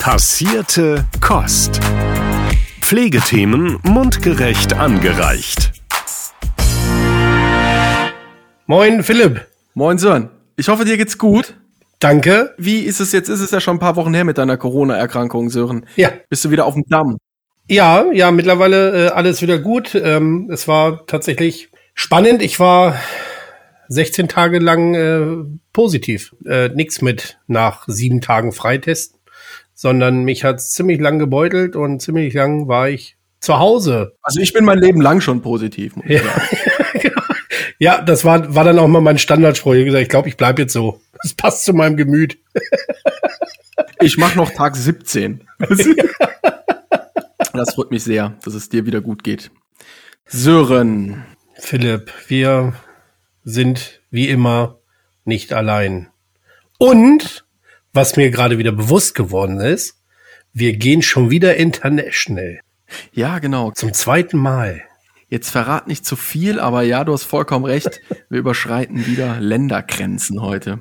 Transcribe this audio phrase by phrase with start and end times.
[0.00, 1.78] Passierte Kost.
[2.80, 5.72] Pflegethemen mundgerecht angereicht.
[8.64, 9.46] Moin Philipp.
[9.74, 10.30] Moin Sören.
[10.56, 11.54] Ich hoffe, dir geht's gut.
[11.98, 12.54] Danke.
[12.56, 13.28] Wie ist es jetzt?
[13.28, 15.84] Ist es ja schon ein paar Wochen her mit deiner Corona-Erkrankung, Sören?
[15.96, 16.10] Ja.
[16.30, 17.18] Bist du wieder auf dem Damm?
[17.68, 19.94] Ja, ja, mittlerweile äh, alles wieder gut.
[19.94, 22.40] Ähm, es war tatsächlich spannend.
[22.40, 22.98] Ich war
[23.88, 26.34] 16 Tage lang äh, positiv.
[26.46, 29.19] Äh, nix mit nach sieben Tagen Freitesten,
[29.80, 34.14] sondern mich hat's ziemlich lang gebeutelt und ziemlich lang war ich zu Hause.
[34.20, 35.94] Also ich bin mein Leben lang schon positiv.
[36.06, 36.20] Ja.
[37.82, 39.72] Ja, das war, war dann auch mal mein Standardspruch.
[39.72, 41.00] Ich gesagt, ich glaube, ich bleib jetzt so.
[41.22, 42.38] Das passt zu meinem Gemüt.
[44.02, 45.46] Ich mache noch Tag 17.
[47.54, 49.50] Das freut mich sehr, dass es dir wieder gut geht.
[50.26, 51.24] Sören.
[51.54, 52.74] Philipp, wir
[53.44, 54.78] sind wie immer
[55.24, 56.08] nicht allein.
[56.78, 57.46] Und,
[57.92, 59.96] was mir gerade wieder bewusst geworden ist,
[60.52, 62.60] wir gehen schon wieder international.
[63.12, 63.70] Ja, genau.
[63.70, 64.82] Zum zweiten Mal.
[65.28, 68.00] Jetzt verrat nicht zu viel, aber ja, du hast vollkommen recht.
[68.28, 70.80] Wir überschreiten wieder Ländergrenzen heute.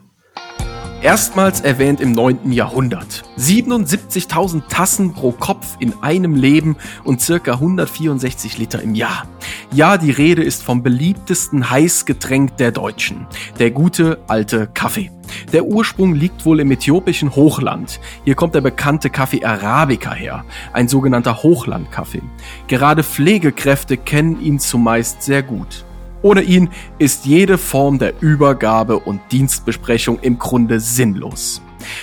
[1.02, 2.52] Erstmals erwähnt im 9.
[2.52, 3.23] Jahrhundert.
[3.38, 9.26] 77.000 Tassen pro Kopf in einem Leben und circa 164 Liter im Jahr.
[9.72, 13.28] Ja, die Rede ist vom beliebtesten Heißgetränk der Deutschen.
[13.60, 15.10] Der gute alte Kaffee.
[15.52, 18.00] Der Ursprung liegt wohl im äthiopischen Hochland.
[18.26, 22.22] Hier kommt der bekannte Kaffee Arabica her, ein sogenannter Hochlandkaffee.
[22.68, 25.86] Gerade Pflegekräfte kennen ihn zumeist sehr gut.
[26.22, 31.62] Ohne ihn ist jede Form der Übergabe und Dienstbesprechung im Grunde sinnlos.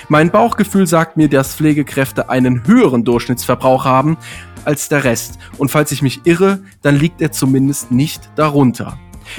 [0.09, 4.17] Mein Bauchgefühl sagt mir, dass Pflegekräfte einen höheren Durchschnittsverbrauch haben
[4.65, 8.99] als der Rest und falls ich mich irre, dann liegt er zumindest nicht darunter.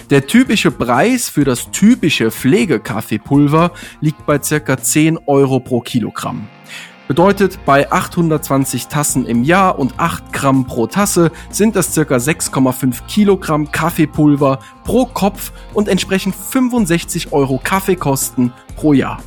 [0.09, 3.71] Der typische Preis für das typische Pflegekaffeepulver
[4.01, 6.47] liegt bei circa 10 Euro pro Kilogramm.
[7.07, 13.05] Bedeutet, bei 820 Tassen im Jahr und 8 Gramm pro Tasse sind das circa 6,5
[13.07, 19.21] Kilogramm Kaffeepulver pro Kopf und entsprechend 65 Euro Kaffeekosten pro Jahr.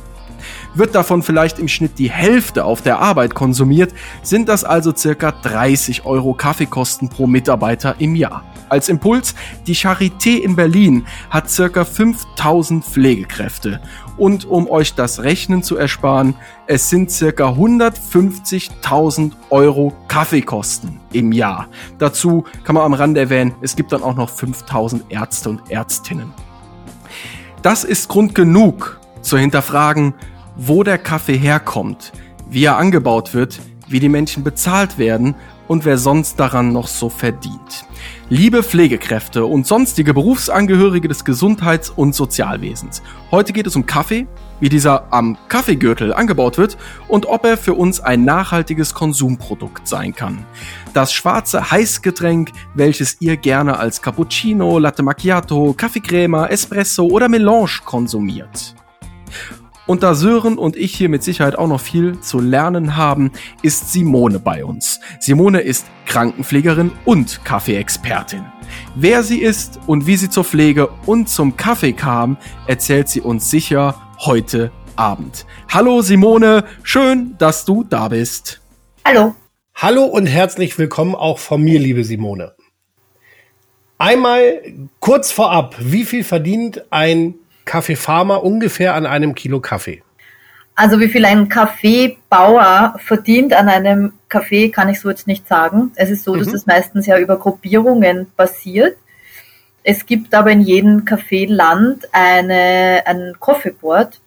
[0.73, 3.93] Wird davon vielleicht im Schnitt die Hälfte auf der Arbeit konsumiert,
[4.23, 8.43] sind das also circa 30 Euro Kaffeekosten pro Mitarbeiter im Jahr.
[8.69, 9.35] Als Impuls,
[9.67, 13.81] die Charité in Berlin hat circa 5000 Pflegekräfte.
[14.15, 16.35] Und um euch das Rechnen zu ersparen,
[16.67, 21.67] es sind circa 150.000 Euro Kaffeekosten im Jahr.
[21.97, 26.31] Dazu kann man am Rande erwähnen, es gibt dann auch noch 5000 Ärzte und Ärztinnen.
[27.61, 30.13] Das ist Grund genug zu hinterfragen,
[30.55, 32.11] wo der Kaffee herkommt,
[32.49, 35.35] wie er angebaut wird, wie die Menschen bezahlt werden
[35.67, 37.85] und wer sonst daran noch so verdient.
[38.29, 43.01] Liebe Pflegekräfte und sonstige Berufsangehörige des Gesundheits- und Sozialwesens,
[43.31, 44.27] heute geht es um Kaffee,
[44.59, 50.13] wie dieser am Kaffeegürtel angebaut wird und ob er für uns ein nachhaltiges Konsumprodukt sein
[50.13, 50.45] kann.
[50.93, 58.75] Das schwarze Heißgetränk, welches ihr gerne als Cappuccino, Latte Macchiato, Kaffeecrema, Espresso oder Melange konsumiert.
[59.91, 63.29] Und da Sören und ich hier mit Sicherheit auch noch viel zu lernen haben,
[63.61, 65.01] ist Simone bei uns.
[65.19, 68.41] Simone ist Krankenpflegerin und Kaffeeexpertin.
[68.95, 72.37] Wer sie ist und wie sie zur Pflege und zum Kaffee kam,
[72.67, 75.45] erzählt sie uns sicher heute Abend.
[75.67, 78.61] Hallo Simone, schön, dass du da bist.
[79.03, 79.35] Hallo.
[79.75, 82.53] Hallo und herzlich willkommen auch von mir, liebe Simone.
[83.97, 84.61] Einmal
[85.01, 87.35] kurz vorab, wie viel verdient ein
[87.65, 90.03] Kaffeefarmer ungefähr an einem Kilo Kaffee?
[90.75, 95.91] Also wie viel ein Kaffeebauer verdient an einem Kaffee, kann ich so jetzt nicht sagen.
[95.95, 96.55] Es ist so, dass Mhm.
[96.55, 98.97] es meistens ja über Gruppierungen passiert.
[99.83, 104.21] Es gibt aber in jedem Kaffeeland eine, ein Coffee Board.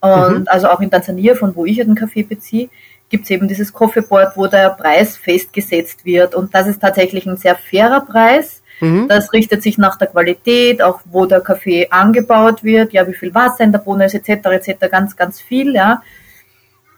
[0.00, 0.44] Und Mhm.
[0.48, 2.68] also auch in Tansania, von wo ich ja den Kaffee beziehe,
[3.08, 6.34] gibt es eben dieses Coffee Board, wo der Preis festgesetzt wird.
[6.34, 8.62] Und das ist tatsächlich ein sehr fairer Preis.
[8.80, 9.08] Mhm.
[9.08, 13.34] Das richtet sich nach der Qualität, auch wo der Kaffee angebaut wird, ja, wie viel
[13.34, 16.02] Wasser in der Bohne ist, etc., etc., ganz, ganz viel, ja.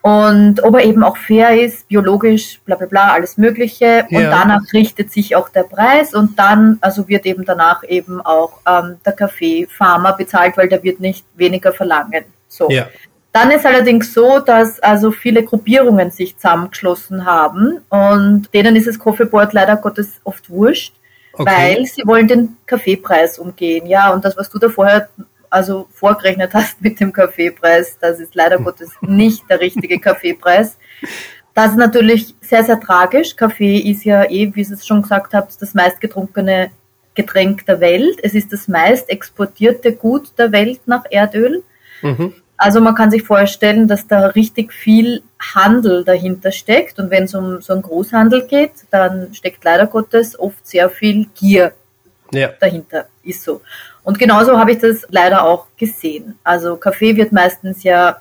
[0.00, 4.06] Und ob er eben auch fair ist, biologisch, bla, bla, bla, alles Mögliche.
[4.10, 4.30] Und Ja.
[4.30, 8.96] danach richtet sich auch der Preis und dann, also wird eben danach eben auch ähm,
[9.04, 12.24] der Kaffeefarmer bezahlt, weil der wird nicht weniger verlangen.
[12.48, 12.70] So.
[12.70, 12.86] Ja.
[13.32, 18.98] Dann ist allerdings so, dass also viele Gruppierungen sich zusammengeschlossen haben und denen ist das
[18.98, 20.94] Coffee Board leider Gottes oft wurscht,
[21.38, 21.76] Okay.
[21.76, 23.86] weil sie wollen den Kaffeepreis umgehen.
[23.86, 25.08] Ja, und das, was du da vorher
[25.50, 30.78] also vorgerechnet hast mit dem Kaffeepreis, das ist leider Gottes nicht der richtige Kaffeepreis.
[31.54, 33.34] Das ist natürlich sehr, sehr tragisch.
[33.34, 36.70] Kaffee ist ja eh, wie ihr es schon gesagt habt, das meistgetrunkene
[37.14, 38.18] Getränk der Welt.
[38.22, 41.64] Es ist das meist exportierte Gut der Welt nach Erdöl.
[42.02, 42.32] Mhm.
[42.58, 45.22] Also man kann sich vorstellen, dass da richtig viel
[45.54, 46.98] Handel dahinter steckt.
[46.98, 51.28] Und wenn es um so einen Großhandel geht, dann steckt leider Gottes oft sehr viel
[51.38, 51.72] Gier
[52.32, 52.50] ja.
[52.58, 53.06] dahinter.
[53.22, 53.60] Ist so.
[54.02, 56.36] Und genauso habe ich das leider auch gesehen.
[56.42, 58.16] Also Kaffee wird meistens ja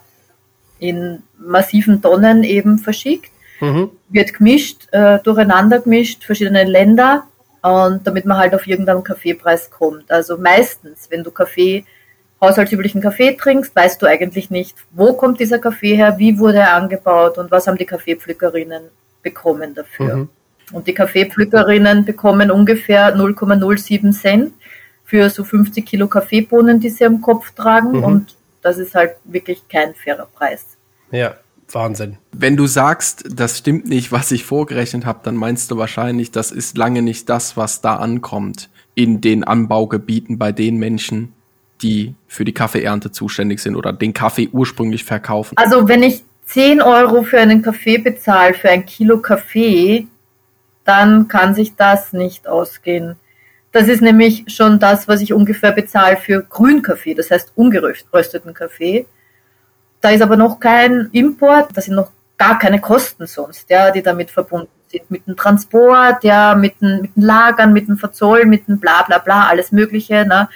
[0.78, 3.90] in massiven Tonnen eben verschickt, mhm.
[4.08, 7.24] wird gemischt, äh, durcheinander gemischt, verschiedene Länder
[7.62, 10.10] und damit man halt auf irgendeinen Kaffeepreis kommt.
[10.12, 11.84] Also meistens, wenn du Kaffee
[12.40, 16.74] haushaltsüblichen Kaffee trinkst, weißt du eigentlich nicht, wo kommt dieser Kaffee her, wie wurde er
[16.74, 18.84] angebaut und was haben die Kaffeepflückerinnen
[19.22, 20.16] bekommen dafür.
[20.16, 20.28] Mhm.
[20.72, 24.52] Und die Kaffeepflückerinnen bekommen ungefähr 0,07 Cent
[25.04, 27.98] für so 50 Kilo Kaffeebohnen, die sie am Kopf tragen.
[27.98, 28.04] Mhm.
[28.04, 30.76] Und das ist halt wirklich kein fairer Preis.
[31.10, 31.36] Ja,
[31.70, 32.18] Wahnsinn.
[32.32, 36.50] Wenn du sagst, das stimmt nicht, was ich vorgerechnet habe, dann meinst du wahrscheinlich, das
[36.50, 41.34] ist lange nicht das, was da ankommt in den Anbaugebieten bei den Menschen,
[41.82, 45.56] die für die Kaffeeernte zuständig sind oder den Kaffee ursprünglich verkaufen?
[45.56, 50.06] Also wenn ich 10 Euro für einen Kaffee bezahle, für ein Kilo Kaffee,
[50.84, 53.16] dann kann sich das nicht ausgehen.
[53.72, 59.06] Das ist nämlich schon das, was ich ungefähr bezahle für Grünkaffee, das heißt ungerösteten Kaffee.
[60.00, 64.02] Da ist aber noch kein Import, da sind noch gar keine Kosten sonst, ja, die
[64.02, 65.10] damit verbunden sind.
[65.10, 69.02] Mit dem Transport, ja, mit den, mit den Lagern, mit dem Verzollen, mit dem bla
[69.02, 70.24] bla bla, alles Mögliche.
[70.24, 70.48] Ne?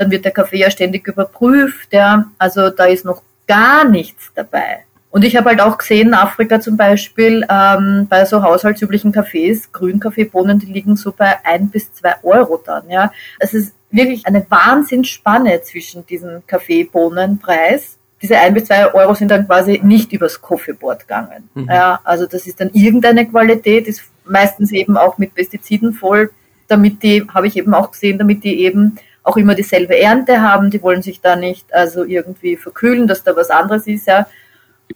[0.00, 2.24] Dann wird der Kaffee ja ständig überprüft, ja.
[2.38, 4.84] Also da ist noch gar nichts dabei.
[5.10, 9.70] Und ich habe halt auch gesehen, in Afrika zum Beispiel, ähm, bei so haushaltsüblichen Kaffees,
[9.72, 13.12] Grünkaffeebohnen, die liegen so bei ein bis zwei Euro dann, ja.
[13.38, 17.98] Es ist wirklich eine Wahnsinnsspanne zwischen diesem Kaffeebohnenpreis.
[18.22, 21.50] Diese ein bis zwei Euro sind dann quasi nicht übers Coffeeboard gegangen.
[21.54, 21.68] Mhm.
[21.68, 26.30] Ja, also das ist dann irgendeine Qualität, ist meistens eben auch mit Pestiziden voll,
[26.68, 30.70] damit die, habe ich eben auch gesehen, damit die eben auch immer dieselbe Ernte haben.
[30.70, 34.06] Die wollen sich da nicht also irgendwie verkühlen, dass da was anderes ist.
[34.06, 34.26] Ja,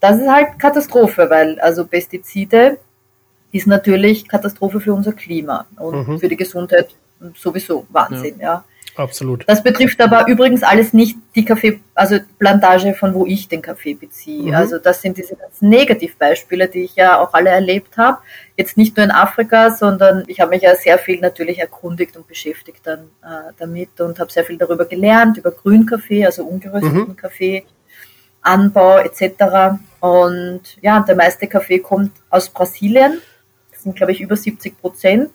[0.01, 2.79] das ist halt Katastrophe, weil also Pestizide
[3.53, 6.19] ist natürlich Katastrophe für unser Klima und mhm.
[6.19, 6.95] für die Gesundheit
[7.37, 8.39] sowieso Wahnsinn.
[8.39, 8.45] Ja.
[8.45, 8.65] ja.
[8.97, 9.45] Absolut.
[9.49, 13.95] Das betrifft aber übrigens alles nicht die Kaffee, also Plantage, von wo ich den Kaffee
[13.95, 14.51] beziehe.
[14.51, 14.55] Mhm.
[14.55, 18.19] Also das sind diese ganzen Negativbeispiele, die ich ja auch alle erlebt habe.
[18.57, 22.29] Jetzt nicht nur in Afrika, sondern ich habe mich ja sehr viel natürlich erkundigt und
[22.29, 27.17] beschäftigt dann äh, damit und habe sehr viel darüber gelernt, über Grünkaffee, also ungerösteten mhm.
[27.17, 27.65] Kaffee,
[28.43, 29.81] Anbau etc.
[29.99, 33.21] Und ja, der meiste Kaffee kommt aus Brasilien.
[33.73, 35.31] Das sind, glaube ich, über 70 Prozent.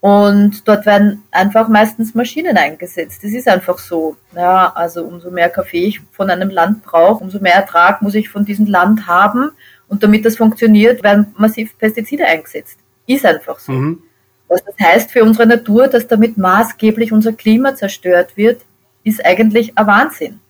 [0.00, 3.22] Und dort werden einfach meistens Maschinen eingesetzt.
[3.22, 4.16] Das ist einfach so.
[4.34, 8.30] Ja, also umso mehr Kaffee ich von einem Land brauche, umso mehr Ertrag muss ich
[8.30, 9.50] von diesem Land haben.
[9.88, 12.78] Und damit das funktioniert, werden massiv Pestizide eingesetzt.
[13.06, 13.72] Ist einfach so.
[13.72, 14.02] Mhm.
[14.48, 18.62] Was das heißt für unsere Natur, dass damit maßgeblich unser Klima zerstört wird,
[19.04, 20.40] ist eigentlich ein Wahnsinn.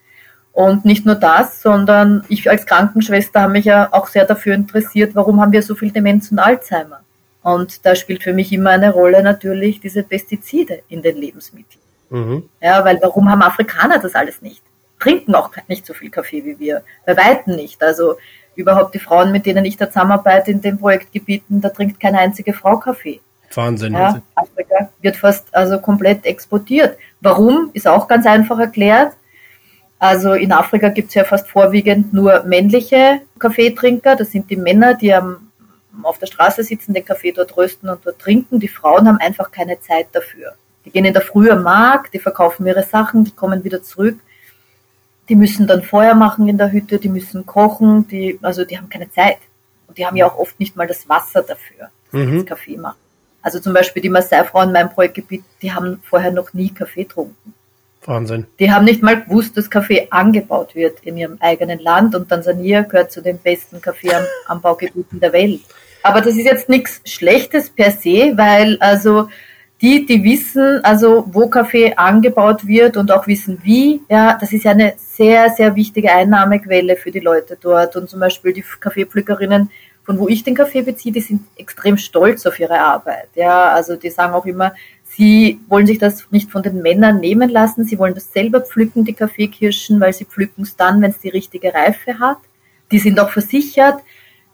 [0.52, 5.14] Und nicht nur das, sondern ich als Krankenschwester habe mich ja auch sehr dafür interessiert,
[5.14, 6.99] warum haben wir so viel Demenz und Alzheimer.
[7.42, 11.80] Und da spielt für mich immer eine Rolle natürlich diese Pestizide in den Lebensmitteln.
[12.10, 12.48] Mhm.
[12.60, 14.62] Ja, weil warum haben Afrikaner das alles nicht?
[14.98, 16.82] Trinken auch nicht so viel Kaffee wie wir.
[17.06, 17.82] Bei Weitem nicht.
[17.82, 18.16] Also
[18.54, 22.52] überhaupt die Frauen, mit denen ich da zusammenarbeite in den Projektgebieten, da trinkt keine einzige
[22.52, 23.20] Frau Kaffee.
[23.54, 23.94] Wahnsinn.
[23.94, 26.98] Ja, Afrika wird fast also komplett exportiert.
[27.20, 27.70] Warum?
[27.72, 29.14] Ist auch ganz einfach erklärt.
[29.98, 34.16] Also in Afrika gibt es ja fast vorwiegend nur männliche Kaffeetrinker.
[34.16, 35.49] Das sind die Männer, die am
[36.02, 38.60] auf der Straße sitzen, den Kaffee dort rösten und dort trinken.
[38.60, 40.54] Die Frauen haben einfach keine Zeit dafür.
[40.84, 44.18] Die gehen in der Früh am Markt, die verkaufen ihre Sachen, die kommen wieder zurück.
[45.28, 48.88] Die müssen dann Feuer machen in der Hütte, die müssen kochen, die, also die haben
[48.88, 49.38] keine Zeit.
[49.86, 52.40] Und die haben ja auch oft nicht mal das Wasser dafür, dass mhm.
[52.40, 52.98] sie Kaffee machen.
[53.42, 57.54] Also zum Beispiel die Maasai-Frauen in meinem Projektgebiet, die haben vorher noch nie Kaffee getrunken.
[58.06, 58.46] Wahnsinn.
[58.58, 62.82] Die haben nicht mal gewusst, dass Kaffee angebaut wird in ihrem eigenen Land und Tansania
[62.82, 65.60] gehört zu den besten Kaffeeanbaugebieten der Welt.
[66.02, 69.28] Aber das ist jetzt nichts Schlechtes per se, weil also
[69.80, 74.64] die, die wissen, also wo Kaffee angebaut wird und auch wissen wie, ja, das ist
[74.64, 77.96] ja eine sehr, sehr wichtige Einnahmequelle für die Leute dort.
[77.96, 79.70] Und zum Beispiel die Kaffeepflückerinnen,
[80.04, 83.28] von wo ich den Kaffee beziehe, die sind extrem stolz auf ihre Arbeit.
[83.34, 87.48] Ja, also die sagen auch immer, sie wollen sich das nicht von den Männern nehmen
[87.48, 91.20] lassen, sie wollen das selber pflücken, die Kaffeekirschen, weil sie pflücken es dann, wenn es
[91.20, 92.38] die richtige Reife hat.
[92.92, 94.00] Die sind auch versichert.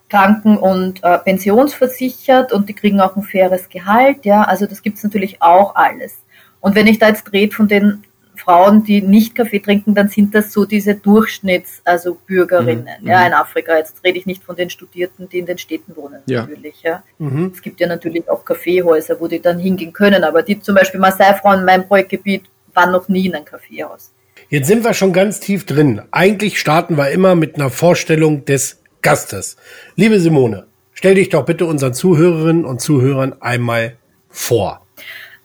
[0.09, 4.25] Kranken- und äh, pensionsversichert und die kriegen auch ein faires Gehalt.
[4.25, 6.17] Ja, also das gibt's natürlich auch alles.
[6.61, 8.05] Und wenn ich da jetzt rede von den
[8.37, 13.09] Frauen, die nicht Kaffee trinken, dann sind das so diese Durchschnitts-, also Bürgerinnen, mhm.
[13.09, 13.77] ja, in Afrika.
[13.77, 16.43] Jetzt rede ich nicht von den Studierten, die in den Städten wohnen, ja.
[16.43, 17.03] natürlich, ja.
[17.19, 17.53] Mhm.
[17.55, 21.01] Es gibt ja natürlich auch Kaffeehäuser, wo die dann hingehen können, aber die zum Beispiel
[21.01, 22.45] Maasai-Frauen in meinem Projektgebiet
[22.75, 24.13] waren noch nie in einem Kaffeehaus.
[24.49, 26.03] Jetzt sind wir schon ganz tief drin.
[26.13, 29.57] Eigentlich starten wir immer mit einer Vorstellung des Gastes.
[29.95, 33.99] Liebe Simone, stell dich doch bitte unseren Zuhörerinnen und Zuhörern einmal
[34.29, 34.85] vor.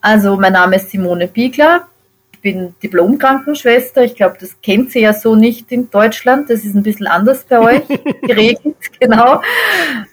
[0.00, 1.86] Also, mein Name ist Simone Biegler.
[2.32, 4.02] Ich bin Diplom-Krankenschwester.
[4.02, 6.50] Ich glaube, das kennt sie ja so nicht in Deutschland.
[6.50, 7.86] Das ist ein bisschen anders bei euch
[8.22, 8.74] geregelt.
[8.98, 9.40] genau.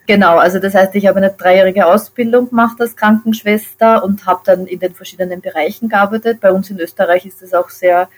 [0.05, 0.37] Genau.
[0.37, 4.77] Also, das heißt, ich habe eine dreijährige Ausbildung gemacht als Krankenschwester und habe dann in
[4.77, 6.39] den verschiedenen Bereichen gearbeitet.
[6.39, 8.09] Bei uns in Österreich ist das auch sehr,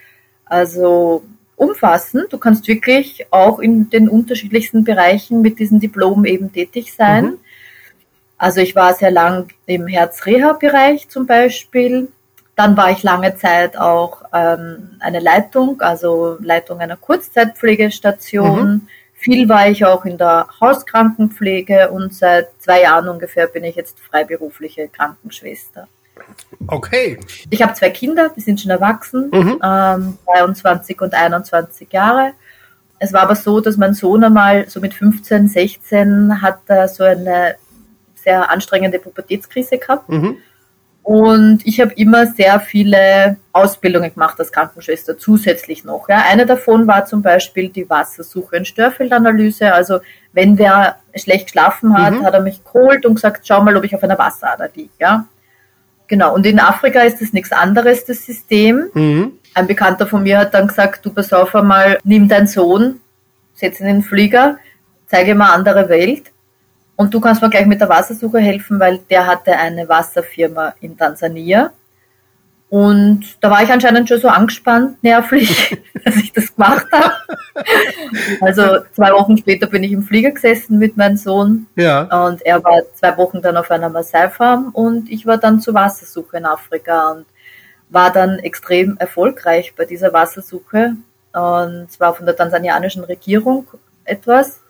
[0.43, 1.23] also,
[1.61, 2.33] umfassend.
[2.33, 7.25] Du kannst wirklich auch in den unterschiedlichsten Bereichen mit diesem Diplom eben tätig sein.
[7.25, 7.37] Mhm.
[8.37, 12.07] Also ich war sehr lang im Herz-Reha-Bereich zum Beispiel.
[12.55, 18.73] Dann war ich lange Zeit auch ähm, eine Leitung, also Leitung einer Kurzzeitpflegestation.
[18.73, 18.87] Mhm.
[19.13, 23.99] Viel war ich auch in der Hauskrankenpflege und seit zwei Jahren ungefähr bin ich jetzt
[23.99, 25.87] freiberufliche Krankenschwester.
[26.67, 27.19] Okay.
[27.49, 29.59] Ich habe zwei Kinder, die sind schon erwachsen, mhm.
[29.63, 32.33] ähm, 23 und 21 Jahre.
[32.99, 37.03] Es war aber so, dass mein Sohn einmal so mit 15, 16 hat er so
[37.03, 37.55] eine
[38.15, 40.07] sehr anstrengende Pubertätskrise gehabt.
[40.07, 40.37] Mhm.
[41.03, 46.07] Und ich habe immer sehr viele Ausbildungen gemacht als Krankenschwester, zusätzlich noch.
[46.09, 46.23] Ja.
[46.29, 49.73] Eine davon war zum Beispiel die Wassersuche- und Störfeldanalyse.
[49.73, 49.99] Also
[50.33, 52.23] wenn wer schlecht geschlafen hat, mhm.
[52.23, 54.91] hat er mich geholt und gesagt, schau mal, ob ich auf einer Wasserader liege.
[54.99, 55.25] Ja.
[56.11, 58.89] Genau, und in Afrika ist das nichts anderes, das System.
[58.93, 59.31] Mhm.
[59.53, 62.99] Ein Bekannter von mir hat dann gesagt, du pass auf einmal, nimm deinen Sohn,
[63.53, 64.57] setz ihn in den Flieger,
[65.07, 66.23] zeige ihm eine andere Welt
[66.97, 70.97] und du kannst mir gleich mit der Wassersuche helfen, weil der hatte eine Wasserfirma in
[70.97, 71.71] Tansania.
[72.71, 77.15] Und da war ich anscheinend schon so angespannt, nervlich, dass ich das gemacht habe.
[78.39, 81.67] Also zwei Wochen später bin ich im Flieger gesessen mit meinem Sohn.
[81.75, 82.03] Ja.
[82.27, 86.37] Und er war zwei Wochen dann auf einer Maasai-Farm und ich war dann zur Wassersuche
[86.37, 87.25] in Afrika und
[87.89, 90.95] war dann extrem erfolgreich bei dieser Wassersuche.
[91.33, 93.67] Und zwar von der tansanianischen Regierung
[94.05, 94.61] etwas.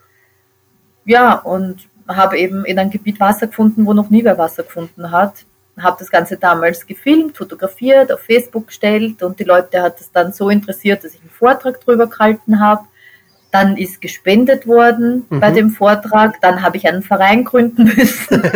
[1.04, 5.12] Ja, und habe eben in einem Gebiet Wasser gefunden, wo noch nie wer Wasser gefunden
[5.12, 5.44] hat.
[5.80, 10.32] Habe das Ganze damals gefilmt, fotografiert, auf Facebook gestellt und die Leute hat es dann
[10.32, 12.82] so interessiert, dass ich einen Vortrag drüber gehalten habe.
[13.50, 15.40] Dann ist gespendet worden mhm.
[15.40, 16.40] bei dem Vortrag.
[16.40, 18.42] Dann habe ich einen Verein gründen müssen.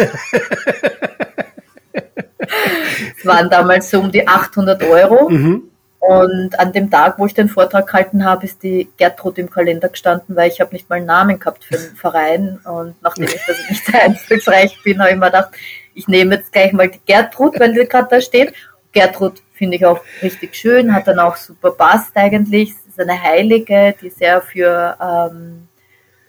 [3.18, 5.28] Es waren damals so um die 800 Euro.
[5.28, 5.70] Mhm.
[5.98, 9.88] Und an dem Tag, wo ich den Vortrag gehalten habe, ist die Gertrud im Kalender
[9.88, 12.60] gestanden, weil ich habe nicht mal einen Namen gehabt für den Verein.
[12.64, 15.50] Und nachdem ich das nicht sehr einflussreich bin, habe ich mir gedacht,
[15.96, 18.54] ich nehme jetzt gleich mal die Gertrud, weil die gerade da steht.
[18.92, 22.74] Gertrud finde ich auch richtig schön, hat dann auch super passt eigentlich.
[22.74, 25.68] Sie ist eine Heilige, die sehr für ähm,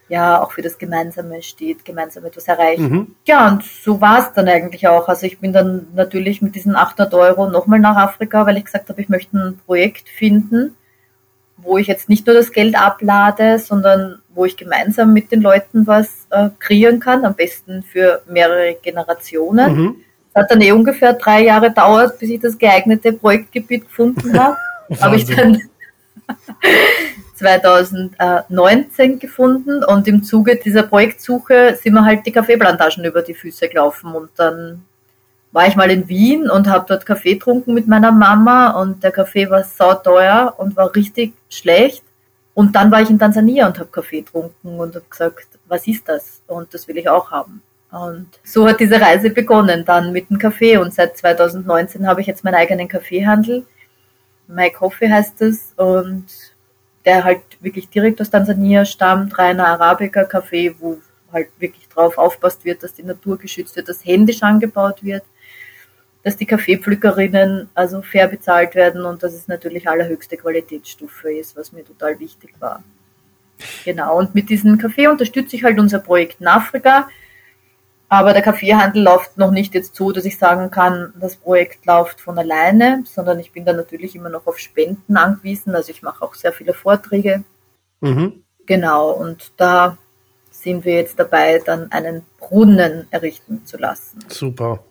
[0.09, 2.89] ja auch für das Gemeinsame steht, gemeinsam etwas erreichen.
[2.89, 3.15] Mhm.
[3.25, 5.07] Ja, und so war es dann eigentlich auch.
[5.09, 8.89] Also ich bin dann natürlich mit diesen 800 Euro nochmal nach Afrika, weil ich gesagt
[8.89, 10.75] habe, ich möchte ein Projekt finden,
[11.57, 15.87] wo ich jetzt nicht nur das Geld ablade, sondern wo ich gemeinsam mit den Leuten
[15.87, 19.75] was äh, kreieren kann, am besten für mehrere Generationen.
[19.75, 19.95] Mhm.
[20.29, 24.55] Es hat dann eh ungefähr drei Jahre dauert, bis ich das geeignete Projektgebiet gefunden habe.
[25.01, 25.61] habe ich dann
[27.35, 33.67] 2019 gefunden und im Zuge dieser Projektsuche sind wir halt die Kaffeeplantagen über die Füße
[33.67, 34.85] gelaufen und dann
[35.51, 39.11] war ich mal in Wien und habe dort Kaffee getrunken mit meiner Mama und der
[39.11, 42.03] Kaffee war sauteuer und war richtig schlecht.
[42.57, 46.09] Und dann war ich in Tansania und habe Kaffee getrunken und habe gesagt, was ist
[46.09, 46.41] das?
[46.47, 47.61] Und das will ich auch haben.
[47.91, 50.77] Und so hat diese Reise begonnen, dann mit dem Kaffee.
[50.77, 53.63] Und seit 2019 habe ich jetzt meinen eigenen Kaffeehandel.
[54.47, 55.73] My Coffee heißt es.
[55.75, 56.25] Und
[57.05, 60.97] der halt wirklich direkt aus Tansania stammt, reiner Arabica-Kaffee, wo
[61.31, 65.21] halt wirklich drauf aufpasst wird, dass die Natur geschützt wird, dass händisch angebaut wird,
[66.27, 71.71] dass die Kaffeepflückerinnen also fair bezahlt werden und dass es natürlich allerhöchste Qualitätsstufe ist, was
[71.71, 72.83] mir total wichtig war.
[73.85, 77.07] Genau, und mit diesem Kaffee unterstütze ich halt unser Projekt in Afrika.
[78.09, 82.19] Aber der Kaffeehandel läuft noch nicht jetzt so, dass ich sagen kann, das Projekt läuft
[82.19, 85.75] von alleine, sondern ich bin da natürlich immer noch auf Spenden angewiesen.
[85.75, 87.45] Also ich mache auch sehr viele Vorträge.
[88.01, 88.43] Mhm.
[88.65, 89.97] Genau, und da
[90.51, 94.19] sind wir jetzt dabei, dann einen Brunnen errichten zu lassen.
[94.27, 94.83] Super.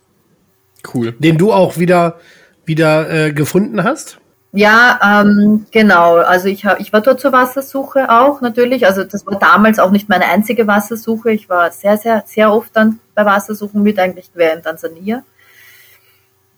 [0.93, 1.13] Cool.
[1.13, 2.19] Den du auch wieder,
[2.65, 4.19] wieder äh, gefunden hast?
[4.53, 6.17] Ja, ähm, genau.
[6.17, 8.87] Also ich, hab, ich war dort zur Wassersuche auch natürlich.
[8.87, 11.31] Also das war damals auch nicht meine einzige Wassersuche.
[11.31, 15.25] Ich war sehr, sehr, sehr oft dann bei Wassersuchen mit, eigentlich quer in Tansania.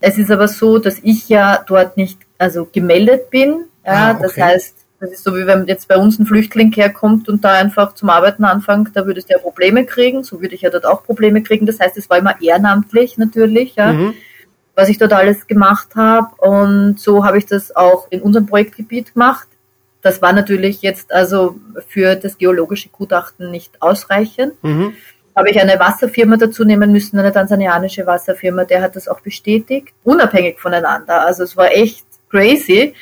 [0.00, 3.64] Es ist aber so, dass ich ja dort nicht also gemeldet bin.
[3.85, 4.23] Ja, ah, okay.
[4.23, 7.52] Das heißt, das ist so wie wenn jetzt bei uns ein Flüchtling herkommt und da
[7.52, 10.25] einfach zum Arbeiten anfängt, da würdest du ja Probleme kriegen.
[10.25, 11.67] So würde ich ja dort auch Probleme kriegen.
[11.67, 13.76] Das heißt, es war immer ehrenamtlich natürlich.
[13.76, 13.93] Ja.
[13.93, 14.14] Mhm
[14.78, 16.28] was ich dort alles gemacht habe.
[16.37, 19.49] Und so habe ich das auch in unserem Projektgebiet gemacht.
[20.02, 21.57] Das war natürlich jetzt also
[21.88, 24.52] für das geologische Gutachten nicht ausreichend.
[24.62, 24.93] Mhm.
[25.35, 29.95] Habe ich eine Wasserfirma dazu nehmen müssen, eine tansanianische Wasserfirma, der hat das auch bestätigt,
[30.05, 31.26] unabhängig voneinander.
[31.26, 32.95] Also es war echt crazy,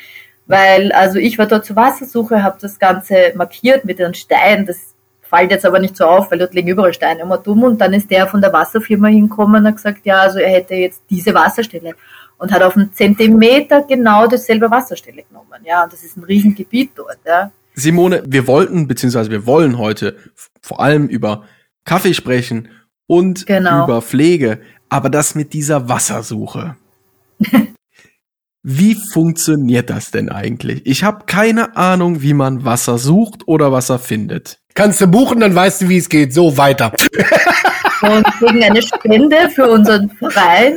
[0.47, 4.95] weil also ich war dort zur Wassersuche, habe das Ganze markiert mit den Steinen, das
[5.21, 7.93] fällt jetzt aber nicht so auf, weil dort liegen überall Steine immer dumm und dann
[7.93, 11.33] ist der von der Wasserfirma hinkommen und hat gesagt, ja, also er hätte jetzt diese
[11.33, 11.95] Wasserstelle
[12.37, 16.91] und hat auf einen Zentimeter genau dasselbe Wasserstelle genommen, ja, und das ist ein Riesengebiet
[16.95, 17.51] dort, ja.
[17.73, 20.15] Simone, wir wollten, beziehungsweise wir wollen heute
[20.61, 21.43] vor allem über
[21.85, 22.69] Kaffee sprechen
[23.05, 23.83] und genau.
[23.83, 26.75] über Pflege, aber das mit dieser Wassersuche.
[28.69, 30.81] Wie funktioniert das denn eigentlich?
[30.85, 34.59] Ich habe keine Ahnung, wie man Wasser sucht oder Wasser findet.
[34.73, 36.33] Kannst du buchen, dann weißt du, wie es geht.
[36.33, 36.91] So weiter.
[38.01, 40.75] Und wegen eine Spende für unseren Verein.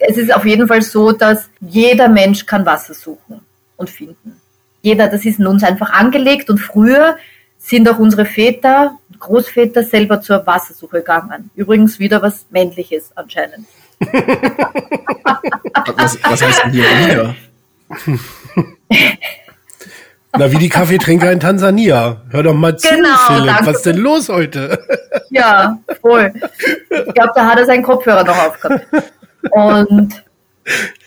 [0.00, 3.40] es ist auf jeden Fall so, dass jeder Mensch kann Wasser suchen
[3.78, 4.38] und finden.
[4.82, 7.16] Jeder, das ist in uns einfach angelegt und früher
[7.56, 11.50] sind auch unsere Väter, Großväter selber zur Wassersuche gegangen.
[11.56, 13.66] Übrigens wieder was Männliches anscheinend
[15.96, 17.34] was, was heißt denn hier wieder?
[20.36, 22.22] Na, wie die Kaffeetrinker in Tansania.
[22.30, 23.46] Hör doch mal zu, genau, Philipp.
[23.46, 23.66] Danke.
[23.66, 24.78] Was ist denn los heute?
[25.30, 26.32] Ja, voll.
[26.90, 28.86] Ich glaube, da hat er seinen Kopfhörer noch aufgehabt.
[29.50, 30.22] Und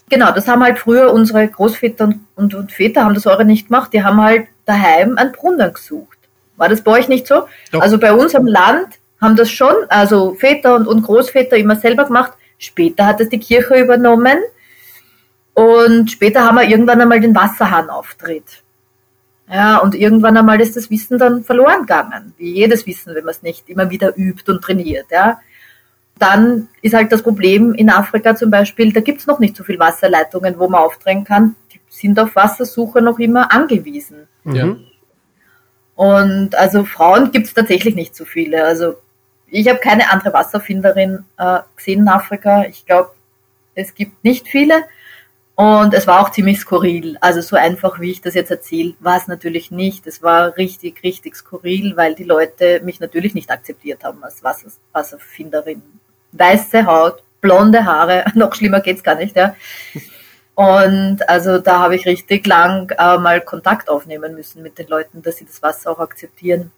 [0.10, 3.68] genau, das haben halt früher unsere Großväter und, und, und Väter haben das eure nicht
[3.68, 3.94] gemacht.
[3.94, 6.18] Die haben halt daheim einen Brunnen gesucht.
[6.58, 7.48] War das bei euch nicht so?
[7.72, 7.82] Doch.
[7.82, 12.06] Also bei uns am Land haben das schon, also Väter und, und Großväter immer selber
[12.06, 12.34] gemacht.
[12.62, 14.38] Später hat es die Kirche übernommen
[15.56, 18.62] und später haben wir irgendwann einmal den Wasserhahn auftritt.
[19.52, 23.32] Ja, und irgendwann einmal ist das Wissen dann verloren gegangen, wie jedes Wissen, wenn man
[23.32, 25.08] es nicht immer wieder übt und trainiert.
[25.10, 25.40] Ja.
[26.20, 29.64] Dann ist halt das Problem in Afrika zum Beispiel, da gibt es noch nicht so
[29.64, 31.56] viele Wasserleitungen, wo man aufdrängen kann.
[31.74, 34.28] Die sind auf Wassersuche noch immer angewiesen.
[34.46, 34.68] Ja.
[34.68, 34.86] Mhm.
[35.96, 38.64] Und also Frauen gibt es tatsächlich nicht so viele.
[38.64, 38.98] Also
[39.52, 42.64] ich habe keine andere Wasserfinderin äh, gesehen in Afrika.
[42.64, 43.12] Ich glaube,
[43.76, 44.84] es gibt nicht viele.
[45.56, 47.18] Und es war auch ziemlich skurril.
[47.20, 50.08] Also so einfach, wie ich das jetzt erzähle, war es natürlich nicht.
[50.08, 54.70] Es war richtig, richtig skurril, weil die Leute mich natürlich nicht akzeptiert haben als Wasser,
[54.94, 55.84] Wasserfinderin.
[56.32, 59.56] Weiße Haut, blonde Haare, noch schlimmer geht's gar nicht, ja.
[60.56, 65.22] Und also da habe ich richtig lang äh, mal Kontakt aufnehmen müssen mit den Leuten,
[65.22, 66.72] dass sie das Wasser auch akzeptieren.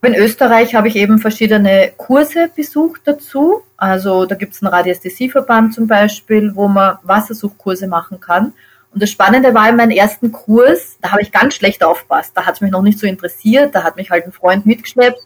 [0.00, 3.62] In Österreich habe ich eben verschiedene Kurse besucht dazu.
[3.76, 8.52] Also da gibt es einen Radiästhesieverband zum Beispiel, wo man Wassersuchkurse machen kann.
[8.92, 12.32] Und das Spannende war in meinem ersten Kurs, da habe ich ganz schlecht aufpasst.
[12.34, 13.74] Da hat es mich noch nicht so interessiert.
[13.74, 15.24] Da hat mich halt ein Freund mitgeschleppt.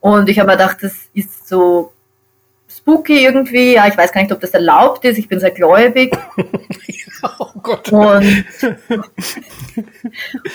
[0.00, 1.92] Und ich habe mir gedacht, das ist so
[2.68, 3.74] spooky irgendwie.
[3.74, 5.18] Ja, ich weiß gar nicht, ob das erlaubt ist.
[5.18, 6.16] Ich bin sehr gläubig.
[7.38, 7.92] oh Gott.
[7.92, 8.44] Und,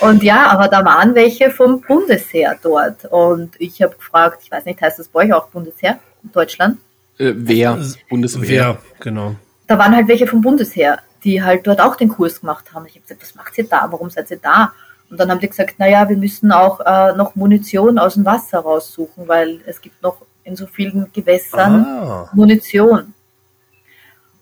[0.00, 3.04] und ja, aber da waren welche vom Bundesheer dort.
[3.06, 6.78] Und ich habe gefragt, ich weiß nicht, heißt das bei euch auch Bundesheer in Deutschland?
[7.18, 7.78] Äh, wer?
[8.08, 8.78] Bundeswehr.
[9.00, 9.36] genau.
[9.66, 12.86] Da waren halt welche vom Bundesheer, die halt dort auch den Kurs gemacht haben.
[12.86, 13.88] Ich habe gesagt, was macht ihr da?
[13.90, 14.72] Warum seid ihr da?
[15.10, 18.58] Und dann haben die gesagt, naja, wir müssen auch äh, noch Munition aus dem Wasser
[18.58, 22.30] raussuchen, weil es gibt noch in so vielen Gewässern ah.
[22.32, 23.14] Munition.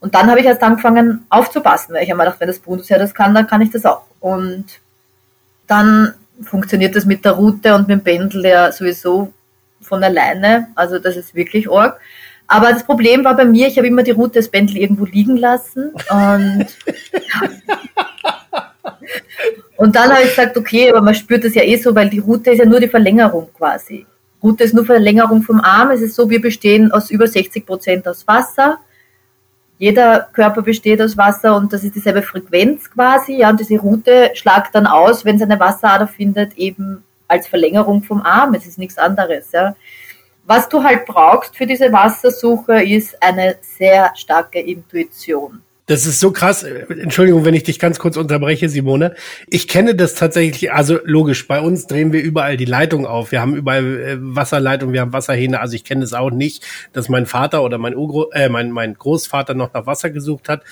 [0.05, 2.99] Und dann habe ich erst angefangen aufzupassen, weil ich habe mir gedacht, wenn das Bundesheer
[2.99, 4.03] das kann, dann kann ich das auch.
[4.21, 4.67] Und
[5.67, 6.13] dann
[6.43, 9.33] funktioniert das mit der Route und mit dem Pendel ja sowieso
[9.81, 10.69] von alleine.
[10.75, 11.99] Also das ist wirklich arg.
[12.47, 15.39] Aber das Problem war bei mir, ich habe immer die Route des Pendel irgendwo liegen
[15.39, 15.95] lassen.
[16.11, 16.67] Und,
[19.79, 22.19] und dann habe ich gesagt, okay, aber man spürt das ja eh so, weil die
[22.19, 24.05] Route ist ja nur die Verlängerung quasi.
[24.43, 25.93] Route ist nur Verlängerung vom Arm.
[25.93, 28.81] Es ist so, wir bestehen aus über 60 Prozent aus Wasser.
[29.79, 33.37] Jeder Körper besteht aus Wasser und das ist dieselbe Frequenz quasi.
[33.37, 38.03] Ja, und diese Route schlagt dann aus, wenn es eine Wasserader findet, eben als Verlängerung
[38.03, 38.55] vom Arm.
[38.55, 39.51] Es ist nichts anderes.
[39.53, 39.75] Ja.
[40.47, 45.63] Was du halt brauchst für diese Wassersuche ist eine sehr starke Intuition.
[45.87, 46.63] Das ist so krass.
[46.63, 49.15] Entschuldigung, wenn ich dich ganz kurz unterbreche, Simone.
[49.51, 53.33] Ich kenne das tatsächlich, also logisch, bei uns drehen wir überall die Leitung auf.
[53.33, 55.61] Wir haben überall äh, Wasserleitung, wir haben Wasserhähne.
[55.61, 58.95] Also ich kenne es auch nicht, dass mein Vater oder mein, Urgro äh, mein, mein
[58.95, 60.63] Großvater noch nach Wasser gesucht hat.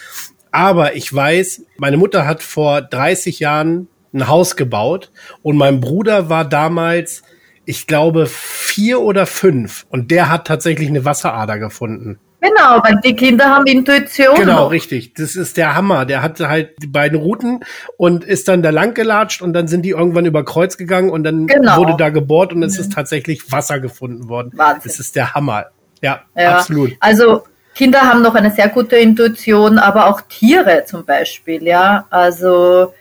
[0.50, 5.10] Aber ich weiß, meine Mutter hat vor 30 Jahren ein Haus gebaut
[5.42, 7.22] und mein Bruder war damals,
[7.66, 12.18] ich glaube, vier oder fünf und der hat tatsächlich eine Wasserader gefunden.
[12.42, 14.34] Genau, weil die Kinder haben Intuition.
[14.34, 15.14] Genau, richtig.
[15.14, 16.04] Das ist der Hammer.
[16.06, 17.60] Der hatte halt die beiden Routen
[17.96, 21.22] und ist dann da lang gelatscht und dann sind die irgendwann über Kreuz gegangen und
[21.22, 21.76] dann genau.
[21.76, 22.80] wurde da gebohrt und es mhm.
[22.80, 24.50] ist tatsächlich Wasser gefunden worden.
[24.56, 24.82] Wahnsinn.
[24.84, 25.66] Das ist der Hammer.
[26.00, 26.56] Ja, ja.
[26.56, 26.90] absolut.
[26.98, 27.44] Also
[27.76, 32.06] Kinder haben noch eine sehr gute Intuition, aber auch Tiere zum Beispiel, ja.
[32.10, 32.92] Also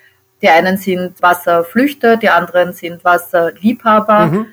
[0.44, 4.26] die einen sind Wasserflüchter, die anderen sind Wasserliebhaber.
[4.28, 4.46] Mhm.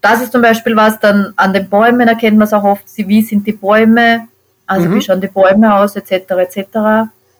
[0.00, 3.22] Das ist zum Beispiel was, dann an den Bäumen erkennt man es auch oft, wie
[3.22, 4.26] sind die Bäume,
[4.72, 4.94] also mhm.
[4.96, 6.12] wie schauen die Bäume aus, etc.
[6.30, 6.66] etc.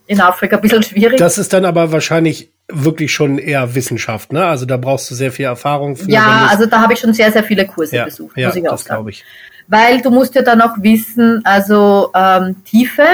[0.07, 1.19] In Afrika ein bisschen schwierig.
[1.19, 4.45] Das ist dann aber wahrscheinlich wirklich schon eher Wissenschaft, ne?
[4.45, 6.11] Also da brauchst du sehr viel Erfahrung für.
[6.11, 8.69] Ja, also da habe ich schon sehr, sehr viele Kurse ja, besucht, ja, muss ich
[8.69, 9.25] auch das glaube ich.
[9.69, 13.05] Weil du musst ja dann auch wissen, also ähm, Tiefe,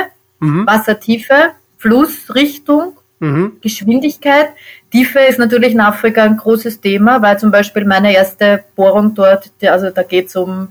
[0.40, 0.66] mhm.
[0.66, 3.58] Wassertiefe, Flussrichtung, mhm.
[3.60, 4.48] Geschwindigkeit.
[4.90, 9.50] Tiefe ist natürlich in Afrika ein großes Thema, weil zum Beispiel meine erste Bohrung dort,
[9.62, 10.68] also da geht es um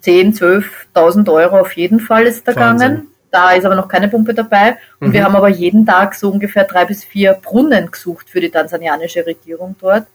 [0.00, 3.08] 10, 12.000 Euro auf jeden Fall ist da gegangen.
[3.30, 4.78] Da ist aber noch keine Pumpe dabei.
[4.98, 5.12] Und mhm.
[5.12, 9.24] wir haben aber jeden Tag so ungefähr drei bis vier Brunnen gesucht für die tansanianische
[9.24, 10.06] Regierung dort.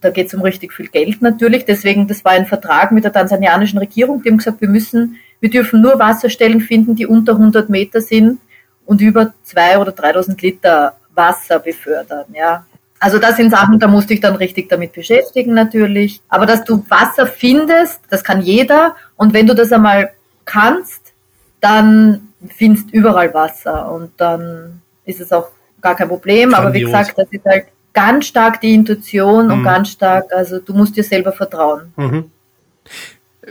[0.00, 1.64] Da geht es um richtig viel Geld natürlich.
[1.64, 4.22] Deswegen, das war ein Vertrag mit der tansanianischen Regierung.
[4.22, 8.40] Die haben gesagt, wir müssen, wir dürfen nur Wasserstellen finden, die unter 100 Meter sind
[8.86, 12.26] und über zwei oder 3000 Liter Wasser befördern.
[12.32, 12.64] Ja,
[13.00, 16.20] also das sind Sachen, da musste ich dann richtig damit beschäftigen natürlich.
[16.28, 18.96] Aber dass du Wasser findest, das kann jeder.
[19.16, 20.10] Und wenn du das einmal
[20.44, 21.12] kannst,
[21.60, 25.48] dann findest überall Wasser und dann ist es auch
[25.80, 26.50] gar kein Problem.
[26.50, 26.64] Grandios.
[26.64, 29.52] Aber wie gesagt, das ist halt ganz stark die Intuition mhm.
[29.52, 31.92] und ganz stark, also du musst dir selber vertrauen.
[31.96, 32.30] Mhm.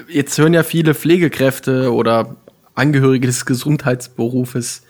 [0.08, 2.36] Jetzt hören ja viele Pflegekräfte oder
[2.76, 4.84] Angehörige des Gesundheitsberufes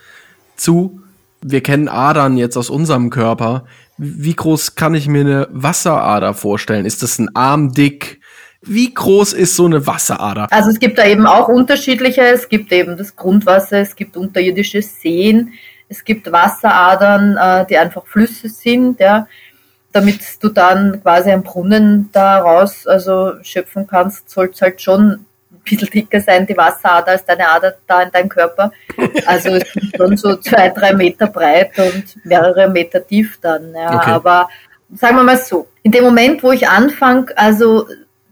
[0.56, 1.00] zu.
[1.40, 3.64] Wir kennen Adern jetzt aus unserem Körper.
[3.98, 6.86] Wie groß kann ich mir eine Wasserader vorstellen?
[6.86, 8.20] Ist das ein Arm dick?
[8.62, 10.46] Wie groß ist so eine Wasserader?
[10.50, 12.22] Also es gibt da eben auch unterschiedliche.
[12.22, 15.52] Es gibt eben das Grundwasser, es gibt unterirdische Seen,
[15.88, 19.26] es gibt Wasseradern, äh, die einfach Flüsse sind, ja,
[19.92, 25.24] damit du dann quasi einen Brunnen daraus also schöpfen kannst, soll es halt schon
[25.68, 28.72] bisschen dicker sein, die Wasserader, als deine Ader da in deinem Körper.
[29.26, 33.74] Also es sind schon so zwei, drei Meter breit und mehrere Meter tief dann.
[33.74, 33.96] Ja.
[33.96, 34.10] Okay.
[34.10, 34.48] Aber
[34.94, 37.86] sagen wir mal so, in dem Moment, wo ich anfange, also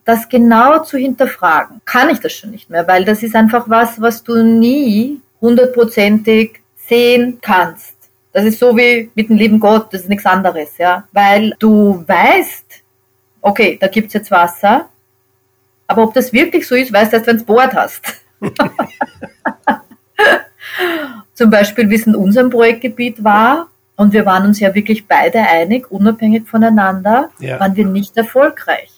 [0.05, 4.01] das genau zu hinterfragen, kann ich das schon nicht mehr, weil das ist einfach was,
[4.01, 7.95] was du nie hundertprozentig sehen kannst.
[8.33, 11.05] Das ist so wie mit dem lieben Gott, das ist nichts anderes, ja.
[11.13, 12.65] Weil du weißt,
[13.41, 14.89] okay, da gibt's jetzt Wasser,
[15.87, 18.03] aber ob das wirklich so ist, weißt du erst, wenn du Board hast.
[21.35, 25.41] Zum Beispiel, wie es in unserem Projektgebiet war, und wir waren uns ja wirklich beide
[25.41, 27.59] einig, unabhängig voneinander, ja.
[27.59, 28.91] waren wir nicht erfolgreich.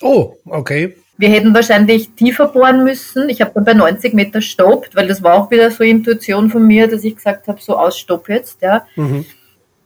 [0.00, 0.96] Oh, okay.
[1.16, 3.28] Wir hätten wahrscheinlich tiefer bohren müssen.
[3.28, 6.64] Ich habe dann bei 90 Meter stoppt, weil das war auch wieder so Intuition von
[6.64, 8.86] mir, dass ich gesagt habe, so aus, stopp jetzt, ja.
[8.94, 9.26] Mhm.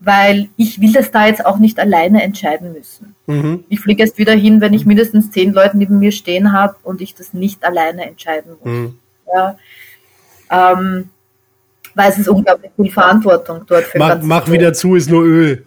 [0.04, 3.14] Weil ich will das da jetzt auch nicht alleine entscheiden müssen.
[3.26, 3.64] Mhm.
[3.68, 7.00] Ich fliege erst wieder hin, wenn ich mindestens zehn Leute neben mir stehen habe und
[7.00, 8.72] ich das nicht alleine entscheiden muss.
[8.72, 8.98] Mhm.
[9.32, 9.56] Ja.
[10.50, 11.10] Ähm,
[11.94, 15.66] weil es ist unglaublich viel Verantwortung dort für Mach, mach wieder zu, ist nur Öl.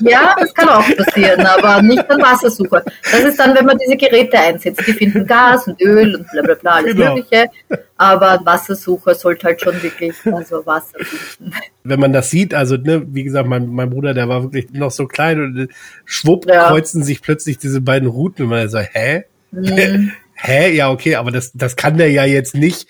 [0.00, 2.82] Ja, das kann auch passieren, aber nicht an Wassersucher.
[3.10, 4.80] Das ist dann, wenn man diese Geräte einsetzt.
[4.86, 7.14] Die finden Gas und Öl und bla bla bla, alles genau.
[7.14, 7.50] Mögliche.
[7.96, 11.54] Aber Wassersucher sollte halt schon wirklich also Wasser finden.
[11.84, 14.90] Wenn man das sieht, also ne, wie gesagt, mein, mein Bruder, der war wirklich noch
[14.90, 15.68] so klein und
[16.04, 16.68] schwupp ja.
[16.68, 19.24] kreuzen sich plötzlich diese beiden Routen und man so, hä?
[19.50, 20.12] Mhm.
[20.34, 20.74] hä?
[20.74, 22.88] Ja, okay, aber das, das kann der ja jetzt nicht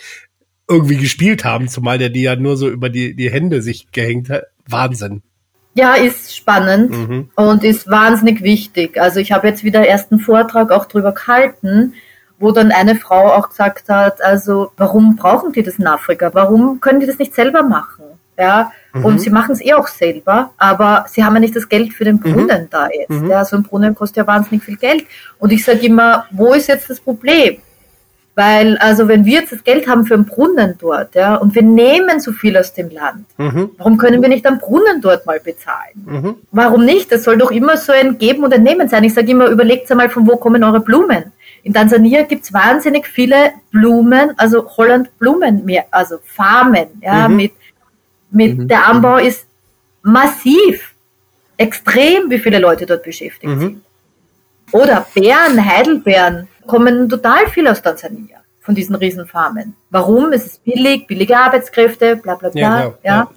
[0.68, 4.30] irgendwie gespielt haben, zumal der die ja nur so über die, die Hände sich gehängt
[4.30, 4.44] hat.
[4.68, 5.22] Wahnsinn.
[5.74, 7.30] Ja, ist spannend mhm.
[7.36, 9.00] und ist wahnsinnig wichtig.
[9.00, 11.94] Also ich habe jetzt wieder ersten Vortrag auch drüber gehalten,
[12.40, 16.30] wo dann eine Frau auch gesagt hat, also warum brauchen die das in Afrika?
[16.32, 18.04] Warum können die das nicht selber machen?
[18.38, 19.04] Ja, mhm.
[19.04, 22.04] und sie machen es eh auch selber, aber sie haben ja nicht das Geld für
[22.04, 22.20] den mhm.
[22.20, 22.70] Brunnen mhm.
[22.70, 23.10] da jetzt.
[23.10, 23.28] Mhm.
[23.28, 25.04] Ja, so ein Brunnen kostet ja wahnsinnig viel Geld.
[25.38, 27.58] Und ich sage immer, wo ist jetzt das Problem?
[28.36, 31.62] Weil, also wenn wir jetzt das Geld haben für einen Brunnen dort, ja, und wir
[31.62, 33.70] nehmen so viel aus dem Land, mhm.
[33.76, 36.06] warum können wir nicht einen Brunnen dort mal bezahlen?
[36.06, 36.36] Mhm.
[36.52, 37.10] Warum nicht?
[37.10, 39.04] Das soll doch immer so ein Geben und ein Nehmen sein.
[39.04, 41.32] Ich sage immer, überlegt einmal, von wo kommen eure Blumen?
[41.62, 47.36] In Tansania gibt es wahnsinnig viele Blumen, also Holland Blumen, mehr, also Farmen, ja, mhm.
[47.36, 47.52] mit,
[48.30, 48.68] mit mhm.
[48.68, 49.44] der Anbau ist
[50.02, 50.94] massiv,
[51.56, 53.60] extrem, wie viele Leute dort beschäftigt mhm.
[53.60, 53.80] sind.
[54.72, 59.74] Oder Beeren, Heidelbeeren, kommen total viel aus Tansania von diesen Riesenfarmen.
[59.90, 60.32] Warum?
[60.32, 62.60] Es ist billig, billige Arbeitskräfte, bla bla bla.
[62.60, 62.94] Ja, ja.
[63.02, 63.30] ja.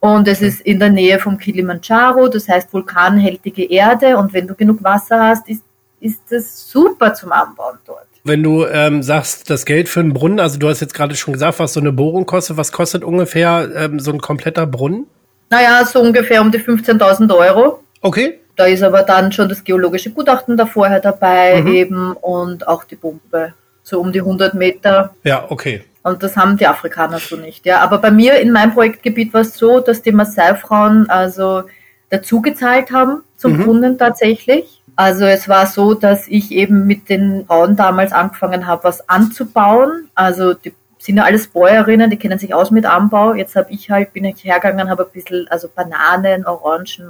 [0.00, 4.16] Und es ist in der Nähe vom Kilimanjaro, das heißt vulkanhältige Erde.
[4.16, 5.62] Und wenn du genug Wasser hast, ist,
[6.00, 8.06] ist das super zum Anbauen dort.
[8.24, 11.32] Wenn du ähm, sagst, das Geld für einen Brunnen, also du hast jetzt gerade schon
[11.32, 15.06] gesagt, was so eine Bohrung kostet, was kostet ungefähr ähm, so ein kompletter Brunnen?
[15.48, 17.82] Naja, so ungefähr um die 15.000 Euro.
[18.02, 18.40] Okay.
[18.60, 21.66] Da ist aber dann schon das geologische Gutachten da vorher dabei mhm.
[21.68, 23.54] eben und auch die Pumpe.
[23.82, 25.14] So um die 100 Meter.
[25.24, 25.82] Ja, okay.
[26.02, 27.64] Und das haben die Afrikaner so nicht.
[27.64, 31.62] Ja, aber bei mir in meinem Projektgebiet war es so, dass die Maasai-Frauen also
[32.10, 33.64] dazu gezahlt haben zum mhm.
[33.64, 34.82] Brunnen tatsächlich.
[34.94, 40.10] Also es war so, dass ich eben mit den Frauen damals angefangen habe, was anzubauen.
[40.14, 43.32] Also die sind ja alles Bäuerinnen, die kennen sich aus mit Anbau.
[43.32, 47.08] Jetzt habe ich halt, bin ich hergegangen, habe ein bisschen, also Bananen, Orangen,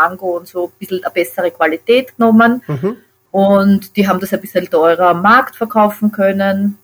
[0.00, 2.62] Mango und so, ein bisschen eine bessere Qualität genommen.
[2.66, 2.96] Mhm.
[3.30, 6.78] Und die haben das ein bisschen teurer am Markt verkaufen können.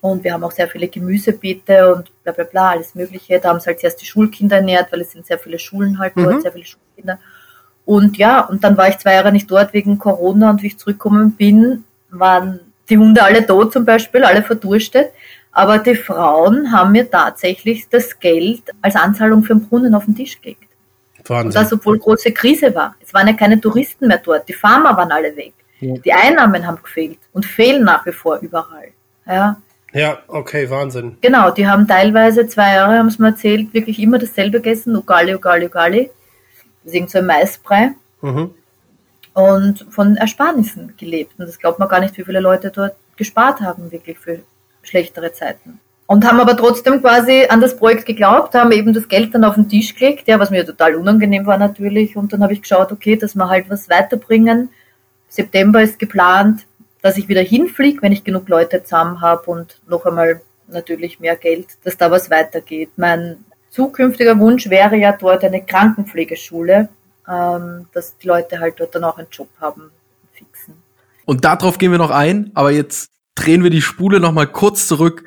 [0.00, 3.38] Und wir haben auch sehr viele Gemüsebeete und bla bla bla, alles Mögliche.
[3.38, 6.14] Da haben sie halt zuerst die Schulkinder ernährt, weil es sind sehr viele Schulen halt
[6.16, 6.40] dort, mhm.
[6.40, 7.18] sehr viele Schulkinder.
[7.84, 10.78] Und ja, und dann war ich zwei Jahre nicht dort wegen Corona und wie ich
[10.78, 15.12] zurückgekommen bin, waren die Hunde alle tot zum Beispiel, alle verdurstet.
[15.52, 20.16] Aber die Frauen haben mir tatsächlich das Geld als Anzahlung für den Brunnen auf den
[20.16, 20.71] Tisch gelegt.
[21.28, 21.46] Wahnsinn.
[21.46, 22.94] Und das, obwohl große Krise war.
[23.00, 24.48] Es waren ja keine Touristen mehr dort.
[24.48, 25.52] Die Farmer waren alle weg.
[25.80, 25.94] Ja.
[25.94, 28.88] Die Einnahmen haben gefehlt und fehlen nach wie vor überall.
[29.26, 29.56] Ja.
[29.92, 31.18] Ja, okay, Wahnsinn.
[31.20, 35.34] Genau, die haben teilweise zwei Jahre, haben es mir erzählt, wirklich immer dasselbe gegessen, Ugali,
[35.34, 36.10] Ugali, Ugali.
[36.82, 37.92] Das ist irgend so ein Maisbrei.
[38.22, 38.54] Mhm.
[39.34, 41.34] Und von Ersparnissen gelebt.
[41.38, 44.40] Und das glaubt man gar nicht, wie viele Leute dort gespart haben, wirklich für
[44.82, 45.80] schlechtere Zeiten.
[46.06, 49.54] Und haben aber trotzdem quasi an das Projekt geglaubt, haben eben das Geld dann auf
[49.54, 52.16] den Tisch gelegt, ja, was mir total unangenehm war natürlich.
[52.16, 54.70] Und dann habe ich geschaut, okay, dass wir halt was weiterbringen.
[55.28, 56.66] September ist geplant,
[57.00, 61.36] dass ich wieder hinfliege, wenn ich genug Leute zusammen habe und noch einmal natürlich mehr
[61.36, 62.90] Geld, dass da was weitergeht.
[62.96, 66.88] Mein zukünftiger Wunsch wäre ja dort eine Krankenpflegeschule,
[67.28, 69.90] ähm, dass die Leute halt dort dann auch einen Job haben,
[70.32, 70.74] fixen.
[71.24, 74.86] Und darauf gehen wir noch ein, aber jetzt drehen wir die Spule noch mal kurz
[74.86, 75.24] zurück.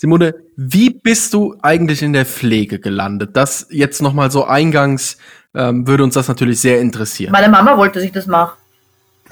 [0.00, 3.36] Simone, wie bist du eigentlich in der Pflege gelandet?
[3.36, 5.18] Das jetzt noch mal so eingangs
[5.54, 7.32] ähm, würde uns das natürlich sehr interessieren.
[7.32, 8.56] Meine Mama wollte, dass ich das mache.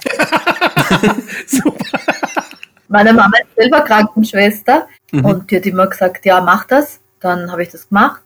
[2.88, 5.24] Meine Mama ist selber Krankenschwester mhm.
[5.24, 7.00] und die hat immer gesagt, ja, mach das.
[7.20, 8.20] Dann habe ich das gemacht.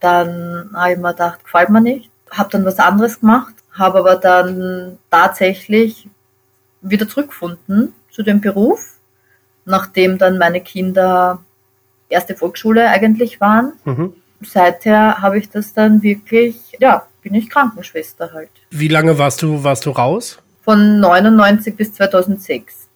[0.00, 4.16] Dann habe ich mir gedacht, gefällt mir nicht habe dann was anderes gemacht, habe aber
[4.16, 6.08] dann tatsächlich
[6.80, 8.98] wieder zurückgefunden zu dem Beruf,
[9.64, 11.42] nachdem dann meine Kinder
[12.08, 13.72] erste Volksschule eigentlich waren.
[13.84, 14.14] Mhm.
[14.42, 18.50] Seither habe ich das dann wirklich, ja, bin ich Krankenschwester halt.
[18.70, 20.38] Wie lange warst du, warst du raus?
[20.62, 22.88] Von 99 bis 2006.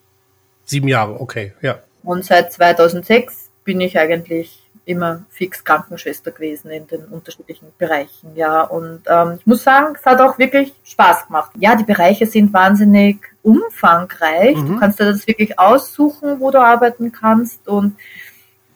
[0.65, 1.79] Sieben Jahre, okay, ja.
[2.03, 8.61] Und seit 2006 bin ich eigentlich immer fix Krankenschwester gewesen in den unterschiedlichen Bereichen, ja.
[8.61, 11.51] Und ähm, ich muss sagen, es hat auch wirklich Spaß gemacht.
[11.59, 14.55] Ja, die Bereiche sind wahnsinnig umfangreich.
[14.57, 14.67] Mhm.
[14.67, 17.67] Du kannst dir das wirklich aussuchen, wo du arbeiten kannst.
[17.67, 17.97] Und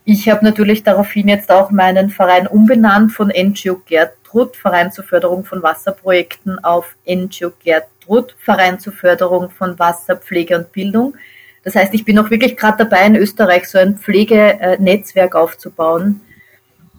[0.05, 5.45] ich habe natürlich daraufhin jetzt auch meinen Verein umbenannt von NGO Gertrud, Verein zur Förderung
[5.45, 11.15] von Wasserprojekten, auf NGO Gertrud, Verein zur Förderung von Wasser, Pflege und Bildung
[11.63, 16.21] das heißt, ich bin auch wirklich gerade dabei, in Österreich so ein Pflegenetzwerk aufzubauen,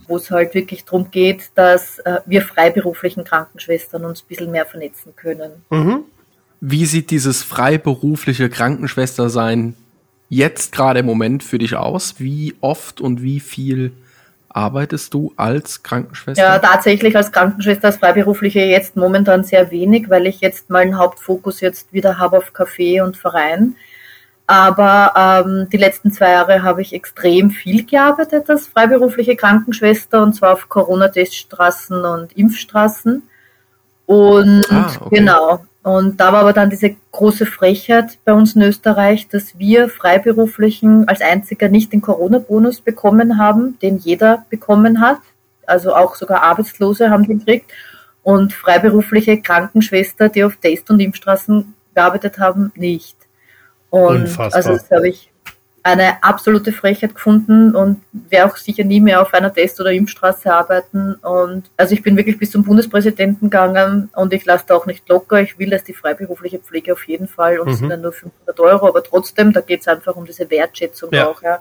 [0.08, 4.66] wo es halt wirklich darum geht, dass äh, wir freiberuflichen Krankenschwestern uns ein bisschen mehr
[4.66, 5.52] vernetzen können.
[5.70, 6.04] Mhm.
[6.60, 9.74] Wie sieht dieses freiberufliche Krankenschwestersein
[10.28, 12.16] jetzt gerade im Moment für dich aus?
[12.18, 13.92] Wie oft und wie viel
[14.48, 16.42] arbeitest du als Krankenschwester?
[16.42, 20.98] Ja, tatsächlich als Krankenschwester, als Freiberufliche jetzt momentan sehr wenig, weil ich jetzt mal einen
[20.98, 23.76] Hauptfokus jetzt wieder habe auf Café und Verein.
[24.46, 30.34] Aber ähm, die letzten zwei Jahre habe ich extrem viel gearbeitet als freiberufliche Krankenschwester und
[30.34, 33.22] zwar auf Corona-Teststraßen und Impfstraßen.
[34.06, 35.16] Und ah, okay.
[35.16, 35.64] genau.
[35.84, 41.06] Und da war aber dann diese große Frechheit bei uns in Österreich, dass wir Freiberuflichen
[41.08, 45.18] als einziger nicht den Corona-Bonus bekommen haben, den jeder bekommen hat.
[45.66, 47.70] Also auch sogar Arbeitslose haben den gekriegt.
[48.22, 53.18] Und freiberufliche Krankenschwester, die auf Test- und Impfstraßen gearbeitet haben, nicht.
[53.90, 54.54] Und Unfassbar.
[54.54, 55.33] also das habe ich
[55.84, 60.50] eine absolute Frechheit gefunden und werde auch sicher nie mehr auf einer Test- oder Impfstraße
[60.50, 61.14] arbeiten.
[61.16, 65.06] Und also ich bin wirklich bis zum Bundespräsidenten gegangen und ich lasse da auch nicht
[65.10, 65.42] locker.
[65.42, 67.78] Ich will, dass die freiberufliche Pflege auf jeden Fall und es mhm.
[67.80, 71.28] sind dann nur 500 Euro, aber trotzdem, da geht es einfach um diese Wertschätzung ja.
[71.28, 71.42] auch.
[71.42, 71.60] Ja.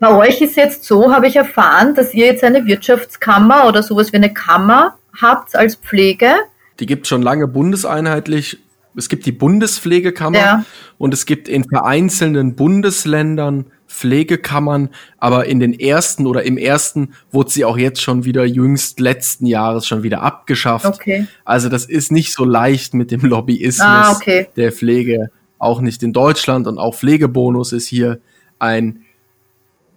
[0.00, 4.10] Bei euch ist jetzt so, habe ich erfahren, dass ihr jetzt eine Wirtschaftskammer oder sowas
[4.14, 6.32] wie eine Kammer habt als Pflege.
[6.80, 8.58] Die gibt es schon lange bundeseinheitlich
[8.96, 10.64] es gibt die Bundespflegekammer ja.
[10.98, 17.50] und es gibt in vereinzelten Bundesländern Pflegekammern, aber in den ersten oder im ersten wurde
[17.50, 20.86] sie auch jetzt schon wieder jüngst letzten Jahres schon wieder abgeschafft.
[20.86, 21.26] Okay.
[21.44, 24.48] Also das ist nicht so leicht mit dem Lobbyismus ah, okay.
[24.56, 28.20] der Pflege, auch nicht in Deutschland und auch Pflegebonus ist hier
[28.58, 29.04] ein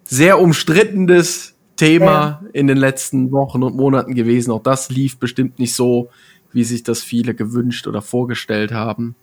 [0.04, 2.42] sehr umstrittenes Thema ja.
[2.52, 4.50] in den letzten Wochen und Monaten gewesen.
[4.50, 6.10] Auch das lief bestimmt nicht so,
[6.52, 9.14] wie sich das viele gewünscht oder vorgestellt haben.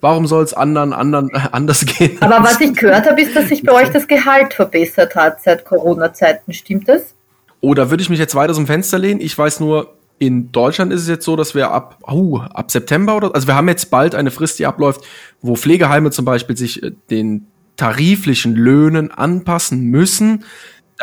[0.00, 2.20] Warum soll es anderen, anderen äh, anders gehen?
[2.20, 5.64] Aber was ich gehört habe, ist, dass sich bei euch das Gehalt verbessert hat seit
[5.64, 6.52] Corona-Zeiten.
[6.52, 7.14] Stimmt das?
[7.60, 9.20] Oder würde ich mich jetzt weiter zum Fenster lehnen?
[9.20, 13.16] Ich weiß nur, in Deutschland ist es jetzt so, dass wir ab, uh, ab September
[13.16, 15.00] oder, also wir haben jetzt bald eine Frist, die abläuft,
[15.40, 17.46] wo Pflegeheime zum Beispiel sich äh, den
[17.76, 20.44] tariflichen Löhnen anpassen müssen,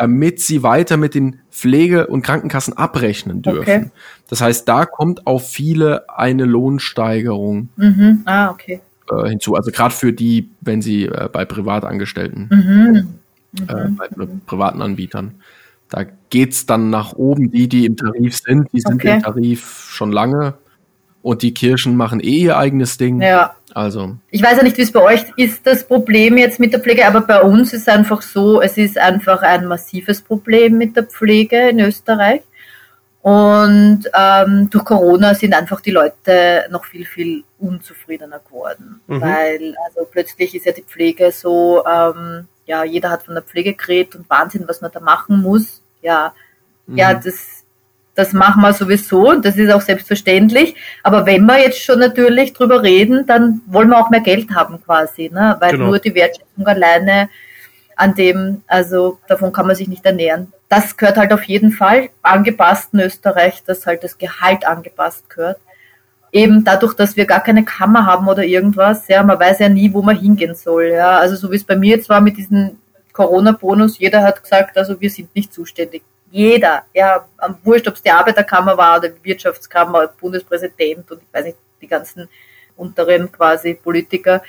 [0.02, 3.60] damit sie weiter mit den Pflege- und Krankenkassen abrechnen dürfen.
[3.60, 3.90] Okay.
[4.28, 8.22] Das heißt, da kommt auf viele eine Lohnsteigerung mhm.
[8.24, 8.80] ah, okay.
[9.08, 9.54] äh, hinzu.
[9.54, 13.64] Also gerade für die, wenn sie äh, bei Privatangestellten, mhm.
[13.68, 13.96] Äh, mhm.
[13.96, 14.08] bei
[14.44, 15.36] privaten Anbietern.
[15.88, 17.52] Da geht's dann nach oben.
[17.52, 19.18] Die, die im Tarif sind, die sind okay.
[19.18, 20.54] im Tarif schon lange.
[21.22, 23.22] Und die Kirchen machen eh ihr eigenes Ding.
[23.22, 23.54] Ja.
[23.74, 24.16] Also.
[24.30, 27.06] Ich weiß ja nicht, wie es bei euch ist, das Problem jetzt mit der Pflege,
[27.06, 31.68] aber bei uns ist einfach so, es ist einfach ein massives Problem mit der Pflege
[31.68, 32.42] in Österreich.
[33.22, 39.00] Und ähm, durch Corona sind einfach die Leute noch viel, viel unzufriedener geworden.
[39.06, 39.20] Mhm.
[39.20, 43.74] Weil also plötzlich ist ja die Pflege so, ähm, ja, jeder hat von der Pflege
[43.74, 46.34] geredet und Wahnsinn, was man da machen muss ja,
[46.86, 46.98] mhm.
[46.98, 47.61] ja, das,
[48.14, 50.74] das machen wir sowieso, das ist auch selbstverständlich.
[51.02, 54.82] Aber wenn wir jetzt schon natürlich drüber reden, dann wollen wir auch mehr Geld haben
[54.82, 55.56] quasi, ne?
[55.60, 55.86] weil genau.
[55.86, 57.30] nur die Wertschätzung alleine
[57.96, 60.52] an dem, also davon kann man sich nicht ernähren.
[60.68, 65.58] Das gehört halt auf jeden Fall angepasst in Österreich, dass halt das Gehalt angepasst gehört.
[66.32, 69.92] Eben dadurch, dass wir gar keine Kammer haben oder irgendwas, ja, man weiß ja nie,
[69.92, 71.18] wo man hingehen soll, ja.
[71.18, 72.78] Also so wie es bei mir jetzt war mit diesen
[73.12, 76.02] Corona-Bonus, jeder hat gesagt, also wir sind nicht zuständig.
[76.32, 77.26] Jeder, ja,
[77.62, 81.86] wurscht, ob es die Arbeiterkammer war oder die Wirtschaftskammer, Bundespräsident und ich weiß nicht, die
[81.86, 82.26] ganzen
[82.74, 84.42] unteren quasi Politiker.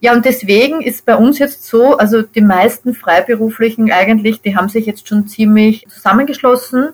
[0.00, 4.68] Ja, und deswegen ist bei uns jetzt so, also die meisten Freiberuflichen eigentlich, die haben
[4.68, 6.92] sich jetzt schon ziemlich zusammengeschlossen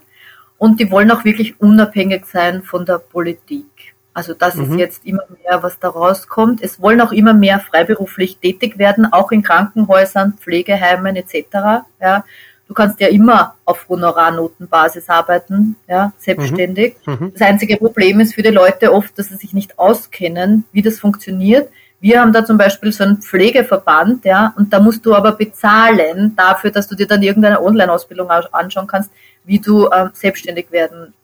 [0.58, 3.94] und die wollen auch wirklich unabhängig sein von der Politik.
[4.12, 4.72] Also das mhm.
[4.72, 6.62] ist jetzt immer mehr, was da rauskommt.
[6.62, 11.86] Es wollen auch immer mehr freiberuflich tätig werden, auch in Krankenhäusern, Pflegeheimen etc.
[12.02, 12.24] Ja,
[12.68, 16.96] du kannst ja immer auf Honorarnotenbasis arbeiten, ja, selbstständig.
[17.06, 17.12] Mhm.
[17.14, 17.32] mhm.
[17.32, 21.00] Das einzige Problem ist für die Leute oft, dass sie sich nicht auskennen, wie das
[21.00, 21.70] funktioniert.
[22.00, 26.34] Wir haben da zum Beispiel so einen Pflegeverband, ja, und da musst du aber bezahlen
[26.36, 29.10] dafür, dass du dir dann irgendeine Online-Ausbildung anschauen kannst,
[29.44, 31.14] wie du ähm, selbstständig werden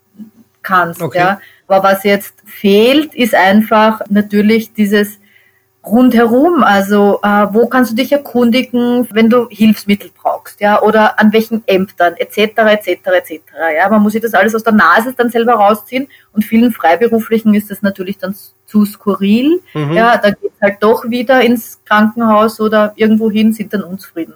[0.62, 1.18] kannst, okay.
[1.18, 1.40] ja.
[1.68, 5.18] Aber was jetzt fehlt, ist einfach natürlich dieses
[5.84, 6.62] rundherum.
[6.62, 11.62] Also äh, wo kannst du dich erkundigen, wenn du Hilfsmittel brauchst, ja, oder an welchen
[11.66, 13.40] Ämtern, etc., etc., etc.
[13.76, 17.54] Ja, man muss sich das alles aus der Nase dann selber rausziehen und vielen Freiberuflichen
[17.54, 18.34] ist das natürlich dann
[18.66, 19.60] zu skurril.
[19.74, 19.92] Mhm.
[19.92, 24.34] Ja, da geht halt doch wieder ins Krankenhaus oder irgendwo hin, sind dann unzufrieden.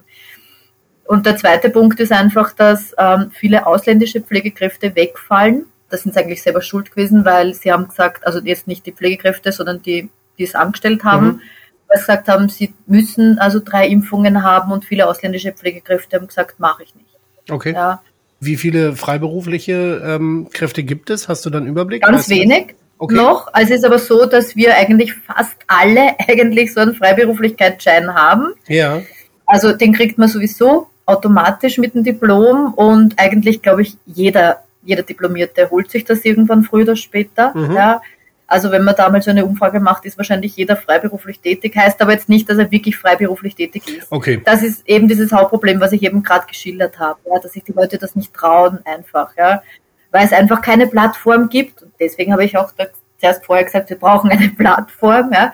[1.04, 6.20] Und der zweite Punkt ist einfach, dass ähm, viele ausländische Pflegekräfte wegfallen da sind sie
[6.20, 10.11] eigentlich selber schuld gewesen, weil sie haben gesagt, also jetzt nicht die Pflegekräfte, sondern die,
[10.38, 11.40] die es angestellt haben, mhm.
[11.88, 16.61] weil gesagt haben, sie müssen also drei Impfungen haben und viele ausländische Pflegekräfte haben gesagt,
[16.61, 17.09] mache ich nicht.
[17.51, 17.72] Okay.
[17.72, 18.03] Ja.
[18.40, 21.29] Wie viele freiberufliche ähm, Kräfte gibt es?
[21.29, 22.03] Hast du dann Überblick?
[22.03, 22.74] Ganz weißt wenig.
[22.98, 23.14] Okay.
[23.14, 23.48] Noch.
[23.53, 28.53] Also es ist aber so, dass wir eigentlich fast alle eigentlich so einen Freiberuflichkeitsschein haben.
[28.66, 29.03] Ja.
[29.46, 35.03] Also den kriegt man sowieso automatisch mit dem Diplom und eigentlich glaube ich jeder jeder
[35.03, 37.57] Diplomierte holt sich das irgendwann früher oder später.
[37.57, 37.74] Mhm.
[37.74, 38.01] Ja.
[38.50, 42.12] Also wenn man damals so eine Umfrage macht, ist wahrscheinlich jeder freiberuflich tätig, heißt aber
[42.12, 44.11] jetzt nicht, dass er wirklich freiberuflich tätig ist.
[44.11, 44.40] Okay.
[44.42, 47.72] Das ist eben dieses Hauptproblem, was ich eben gerade geschildert habe, ja, dass sich die
[47.72, 49.62] Leute das nicht trauen einfach, ja,
[50.11, 51.82] weil es einfach keine Plattform gibt.
[51.82, 52.72] Und deswegen habe ich auch
[53.20, 55.52] zuerst vorher gesagt, wir brauchen eine Plattform, ja,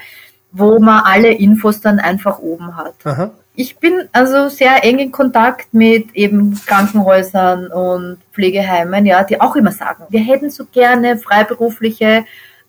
[0.53, 2.95] wo man alle Infos dann einfach oben hat.
[3.03, 3.33] Aha.
[3.57, 9.57] Ich bin also sehr eng in Kontakt mit eben Krankenhäusern und Pflegeheimen, ja, die auch
[9.57, 12.25] immer sagen, wir hätten so gerne Freiberufliche,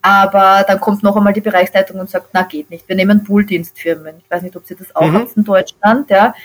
[0.05, 4.17] aber dann kommt noch einmal die Bereichsleitung und sagt, na geht nicht, wir nehmen Pooldienstfirmen.
[4.19, 5.13] Ich weiß nicht, ob sie das auch mhm.
[5.15, 6.35] habt in Deutschland, ja.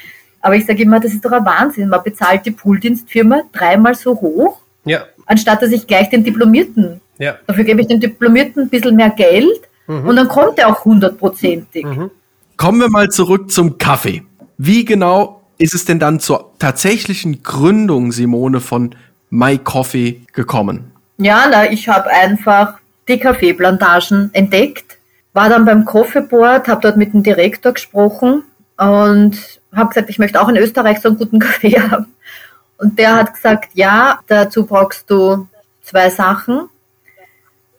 [0.41, 1.91] Aber ich sage immer, das ist doch ein Wahnsinn.
[1.91, 5.05] Man bezahlt die Pooldienstfirma dreimal so hoch, ja.
[5.27, 7.03] anstatt dass ich gleich den Diplomierten.
[7.19, 7.37] Ja.
[7.47, 10.09] Dafür gebe ich dem Diplomierten ein bisschen mehr Geld mhm.
[10.09, 11.85] und dann kommt er auch hundertprozentig.
[11.85, 12.11] Mhm.
[12.57, 14.23] Kommen wir mal zurück zum Kaffee.
[14.57, 18.95] Wie genau ist es denn dann zur tatsächlichen Gründung, Simone, von
[19.29, 20.93] My Coffee gekommen?
[21.19, 22.80] Ja, na, ich habe einfach
[23.11, 24.99] die Kaffeeplantagen entdeckt,
[25.33, 28.45] war dann beim Coffee Board, habe dort mit dem Direktor gesprochen
[28.79, 32.15] und habe gesagt, ich möchte auch in Österreich so einen guten Kaffee haben.
[32.79, 35.47] Und der hat gesagt, ja, dazu brauchst du
[35.83, 36.69] zwei Sachen.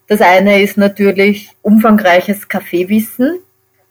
[0.06, 3.40] Das eine ist natürlich umfangreiches Kaffeewissen.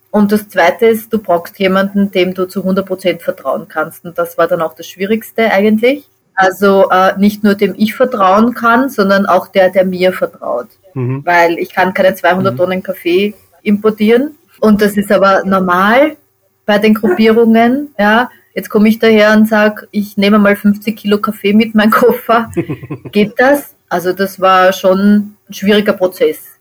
[0.09, 4.05] Und das Zweite ist, du brauchst jemanden, dem du zu 100% vertrauen kannst.
[4.05, 6.07] Und das war dann auch das Schwierigste eigentlich.
[6.35, 10.67] Also äh, nicht nur dem ich vertrauen kann, sondern auch der, der mir vertraut.
[10.93, 11.25] Mhm.
[11.25, 12.57] Weil ich kann keine 200 mhm.
[12.57, 14.37] Tonnen Kaffee importieren.
[14.59, 16.17] Und das ist aber normal
[16.65, 18.29] bei den Gruppierungen, ja.
[18.53, 22.51] Jetzt komme ich daher und sage, ich nehme mal 50 Kilo Kaffee mit meinem Koffer.
[23.11, 23.75] Geht das?
[23.87, 26.51] Also das war schon ein schwieriger Prozess.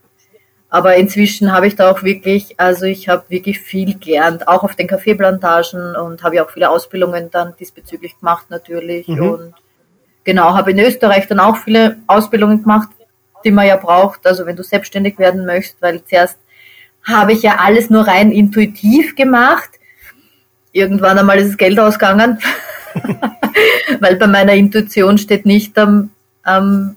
[0.68, 4.76] Aber inzwischen habe ich da auch wirklich, also ich habe wirklich viel gelernt, auch auf
[4.76, 9.09] den Kaffeeplantagen und habe ja auch viele Ausbildungen dann diesbezüglich gemacht natürlich.
[9.09, 9.31] Mhm.
[9.31, 9.55] Und
[10.22, 12.89] genau, habe in Österreich dann auch viele Ausbildungen gemacht,
[13.45, 16.38] die man ja braucht, also wenn du selbstständig werden möchtest, weil zuerst
[17.03, 19.70] habe ich ja alles nur rein intuitiv gemacht.
[20.72, 22.38] Irgendwann einmal ist das Geld ausgegangen,
[24.01, 26.11] weil bei meiner Intuition steht nicht am,
[26.43, 26.97] am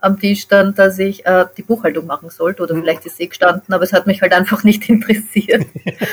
[0.00, 2.82] am Tisch stand, dass ich äh, die Buchhaltung machen sollte oder mhm.
[2.82, 5.66] vielleicht ist sie gestanden, aber es hat mich halt einfach nicht interessiert.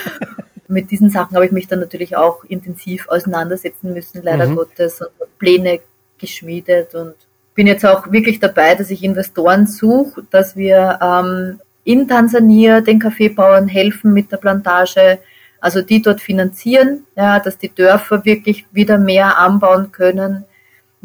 [0.67, 4.55] Mit diesen Sachen habe ich mich dann natürlich auch intensiv auseinandersetzen müssen, leider mhm.
[4.55, 5.79] Gottes, und Pläne
[6.17, 7.13] geschmiedet und
[7.55, 12.99] bin jetzt auch wirklich dabei, dass ich Investoren suche, dass wir ähm, in Tansania den
[12.99, 15.19] Kaffeebauern helfen mit der Plantage,
[15.59, 20.45] also die dort finanzieren, ja, dass die Dörfer wirklich wieder mehr anbauen können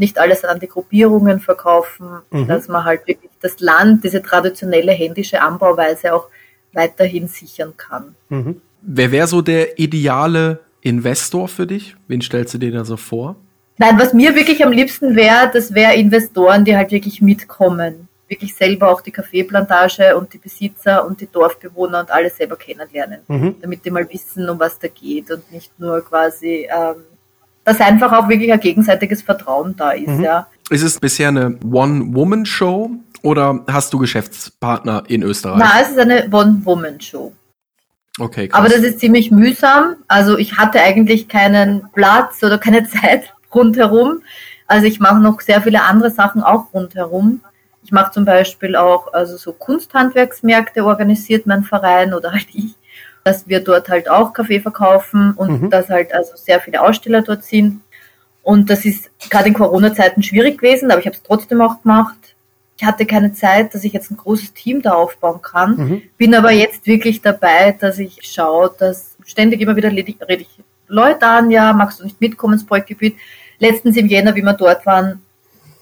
[0.00, 2.48] nicht alles an die Gruppierungen verkaufen, mhm.
[2.48, 6.28] dass man halt wirklich das Land, diese traditionelle händische Anbauweise auch
[6.72, 8.16] weiterhin sichern kann.
[8.30, 8.60] Mhm.
[8.82, 11.94] Wer wäre so der ideale Investor für dich?
[12.08, 13.36] Wen stellst du dir da so vor?
[13.80, 18.08] Nein, was mir wirklich am liebsten wäre, das wäre Investoren, die halt wirklich mitkommen.
[18.28, 23.20] Wirklich selber auch die Kaffeeplantage und die Besitzer und die Dorfbewohner und alle selber kennenlernen,
[23.26, 23.56] mhm.
[23.62, 26.96] damit die mal wissen, um was da geht und nicht nur quasi ähm,
[27.64, 30.24] dass einfach auch wirklich ein gegenseitiges Vertrauen da ist, mhm.
[30.24, 30.46] ja.
[30.68, 32.90] Ist es bisher eine One-Woman-Show
[33.22, 35.58] oder hast du Geschäftspartner in Österreich?
[35.58, 37.32] Nein, es ist eine One-Woman-Show.
[38.18, 38.58] Okay, krass.
[38.58, 39.96] Aber das ist ziemlich mühsam.
[40.06, 44.22] Also ich hatte eigentlich keinen Platz oder keine Zeit rundherum.
[44.66, 47.40] Also ich mache noch sehr viele andere Sachen auch rundherum.
[47.82, 52.74] Ich mache zum Beispiel auch also so Kunsthandwerksmärkte organisiert mein Verein oder halt ich
[53.24, 55.70] dass wir dort halt auch Kaffee verkaufen und mhm.
[55.70, 57.82] dass halt also sehr viele Aussteller dort sind.
[58.42, 62.16] Und das ist gerade in Corona-Zeiten schwierig gewesen, aber ich habe es trotzdem auch gemacht.
[62.78, 65.76] Ich hatte keine Zeit, dass ich jetzt ein großes Team da aufbauen kann.
[65.76, 66.02] Mhm.
[66.16, 70.48] Bin aber jetzt wirklich dabei, dass ich schaue, dass ständig immer wieder rede ich
[70.88, 73.16] Leute an, ja, magst du nicht mitkommen ins Projektgebiet?
[73.60, 75.22] Letztens im Jänner, wie wir dort waren,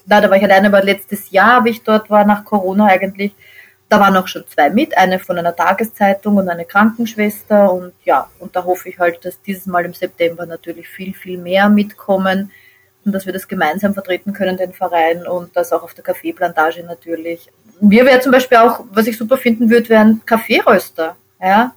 [0.05, 3.33] da, da war ich alleine, aber letztes Jahr, wie ich dort war, nach Corona eigentlich,
[3.89, 7.73] da waren auch schon zwei mit, eine von einer Tageszeitung und eine Krankenschwester.
[7.73, 11.39] Und ja, und da hoffe ich halt, dass dieses Mal im September natürlich viel, viel
[11.39, 12.51] mehr mitkommen
[13.03, 16.83] und dass wir das gemeinsam vertreten können, den Verein und das auch auf der Kaffeeplantage
[16.83, 17.51] natürlich.
[17.81, 21.15] Mir wäre zum Beispiel auch, was ich super finden würde, wären Kaffeeröster.
[21.41, 21.73] Ja,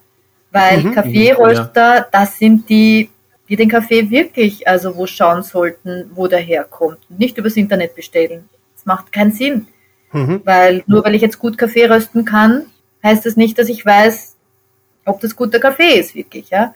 [0.51, 2.07] weil mhm, Kaffeeröster, ja.
[2.11, 3.09] das sind die,
[3.49, 6.99] die den Kaffee wirklich, also wo schauen sollten, wo der herkommt.
[7.09, 8.49] Nicht übers Internet bestellen.
[8.75, 9.67] Das macht keinen Sinn.
[10.13, 10.43] Mhm.
[10.45, 12.67] Weil nur weil ich jetzt gut Kaffee rösten kann,
[13.03, 14.37] heißt das nicht, dass ich weiß,
[15.05, 16.51] ob das guter Kaffee ist, wirklich.
[16.51, 16.75] Ja?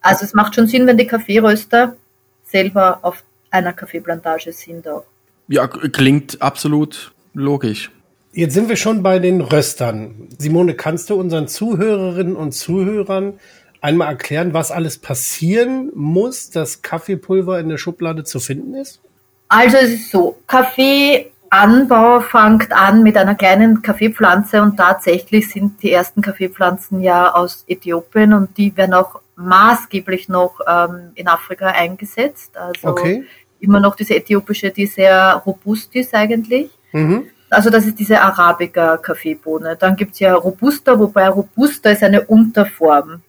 [0.00, 1.96] Also es macht schon Sinn, wenn die Kaffeeröster
[2.44, 5.04] selber auf einer Kaffeeplantage sind auch.
[5.48, 7.90] Ja, klingt absolut logisch.
[8.32, 10.28] Jetzt sind wir schon bei den Röstern.
[10.38, 13.34] Simone, kannst du unseren Zuhörerinnen und Zuhörern
[13.82, 19.00] einmal erklären, was alles passieren muss, dass Kaffeepulver in der Schublade zu finden ist?
[19.48, 25.82] Also es ist so, Kaffee Anbau fängt an mit einer kleinen Kaffeepflanze und tatsächlich sind
[25.82, 31.66] die ersten Kaffeepflanzen ja aus Äthiopien und die werden auch maßgeblich noch ähm, in Afrika
[31.66, 32.56] eingesetzt.
[32.56, 33.24] Also okay.
[33.60, 36.70] immer noch diese äthiopische, die sehr robust ist eigentlich.
[36.92, 37.26] Mhm.
[37.50, 39.76] Also das ist diese Arabica-Kaffeebohne.
[39.76, 43.20] Dann gibt's ja Robusta, wobei Robusta ist eine Unterform.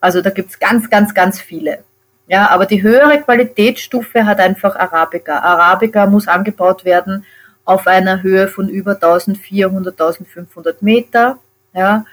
[0.00, 1.84] Also da gibt's ganz, ganz, ganz viele.
[2.26, 5.38] Ja, aber die höhere Qualitätsstufe hat einfach Arabica.
[5.40, 7.24] Arabica muss angebaut werden
[7.64, 11.38] auf einer Höhe von über 1400, 1500 Meter.
[11.74, 12.04] Ja,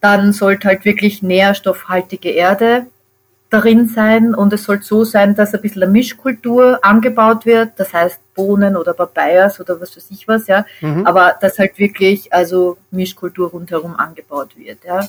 [0.00, 2.86] dann sollte halt wirklich nährstoffhaltige Erde
[3.50, 7.92] darin sein und es sollte so sein, dass ein bisschen eine Mischkultur angebaut wird, das
[7.92, 11.04] heißt Bohnen oder Papayas oder was weiß ich was, ja, mhm.
[11.04, 15.00] aber dass halt wirklich also Mischkultur rundherum angebaut wird, ja.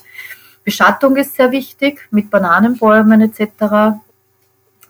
[0.63, 3.99] Beschattung ist sehr wichtig mit Bananenbäumen etc.,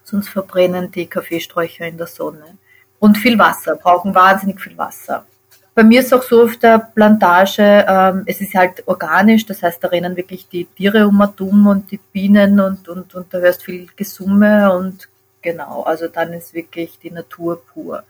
[0.03, 2.57] sonst verbrennen die Kaffeesträucher in der Sonne
[2.99, 5.25] und viel Wasser, brauchen wahnsinnig viel Wasser.
[5.73, 9.81] Bei mir ist auch so auf der Plantage, ähm, es ist halt organisch, das heißt,
[9.81, 13.37] da rennen wirklich die Tiere um und um und die Bienen und, und, und da
[13.37, 15.07] hörst viel Gesumme und
[15.41, 18.03] genau, also dann ist wirklich die Natur pur.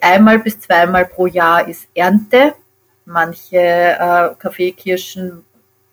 [0.00, 2.54] Einmal bis zweimal pro Jahr ist Ernte.
[3.06, 5.44] Manche äh, Kaffeekirschen,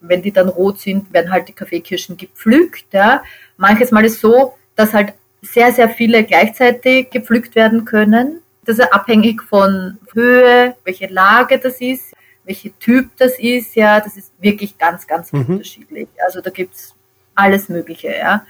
[0.02, 2.86] wenn die dann rot sind, werden halt die Kaffeekirschen gepflückt.
[2.92, 3.22] Ja.
[3.56, 8.40] Manches Mal ist so, dass halt sehr, sehr viele gleichzeitig gepflückt werden können.
[8.64, 12.12] Das ist abhängig von Höhe, welche Lage das ist.
[12.44, 15.46] welche Typ das ist, ja, das ist wirklich ganz, ganz Mhm.
[15.48, 16.08] unterschiedlich.
[16.26, 16.92] Also da gibt's
[17.36, 18.44] alles Mögliche, ja.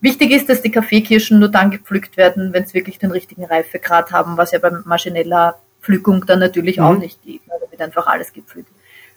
[0.00, 4.12] Wichtig ist, dass die Kaffeekirschen nur dann gepflückt werden, wenn es wirklich den richtigen Reifegrad
[4.12, 6.98] haben, was ja beim maschineller Pflückung dann natürlich auch Mhm.
[7.00, 7.40] nicht geht.
[7.48, 8.70] Da wird einfach alles gepflückt.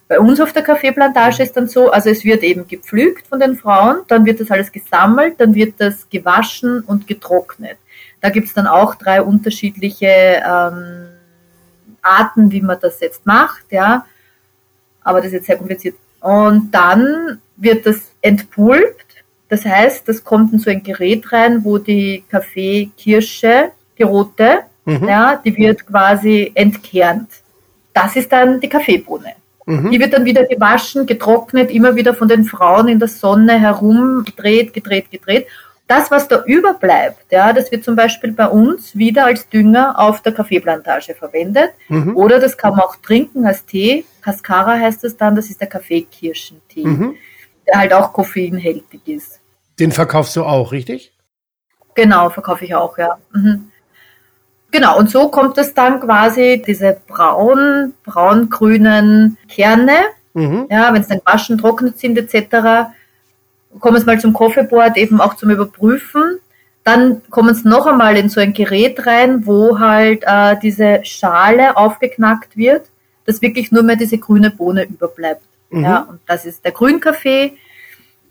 [0.07, 3.55] Bei uns auf der Kaffeeplantage ist dann so, also es wird eben gepflügt von den
[3.55, 7.77] Frauen, dann wird das alles gesammelt, dann wird das gewaschen und getrocknet.
[8.21, 11.07] Da gibt's dann auch drei unterschiedliche ähm,
[12.01, 14.05] Arten, wie man das jetzt macht, ja.
[15.01, 15.95] Aber das ist jetzt sehr kompliziert.
[16.19, 19.23] Und dann wird das entpulpt.
[19.49, 25.07] Das heißt, das kommt in so ein Gerät rein, wo die Kaffeekirsche, die rote, Mhm.
[25.07, 27.29] ja, die wird quasi entkernt.
[27.93, 29.33] Das ist dann die Kaffeebohne.
[29.65, 29.91] Mhm.
[29.91, 34.23] Die wird dann wieder gewaschen, getrocknet, immer wieder von den Frauen in der Sonne herum
[34.25, 35.47] gedreht, gedreht, gedreht.
[35.87, 40.21] Das, was da überbleibt, ja, das wird zum Beispiel bei uns wieder als Dünger auf
[40.21, 41.71] der Kaffeeplantage verwendet.
[41.89, 42.15] Mhm.
[42.17, 44.05] Oder das kann man auch trinken als Tee.
[44.21, 47.15] Cascara heißt es dann, das ist der Kaffeekirschentee, Mhm.
[47.67, 49.39] der halt auch koffeinhältig ist.
[49.79, 51.13] Den verkaufst du auch, richtig?
[51.93, 53.17] Genau, verkaufe ich auch, ja.
[53.33, 53.71] Mhm.
[54.71, 59.93] Genau, und so kommt es dann quasi, diese braun, braun-grünen Kerne,
[60.35, 60.67] Mhm.
[60.69, 62.89] ja, wenn es dann waschen, trocknet sind etc.,
[63.79, 66.39] kommen es mal zum Coffeeboard eben auch zum Überprüfen.
[66.83, 71.75] Dann kommen es noch einmal in so ein Gerät rein, wo halt äh, diese Schale
[71.77, 72.87] aufgeknackt wird,
[73.25, 75.41] dass wirklich nur mehr diese grüne Bohne überbleibt.
[75.69, 75.83] Mhm.
[75.83, 77.57] Ja, und das ist der Grünkaffee,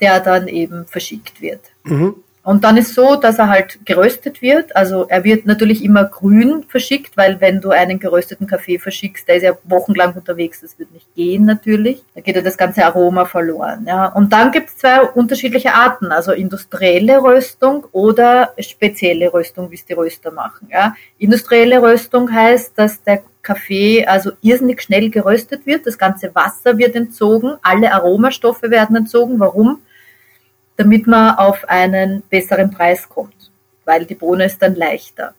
[0.00, 1.60] der dann eben verschickt wird.
[1.84, 2.16] Mhm.
[2.44, 4.76] Und dann ist so, dass er halt geröstet wird.
[4.76, 9.36] Also er wird natürlich immer grün verschickt, weil wenn du einen gerösteten Kaffee verschickst, der
[9.36, 12.04] ist ja wochenlang unterwegs, das wird nicht gehen natürlich.
[12.14, 13.86] Da geht ja das ganze Aroma verloren.
[13.88, 14.08] Ja.
[14.08, 19.86] Und dann gibt es zwei unterschiedliche Arten, also industrielle Röstung oder spezielle Röstung, wie es
[19.86, 20.68] die Röster machen.
[20.70, 20.94] Ja.
[21.16, 26.94] Industrielle Röstung heißt, dass der Kaffee also irrsinnig schnell geröstet wird, das ganze Wasser wird
[26.94, 29.40] entzogen, alle Aromastoffe werden entzogen.
[29.40, 29.80] Warum?
[30.76, 33.50] Damit man auf einen besseren Preis kommt,
[33.84, 35.34] weil die Bohne ist dann leichter.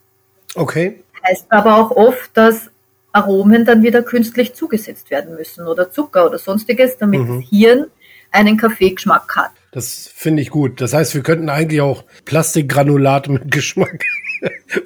[0.55, 1.01] Okay.
[1.27, 2.69] Heißt aber auch oft, dass
[3.11, 7.41] Aromen dann wieder künstlich zugesetzt werden müssen oder Zucker oder sonstiges, damit Mhm.
[7.41, 7.85] das Hirn
[8.31, 9.51] einen Kaffeegeschmack hat.
[9.71, 10.81] Das finde ich gut.
[10.81, 14.03] Das heißt, wir könnten eigentlich auch Plastikgranulat mit Geschmack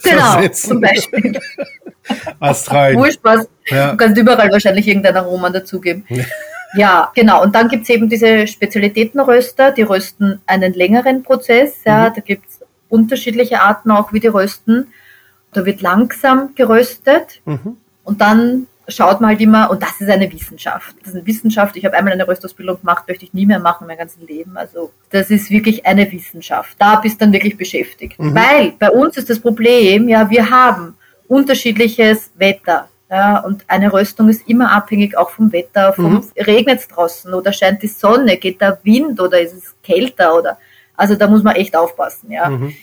[0.03, 0.69] Genau, versetzen.
[0.69, 1.39] zum Beispiel.
[2.39, 2.95] Ast rein.
[2.97, 3.47] Wurscht was.
[3.67, 3.91] Ja.
[3.91, 6.05] Du kannst überall wahrscheinlich irgendein Aroma dazugeben.
[6.75, 7.41] Ja, genau.
[7.43, 11.83] Und dann gibt's eben diese Spezialitätenröster, die rösten einen längeren Prozess.
[11.85, 12.13] Ja, Mhm.
[12.15, 12.59] Da gibt's
[12.89, 14.93] unterschiedliche Arten auch, wie die rösten.
[15.53, 17.77] Da wird langsam geröstet Mhm.
[18.03, 20.95] und dann schaut man halt immer, und das ist eine Wissenschaft.
[20.99, 21.75] Das ist eine Wissenschaft.
[21.77, 24.57] Ich habe einmal eine Röstausbildung gemacht, möchte ich nie mehr machen, mein ganzes Leben.
[24.57, 26.75] Also das ist wirklich eine Wissenschaft.
[26.79, 28.19] Da bist du dann wirklich beschäftigt.
[28.19, 28.33] Mhm.
[28.33, 30.95] Weil bei uns ist das Problem, ja, wir haben
[31.27, 32.89] unterschiedliches Wetter.
[33.11, 35.93] Ja, und eine Röstung ist immer abhängig auch vom Wetter.
[35.93, 36.23] Vom, Mhm.
[36.37, 40.57] Regnet es draußen oder scheint die Sonne, geht der Wind oder ist es kälter oder
[40.95, 42.49] also da muss man echt aufpassen, ja.
[42.49, 42.73] Mhm.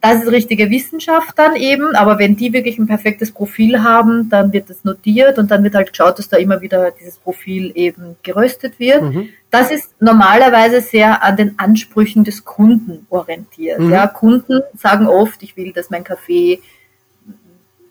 [0.00, 4.52] Das ist richtige Wissenschaft dann eben, aber wenn die wirklich ein perfektes Profil haben, dann
[4.52, 8.16] wird das notiert und dann wird halt geschaut, dass da immer wieder dieses Profil eben
[8.24, 9.00] geröstet wird.
[9.00, 9.28] Mhm.
[9.52, 13.78] Das ist normalerweise sehr an den Ansprüchen des Kunden orientiert.
[13.78, 13.92] Mhm.
[13.92, 16.60] Ja, Kunden sagen oft, ich will, dass mein Kaffee,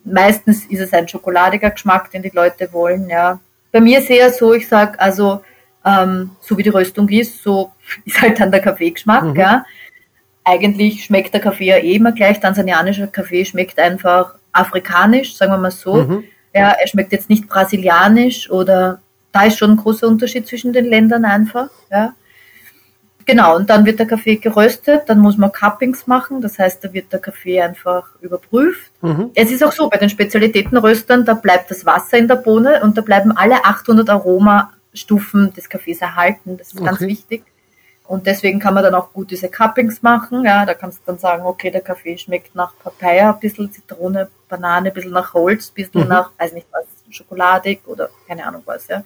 [0.04, 3.08] meistens ist es ein schokoladiger Geschmack, den die Leute wollen.
[3.08, 3.40] Ja.
[3.70, 5.42] Bei mir ist eher so, ich sage, also
[5.84, 7.72] ähm, so wie die Röstung ist, so
[8.04, 9.24] ist halt dann der Kaffeegeschmack.
[9.24, 9.36] Mhm.
[9.36, 9.64] Ja.
[10.44, 12.40] Eigentlich schmeckt der Kaffee ja eh immer gleich.
[12.40, 15.94] Tansanianischer Kaffee schmeckt einfach afrikanisch, sagen wir mal so.
[15.94, 16.24] Mhm.
[16.54, 19.00] Ja, er schmeckt jetzt nicht brasilianisch oder
[19.30, 21.70] da ist schon ein großer Unterschied zwischen den Ländern einfach.
[21.90, 22.14] Ja.
[23.26, 26.92] Genau, und dann wird der Kaffee geröstet, dann muss man Cuppings machen, das heißt, da
[26.92, 28.90] wird der Kaffee einfach überprüft.
[29.00, 29.30] Mhm.
[29.34, 32.96] Es ist auch so, bei den Spezialitätenröstern, da bleibt das Wasser in der Bohne und
[32.98, 36.56] da bleiben alle 800 Aromastufen des Kaffees erhalten.
[36.56, 37.08] Das ist ganz Okay.
[37.08, 37.44] wichtig.
[38.04, 40.44] Und deswegen kann man dann auch gut diese Cuppings machen.
[40.44, 44.28] Ja, da kannst du dann sagen, okay, der Kaffee schmeckt nach Papaya, ein bisschen Zitrone,
[44.48, 46.08] Banane, ein bisschen nach Holz, ein bisschen Mhm.
[46.08, 49.02] nach, weiß nicht was, schokoladig oder keine Ahnung was, ja.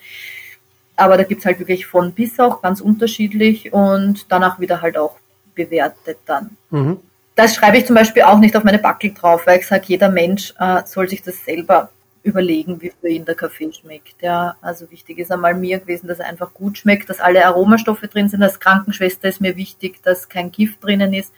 [0.97, 5.17] Aber da gibt's halt wirklich von bis auch ganz unterschiedlich und danach wieder halt auch
[5.55, 6.57] bewertet dann.
[6.71, 6.99] Mhm.
[7.35, 10.09] Das schreibe ich zum Beispiel auch nicht auf meine Backel drauf, weil ich sage, jeder
[10.09, 11.91] Mensch äh, soll sich das selber
[12.27, 14.21] überlegen, wie für ihn der Kaffee schmeckt.
[14.21, 18.09] Ja, also wichtig ist einmal mir gewesen, dass er einfach gut schmeckt, dass alle Aromastoffe
[18.09, 18.43] drin sind.
[18.43, 21.33] Als Krankenschwester ist mir wichtig, dass kein Gift drinnen ist,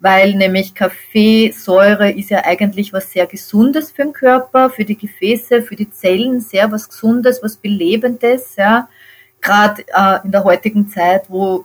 [0.00, 5.62] weil nämlich Kaffeesäure ist ja eigentlich was sehr Gesundes für den Körper, für die Gefäße,
[5.62, 8.56] für die Zellen, sehr was Gesundes, was Belebendes.
[8.56, 8.88] Ja,
[9.42, 11.64] gerade äh, in der heutigen Zeit, wo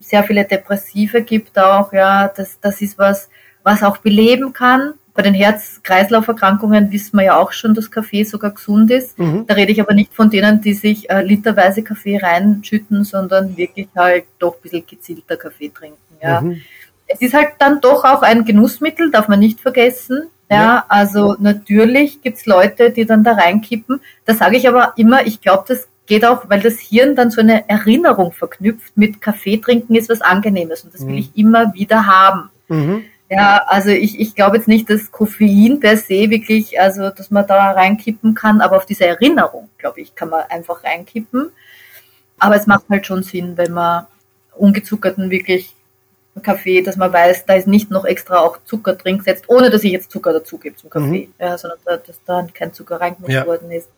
[0.00, 3.28] sehr viele Depressive gibt auch, ja, das, das ist was,
[3.62, 4.94] was auch beleben kann.
[5.14, 9.18] Bei den Herz-Kreislauf-Erkrankungen wissen wir ja auch schon, dass Kaffee sogar gesund ist.
[9.18, 9.46] Mhm.
[9.46, 13.88] Da rede ich aber nicht von denen, die sich äh, literweise Kaffee reinschütten, sondern wirklich
[13.96, 15.98] halt doch ein bisschen gezielter Kaffee trinken.
[16.22, 16.40] Ja.
[16.40, 16.60] Mhm.
[17.06, 20.24] Es ist halt dann doch auch ein Genussmittel, darf man nicht vergessen.
[20.50, 20.84] Ja, Ja.
[20.88, 24.00] also natürlich gibt's Leute, die dann da reinkippen.
[24.24, 27.40] Da sage ich aber immer, ich glaube, das geht auch, weil das Hirn dann so
[27.40, 31.18] eine Erinnerung verknüpft mit Kaffee trinken ist was Angenehmes und das will Mhm.
[31.18, 32.50] ich immer wieder haben.
[32.68, 33.04] Mhm.
[33.30, 37.46] Ja, also ich, ich glaube jetzt nicht, dass Koffein per se wirklich, also dass man
[37.46, 41.50] da reinkippen kann, aber auf diese Erinnerung, glaube ich, kann man einfach reinkippen.
[42.38, 44.06] Aber es macht halt schon Sinn, wenn man
[44.56, 45.74] ungezuckerten wirklich
[46.42, 49.84] Kaffee, dass man weiß, da ist nicht noch extra auch Zucker drin gesetzt, ohne dass
[49.84, 53.46] ich jetzt Zucker dazugebe zum Kaffee, ja, sondern da, dass da kein Zucker reingemacht Ja.
[53.46, 53.88] worden ist,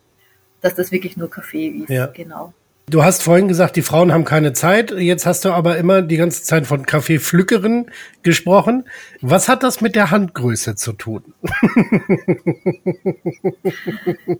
[0.66, 2.06] dass das wirklich nur Kaffee ist, Ja.
[2.06, 2.52] genau.
[2.88, 4.92] Du hast vorhin gesagt, die Frauen haben keine Zeit.
[4.92, 7.86] Jetzt hast du aber immer die ganze Zeit von Kaffeepflückerin
[8.22, 8.84] gesprochen.
[9.20, 11.24] Was hat das mit der Handgröße zu tun?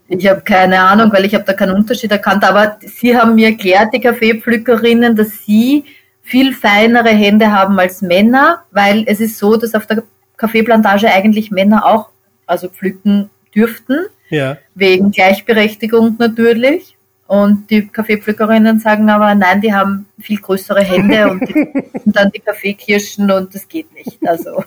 [0.09, 3.49] Ich habe keine Ahnung, weil ich habe da keinen Unterschied erkannt, aber Sie haben mir
[3.49, 5.85] erklärt, die Kaffeepflückerinnen, dass Sie
[6.23, 10.03] viel feinere Hände haben als Männer, weil es ist so, dass auf der
[10.37, 12.11] Kaffeeplantage eigentlich Männer auch
[12.47, 14.59] also pflücken dürften, Ja.
[14.75, 16.97] wegen Gleichberechtigung natürlich.
[17.27, 21.55] Und die Kaffeepflückerinnen sagen aber, nein, die haben viel größere Hände und, die,
[22.05, 24.19] und dann die Kaffeekirschen und das geht nicht.
[24.27, 24.63] Also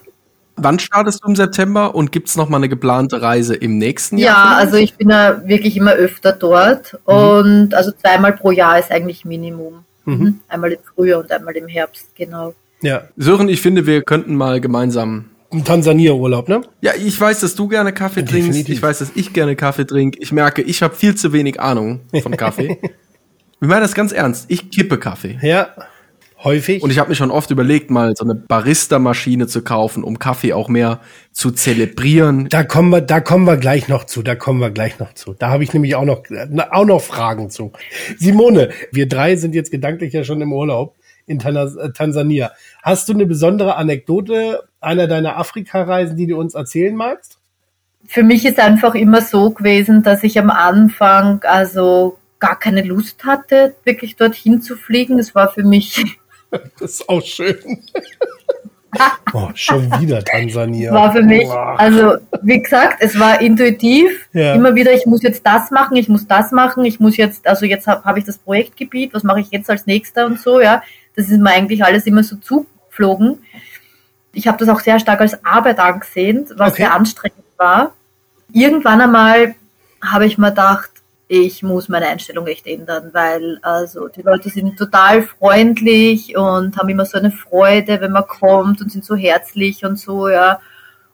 [0.61, 4.27] Wann startest du im September und gibt's noch mal eine geplante Reise im nächsten Jahr?
[4.27, 4.59] Ja, vielleicht?
[4.59, 9.23] also ich bin ja wirklich immer öfter dort und also zweimal pro Jahr ist eigentlich
[9.23, 9.85] Minimum.
[10.03, 10.39] Mhm.
[10.49, 12.53] Einmal im Frühjahr und einmal im Herbst, genau.
[12.81, 13.03] Ja.
[13.15, 15.25] Sören, ich finde, wir könnten mal gemeinsam.
[15.51, 16.61] Ein Tansania-Urlaub, ne?
[16.81, 18.51] Ja, ich weiß, dass du gerne Kaffee Definitiv.
[18.51, 18.69] trinkst.
[18.69, 20.19] Ich weiß, dass ich gerne Kaffee trinke.
[20.21, 22.77] Ich merke, ich habe viel zu wenig Ahnung von Kaffee.
[23.61, 24.45] ich meine das ganz ernst.
[24.49, 25.39] Ich kippe Kaffee.
[25.41, 25.69] Ja.
[26.41, 26.81] Häufig.
[26.81, 30.53] Und ich habe mir schon oft überlegt, mal so eine Barista-Maschine zu kaufen, um Kaffee
[30.53, 31.01] auch mehr
[31.33, 32.47] zu zelebrieren.
[32.47, 34.21] da kommen wir, da kommen wir gleich noch zu.
[34.21, 35.33] Da kommen wir gleich noch zu.
[35.33, 36.23] Da habe ich nämlich auch noch,
[36.71, 37.73] auch noch Fragen zu.
[38.17, 40.95] Simone, wir drei sind jetzt gedanklich ja schon im Urlaub
[41.29, 42.51] in äh, Tansania.
[42.83, 47.37] Hast du eine besondere Anekdote einer deiner Afrika-Reisen, die du uns erzählen magst?
[48.07, 53.25] Für mich ist einfach immer so gewesen, dass ich am Anfang also gar keine Lust
[53.25, 55.19] hatte, wirklich dorthin zu fliegen.
[55.19, 56.03] Es war für mich
[56.79, 57.57] Das ist auch schön.
[59.33, 60.91] oh, schon wieder Tansania.
[60.91, 64.27] war für mich, also wie gesagt, es war intuitiv.
[64.33, 64.55] Ja.
[64.55, 67.65] Immer wieder, ich muss jetzt das machen, ich muss das machen, ich muss jetzt, also
[67.65, 70.81] jetzt habe hab ich das Projektgebiet, was mache ich jetzt als nächster und so, ja.
[71.19, 73.39] Das ist mir eigentlich alles immer so zuflogen.
[74.31, 76.83] Ich habe das auch sehr stark als Arbeit angesehen, was Okay.
[76.83, 77.93] sehr anstrengend war.
[78.53, 79.55] Irgendwann einmal
[80.01, 80.89] habe ich mir gedacht,
[81.27, 86.87] ich muss meine Einstellung echt ändern, weil also die Leute sind total freundlich und haben
[86.87, 90.61] immer so eine Freude, wenn man kommt und sind so herzlich und so, ja.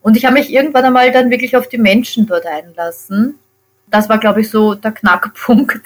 [0.04, 3.40] Und ich habe mich irgendwann einmal dann wirklich auf die Menschen dort einlassen.
[3.88, 5.82] Das war, glaube ich, so der Knackpunkt,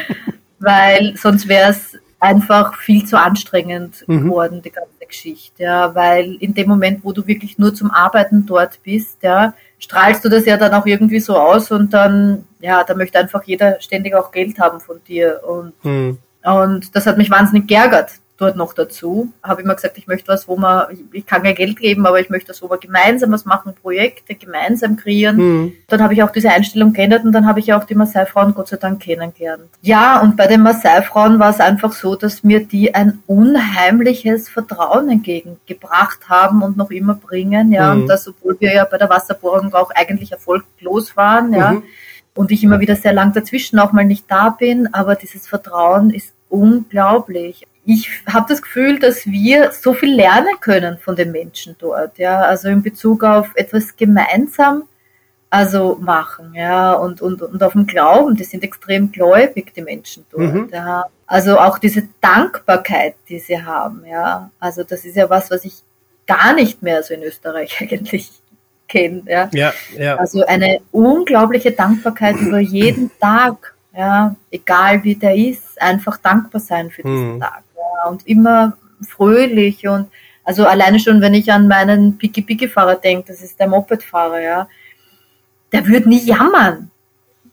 [0.60, 1.95] weil sonst wäre es
[2.26, 4.24] einfach viel zu anstrengend Mhm.
[4.24, 5.62] geworden, die ganze Geschichte.
[5.62, 10.24] Ja, weil in dem Moment, wo du wirklich nur zum Arbeiten dort bist, ja, strahlst
[10.24, 13.80] du das ja dann auch irgendwie so aus und dann, ja, da möchte einfach jeder
[13.80, 15.40] ständig auch Geld haben von dir.
[15.46, 16.18] Und Hm.
[16.44, 19.32] und das hat mich wahnsinnig geärgert dort noch dazu.
[19.42, 22.28] Habe immer gesagt, ich möchte was, wo man, ich kann kein Geld geben, aber ich
[22.28, 25.36] möchte das, wo wir gemeinsam was machen, Projekte gemeinsam kreieren.
[25.38, 25.72] Hm.
[25.88, 28.68] Dann habe ich auch diese Einstellung geändert und dann habe ich auch die Maasai-Frauen Gott
[28.68, 29.64] sei Dank kennengelernt.
[29.80, 35.08] Ja, und bei den Maasai-Frauen war es einfach so, dass mir die ein unheimliches Vertrauen
[35.08, 37.72] entgegengebracht haben und noch immer bringen.
[37.72, 38.02] Ja, Mhm.
[38.02, 41.52] und das, obwohl wir ja bei der Wasserbohrung auch eigentlich erfolglos waren.
[41.54, 41.82] Ja, Mhm.
[42.34, 46.10] und ich immer wieder sehr lang dazwischen auch mal nicht da bin, aber dieses Vertrauen
[46.10, 47.66] ist unglaublich.
[47.88, 52.40] Ich habe das Gefühl, dass wir so viel lernen können von den Menschen dort, ja,
[52.42, 54.82] also in Bezug auf etwas gemeinsam
[55.48, 60.26] also machen, ja, und, und, und auf dem Glauben, die sind extrem gläubig, die Menschen
[60.30, 60.68] dort, Mhm.
[60.72, 61.04] ja.
[61.28, 64.50] Also auch diese Dankbarkeit, die sie haben, ja.
[64.58, 65.74] Also das ist ja was, was ich
[66.26, 68.30] gar nicht mehr so in Österreich eigentlich
[68.88, 69.48] kenne, ja.
[69.52, 70.16] Ja, ja.
[70.16, 76.90] Also eine unglaubliche Dankbarkeit über jeden Tag, ja, egal wie der ist, einfach dankbar sein
[76.90, 77.40] für diesen Mhm.
[77.40, 77.62] Tag,
[78.08, 80.08] und immer fröhlich und
[80.44, 84.68] also alleine schon, wenn ich an meinen Piki-Piki-Fahrer denke, das ist der Mopedfahrer, ja,
[85.72, 86.90] der würde nie jammern.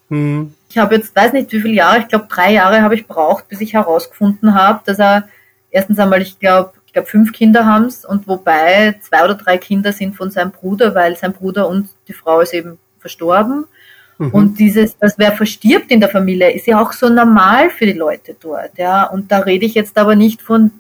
[0.10, 0.54] Hm.
[0.70, 3.48] Ich habe jetzt, weiß nicht wie viele Jahre, ich glaube drei Jahre habe ich braucht,
[3.48, 5.28] bis ich herausgefunden habe, dass er
[5.72, 9.92] erstens einmal, ich glaube, ich glaube fünf Kinder haben's und wobei zwei oder drei Kinder
[9.92, 13.66] sind von seinem Bruder, weil sein Bruder und die Frau ist eben verstorben.
[14.18, 14.30] Mhm.
[14.32, 17.94] Und dieses, dass wer verstirbt in der Familie, ist ja auch so normal für die
[17.94, 19.06] Leute dort, ja.
[19.06, 20.72] Und da rede ich jetzt aber nicht von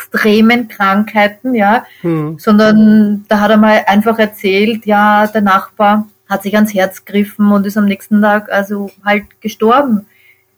[0.00, 2.38] extremen Krankheiten, ja, hm.
[2.38, 7.52] sondern da hat er mal einfach erzählt, ja, der Nachbar hat sich ans Herz gegriffen
[7.52, 10.06] und ist am nächsten Tag also halt gestorben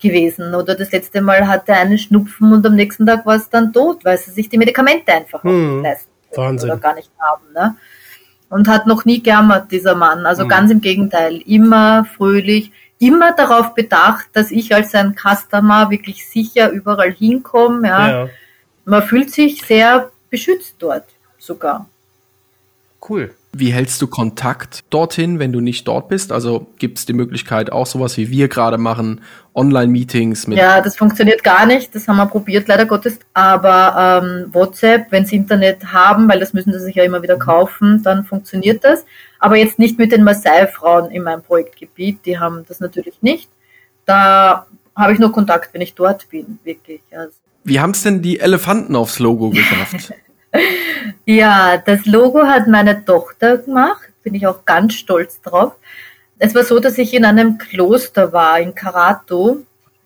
[0.00, 0.54] gewesen.
[0.54, 3.72] Oder das letzte Mal hatte er einen Schnupfen und am nächsten Tag war es dann
[3.72, 5.82] tot, weil sie sich die Medikamente einfach hm.
[5.82, 7.52] nicht leisten oder gar nicht haben.
[7.54, 7.76] Ne?
[8.53, 10.26] Und hat noch nie gejammert, dieser Mann.
[10.26, 10.48] Also hm.
[10.48, 11.40] ganz im Gegenteil.
[11.46, 17.88] Immer fröhlich, immer darauf bedacht, dass ich als ein Customer wirklich sicher überall hinkomme.
[17.88, 18.09] Ja.
[18.09, 18.28] ja.
[18.84, 21.07] Man fühlt sich sehr beschützt dort
[21.38, 21.88] sogar.
[23.09, 23.34] Cool.
[23.55, 26.32] Wie hältst du Kontakt dorthin, wenn du nicht dort bist?
[26.32, 29.20] Also gibt es die Möglichkeit, auch sowas wie wir gerade machen,
[29.55, 30.57] Online-Meetings mit.
[30.57, 31.94] Ja, das funktioniert gar nicht.
[31.94, 33.18] Das haben wir probiert, leider Gottes.
[33.34, 37.38] Aber ähm, WhatsApp, wenn sie Internet haben, weil das müssen sie sich ja immer wieder
[37.38, 39.05] kaufen, dann funktioniert das.
[39.38, 42.24] Aber jetzt nicht mit den Maasai-Frauen in meinem Projektgebiet.
[42.24, 43.50] Die haben das natürlich nicht.
[44.07, 47.03] Da habe ich nur Kontakt, wenn ich dort bin, wirklich.
[47.14, 47.34] Also.
[47.64, 50.14] Wie haben es denn die Elefanten aufs Logo geschafft?
[51.24, 55.74] ja, das Logo hat meine Tochter gemacht, bin ich auch ganz stolz drauf.
[56.38, 59.62] Es war so, dass ich in einem Kloster war, in Karato.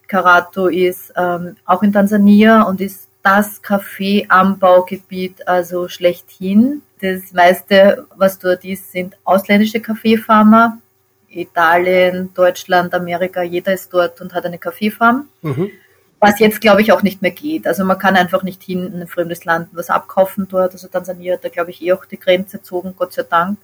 [0.07, 6.83] Karato ist ähm, auch in Tansania und ist das Kaffeeanbaugebiet, also schlechthin.
[7.01, 10.79] Das meiste, was dort ist, sind ausländische Kaffeefarmer.
[11.29, 15.29] Italien, Deutschland, Amerika, jeder ist dort und hat eine Kaffeefarm.
[15.43, 15.71] Mhm.
[16.19, 17.67] Was jetzt, glaube ich, auch nicht mehr geht.
[17.67, 20.73] Also man kann einfach nicht hin in ein fremdes Land was abkaufen dort.
[20.73, 23.59] Also Tansania hat da, glaube ich, eh auch die Grenze gezogen, Gott sei Dank.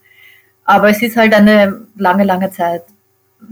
[0.64, 2.84] Aber es ist halt eine lange, lange Zeit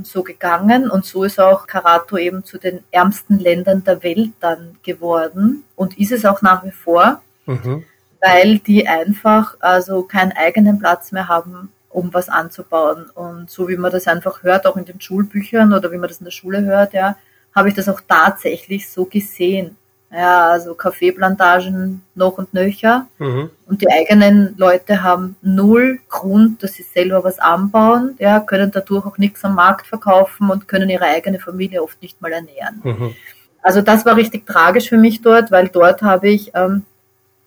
[0.02, 4.76] so gegangen und so ist auch Karato eben zu den ärmsten Ländern der Welt dann
[4.82, 7.84] geworden und ist es auch nach wie vor, mhm.
[8.20, 13.10] weil die einfach also keinen eigenen Platz mehr haben, um was anzubauen.
[13.10, 16.18] Und so wie man das einfach hört, auch in den Schulbüchern oder wie man das
[16.18, 17.16] in der Schule hört, ja,
[17.54, 19.76] habe ich das auch tatsächlich so gesehen.
[20.12, 23.06] Ja, also Kaffeeplantagen noch und nöcher.
[23.18, 23.50] Mhm.
[23.66, 29.06] Und die eigenen Leute haben null Grund, dass sie selber was anbauen, ja, können dadurch
[29.06, 32.80] auch nichts am Markt verkaufen und können ihre eigene Familie oft nicht mal ernähren.
[32.82, 33.14] Mhm.
[33.62, 36.84] Also das war richtig tragisch für mich dort, weil dort habe ich ähm,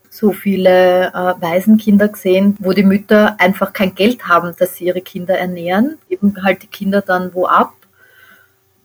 [0.09, 5.01] so viele äh, Waisenkinder gesehen, wo die Mütter einfach kein Geld haben, dass sie ihre
[5.01, 7.73] Kinder ernähren, geben halt die Kinder dann wo ab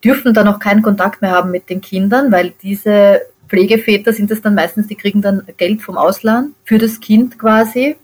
[0.05, 4.43] dürfen dann auch keinen Kontakt mehr haben mit den Kindern, weil diese Pflegeväter sind es
[4.43, 7.97] dann meistens, die kriegen dann Geld vom Ausland für das Kind quasi.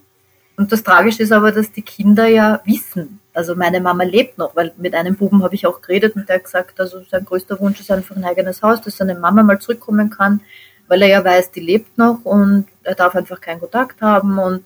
[0.56, 4.54] Und das Tragische ist aber, dass die Kinder ja wissen, also meine Mama lebt noch,
[4.54, 7.58] weil mit einem Buben habe ich auch geredet und der hat gesagt, also sein größter
[7.58, 10.40] Wunsch ist einfach ein eigenes Haus, dass seine Mama mal zurückkommen kann,
[10.86, 14.64] weil er ja weiß, die lebt noch und er darf einfach keinen Kontakt haben und,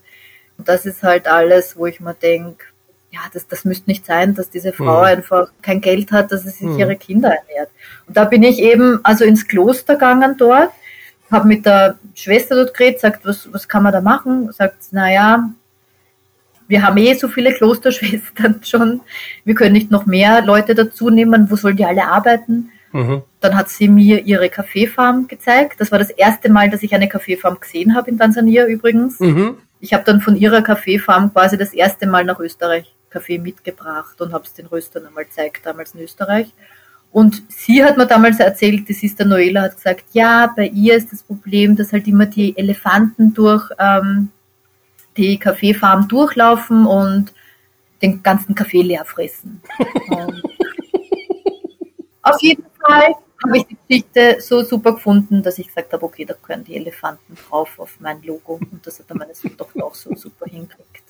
[0.58, 2.66] und das ist halt alles, wo ich mir denke,
[3.10, 5.06] ja, das, das müsste nicht sein, dass diese Frau mhm.
[5.06, 6.78] einfach kein Geld hat, dass sie sich mhm.
[6.78, 7.70] ihre Kinder ernährt.
[8.06, 10.70] Und da bin ich eben also ins Kloster gegangen dort,
[11.30, 14.52] habe mit der Schwester dort geredet, sagt, was, was kann man da machen?
[14.52, 15.50] Sagt, naja,
[16.66, 19.00] wir haben eh so viele Klosterschwestern schon,
[19.44, 22.70] wir können nicht noch mehr Leute dazu nehmen, wo sollen die alle arbeiten?
[22.92, 23.22] Mhm.
[23.40, 25.80] Dann hat sie mir ihre Kaffeefarm gezeigt.
[25.80, 29.20] Das war das erste Mal, dass ich eine Kaffeefarm gesehen habe in Tansania übrigens.
[29.20, 29.56] Mhm.
[29.80, 34.32] Ich habe dann von ihrer Kaffeefarm quasi das erste Mal nach Österreich Kaffee mitgebracht und
[34.32, 36.52] habe es den Röstern einmal gezeigt, damals in Österreich.
[37.10, 41.10] Und sie hat mir damals erzählt, die Sister Noela hat gesagt, ja, bei ihr ist
[41.12, 44.30] das Problem, dass halt immer die Elefanten durch ähm,
[45.16, 47.32] die Kaffeefarm durchlaufen und
[48.02, 49.60] den ganzen Kaffee leer fressen.
[52.22, 56.24] auf jeden Fall habe ich die Geschichte so super gefunden, dass ich gesagt habe, okay,
[56.24, 58.54] da können die Elefanten drauf auf mein Logo.
[58.54, 61.07] Und das hat dann meine Tochter auch so super hingekriegt.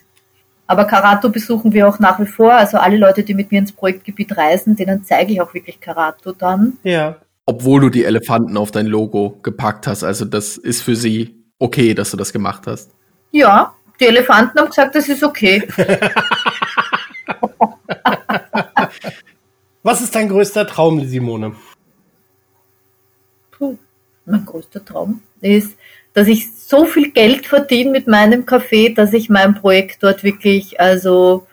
[0.69, 2.53] Aber Karato besuchen wir auch nach wie vor.
[2.53, 6.33] Also alle Leute, die mit mir ins Projektgebiet reisen, denen zeige ich auch wirklich Karato
[6.33, 6.77] dann.
[6.83, 7.17] Ja.
[7.47, 10.05] Obwohl du die Elefanten auf dein Logo gepackt hast.
[10.05, 12.91] Also das ist für sie okay, dass du das gemacht hast.
[13.31, 15.67] Ja, die Elefanten haben gesagt, das ist okay.
[19.83, 21.57] Was ist dein größter Traum, Simone?
[23.53, 23.79] Puh,
[24.27, 25.78] mein größter Traum ist,
[26.19, 30.81] dass ich so viel Geld verdiene mit meinem Kaffee, dass ich mein Projekt dort wirklich
[30.81, 31.47] also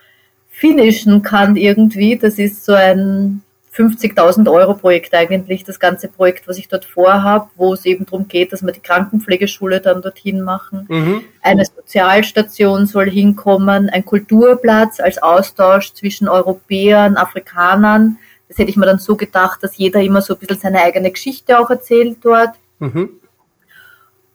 [0.50, 2.18] finishen kann irgendwie.
[2.18, 3.44] Das ist so ein
[3.76, 8.28] 50.000 Euro Projekt eigentlich, das ganze Projekt, was ich dort vorhabe, wo es eben darum
[8.28, 10.88] geht, dass wir die Krankenpflegeschule dann dorthin machen.
[10.90, 11.22] Mhm.
[11.44, 18.18] Eine Sozialstation soll hinkommen, ein Kulturplatz als Austausch zwischen Europäern, Afrikanern.
[18.48, 21.12] Das hätte ich mir dann so gedacht, dass jeder immer so ein bisschen seine eigene
[21.12, 22.56] Geschichte auch erzählt dort.
[22.80, 23.20] Mhm.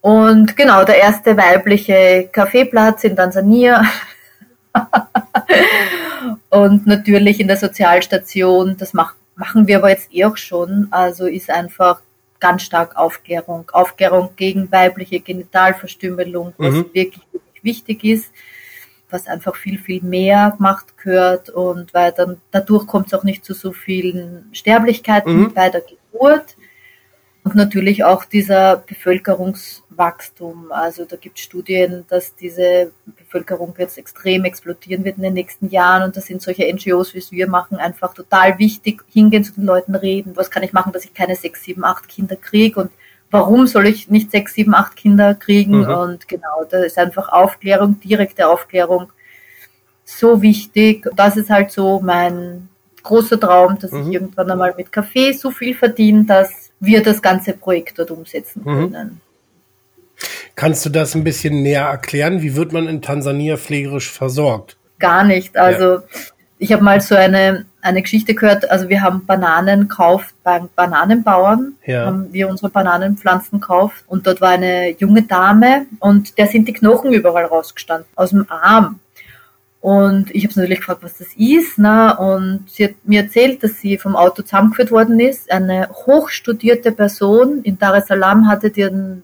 [0.01, 3.85] Und genau, der erste weibliche Kaffeeplatz in Tansania.
[6.51, 11.27] und natürlich in der Sozialstation, das macht, machen wir aber jetzt eh auch schon, also
[11.27, 12.01] ist einfach
[12.39, 13.69] ganz stark Aufklärung.
[13.73, 16.87] Aufklärung gegen weibliche Genitalverstümmelung, was Mhm.
[16.95, 18.33] wirklich, wirklich wichtig ist,
[19.11, 23.45] was einfach viel, viel mehr gemacht gehört und weil dann dadurch kommt es auch nicht
[23.45, 25.55] zu so vielen Sterblichkeiten Mhm.
[25.55, 26.57] bei der Geburt.
[27.43, 28.77] Und natürlich auch dieser
[29.91, 30.73] Bevölkerungswachstum.
[30.73, 35.69] Also da gibt es Studien, dass diese Bevölkerung jetzt extrem explodieren wird in den nächsten
[35.69, 36.05] Jahren.
[36.05, 39.03] Und da sind solche NGOs, wie es wir machen, einfach total wichtig.
[39.13, 40.37] Hingehen zu den Leuten reden.
[40.37, 42.81] Was kann ich machen, dass ich keine sechs, sieben, acht Kinder kriege?
[42.81, 42.91] Und
[43.31, 45.81] warum soll ich nicht sechs, sieben, acht Kinder kriegen?
[45.81, 45.89] Mhm.
[45.89, 49.11] Und genau, da ist einfach Aufklärung, direkte Aufklärung
[50.05, 51.07] so wichtig.
[51.15, 52.69] Das ist halt so mein
[53.03, 54.03] großer Traum, dass Mhm.
[54.09, 58.63] ich irgendwann einmal mit Kaffee so viel verdiene, dass wir das ganze Projekt dort umsetzen
[58.65, 59.21] Mhm.
[60.57, 62.43] Kannst du das ein bisschen näher erklären?
[62.43, 64.77] Wie wird man in Tansania pflegerisch versorgt?
[64.99, 65.57] Gar nicht.
[65.57, 66.01] Also
[66.59, 71.77] ich habe mal so eine, eine Geschichte gehört, also wir haben Bananen gekauft beim Bananenbauern,
[71.87, 72.05] Ja.
[72.05, 76.75] haben wir unsere Bananenpflanzen gekauft und dort war eine junge Dame und der sind die
[76.75, 79.01] Knochen überall rausgestanden, aus dem Arm.
[79.81, 81.79] Und ich habe natürlich gefragt, was das ist.
[81.79, 82.15] Ne?
[82.19, 85.51] Und sie hat mir erzählt, dass sie vom Auto zusammengeführt worden ist.
[85.51, 89.23] Eine hochstudierte Person in Dar es Salaam hatte einen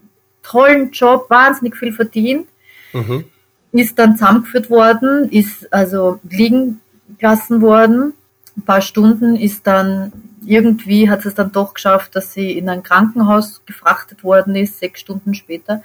[0.51, 2.47] tollen Job, wahnsinnig viel verdient
[2.93, 3.25] Mhm.
[3.73, 6.81] ist dann zusammengeführt worden, ist also liegen
[7.19, 8.15] gelassen worden.
[8.57, 10.13] Ein paar Stunden ist dann
[10.47, 15.01] irgendwie hat es dann doch geschafft, dass sie in ein Krankenhaus gefrachtet worden ist, sechs
[15.01, 15.83] Stunden später.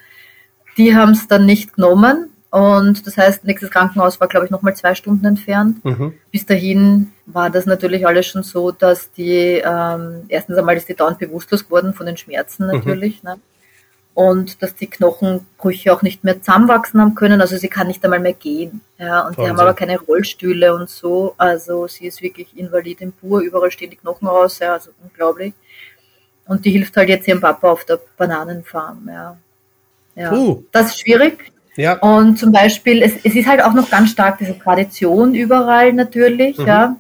[0.78, 4.76] Die haben es dann nicht genommen und das heißt, nächstes Krankenhaus war, glaube ich, nochmal
[4.76, 5.84] zwei Stunden entfernt.
[5.84, 6.14] Mhm.
[6.32, 10.96] Bis dahin war das natürlich alles schon so, dass die, ähm, erstens einmal ist die
[10.96, 13.38] dauernd bewusstlos geworden von den Schmerzen natürlich, ne?
[14.14, 17.40] Und dass die Knochenbrüche auch nicht mehr zusammenwachsen haben können.
[17.40, 18.82] Also sie kann nicht einmal mehr gehen.
[18.98, 19.60] Ja, und die haben Wahnsinn.
[19.60, 21.34] aber keine Rollstühle und so.
[21.38, 25.54] Also sie ist wirklich invalid im Pur, überall stehen die Knochen raus, ja, also unglaublich.
[26.46, 29.38] Und die hilft halt jetzt ihrem Papa auf der Bananenfarm, ja.
[30.16, 30.34] Ja.
[30.34, 30.64] Uh.
[30.74, 31.52] Das ist schwierig.
[31.78, 31.98] Ja.
[32.00, 36.58] Und zum Beispiel, es, es ist halt auch noch ganz stark diese Tradition überall natürlich,
[36.58, 36.68] Mhm.
[36.68, 36.96] ja.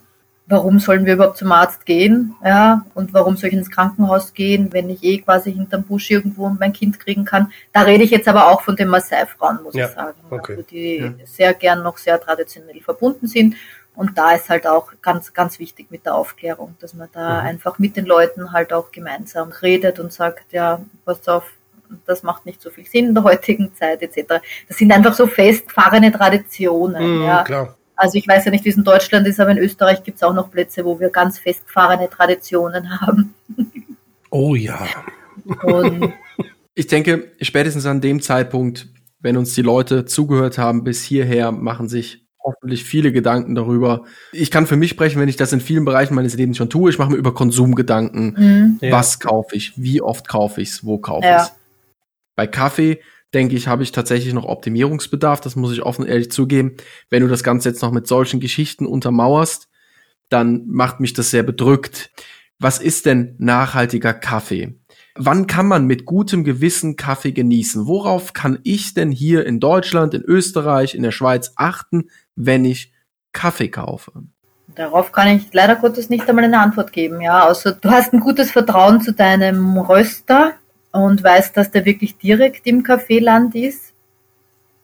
[0.51, 2.85] Warum sollen wir überhaupt zum Arzt gehen, ja?
[2.93, 6.73] Und warum soll ich ins Krankenhaus gehen, wenn ich eh quasi hinterm Busch irgendwo mein
[6.73, 7.53] Kind kriegen kann?
[7.71, 10.17] Da rede ich jetzt aber auch von den Maasai-Frauen, muss Ja, ich sagen.
[10.29, 10.51] okay.
[10.57, 11.13] Also die Ja.
[11.25, 13.55] sehr gern noch sehr traditionell verbunden sind.
[13.95, 17.47] Und da ist halt auch ganz, ganz wichtig mit der Aufklärung, dass man da Mhm.
[17.47, 21.45] einfach mit den Leuten halt auch gemeinsam redet und sagt, ja, pass auf,
[22.05, 24.41] das macht nicht so viel Sinn in der heutigen Zeit etc.
[24.67, 27.19] Das sind einfach so festgefahrene Traditionen.
[27.19, 27.43] Mhm, ja.
[27.43, 27.75] Klar.
[28.01, 30.23] Also ich weiß ja nicht, wie es in Deutschland ist, aber in Österreich gibt es
[30.23, 33.33] auch noch Plätze, wo wir ganz festgefahrene Traditionen haben.
[34.33, 34.87] Oh ja.
[35.63, 36.13] Und
[36.73, 38.87] Ich denke, spätestens an dem Zeitpunkt,
[39.19, 44.05] wenn uns die Leute zugehört haben bis hierher, machen sich hoffentlich viele Gedanken darüber.
[44.31, 46.89] Ich kann für mich sprechen, wenn ich das in vielen Bereichen meines Lebens schon tue.
[46.89, 48.77] Ich mache mir über Konsum Gedanken.
[48.79, 48.93] mh, Ja.
[48.93, 49.73] Was kaufe ich?
[49.75, 50.85] Wie oft kaufe ich es?
[50.85, 51.35] Wo kaufe Ja.
[51.41, 51.53] ich es?
[52.37, 53.01] Bei Kaffee,
[53.33, 55.41] denke ich, habe ich tatsächlich noch Optimierungsbedarf.
[55.41, 56.75] Das muss ich offen ehrlich zugeben.
[57.09, 59.69] Wenn du das Ganze jetzt noch mit solchen Geschichten untermauerst,
[60.29, 62.11] dann macht mich das sehr bedrückt.
[62.59, 64.79] Was ist denn nachhaltiger Kaffee?
[65.15, 67.87] Wann kann man mit gutem Gewissen Kaffee genießen?
[67.87, 72.93] Worauf kann ich denn hier in Deutschland, in Österreich, in der Schweiz achten, wenn ich
[73.33, 74.11] Kaffee kaufe?
[74.75, 77.21] darauf kann ich leider Gottes nicht einmal eine Antwort geben.
[77.21, 80.53] Ja, außer du hast ein gutes Vertrauen zu deinem Röster
[80.91, 83.93] und weißt, dass der wirklich direkt im Kaffeeland ist.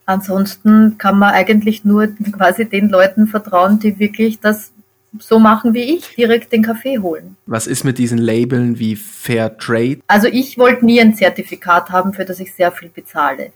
[0.05, 4.71] Ansonsten kann man eigentlich nur quasi den Leuten vertrauen, die wirklich das
[5.19, 7.37] so machen wie ich, direkt den Kaffee holen.
[7.45, 9.99] Was ist mit diesen Labeln wie Fair Trade?
[10.07, 13.51] Also ich wollte nie ein Zertifikat haben, für das ich sehr viel bezahle.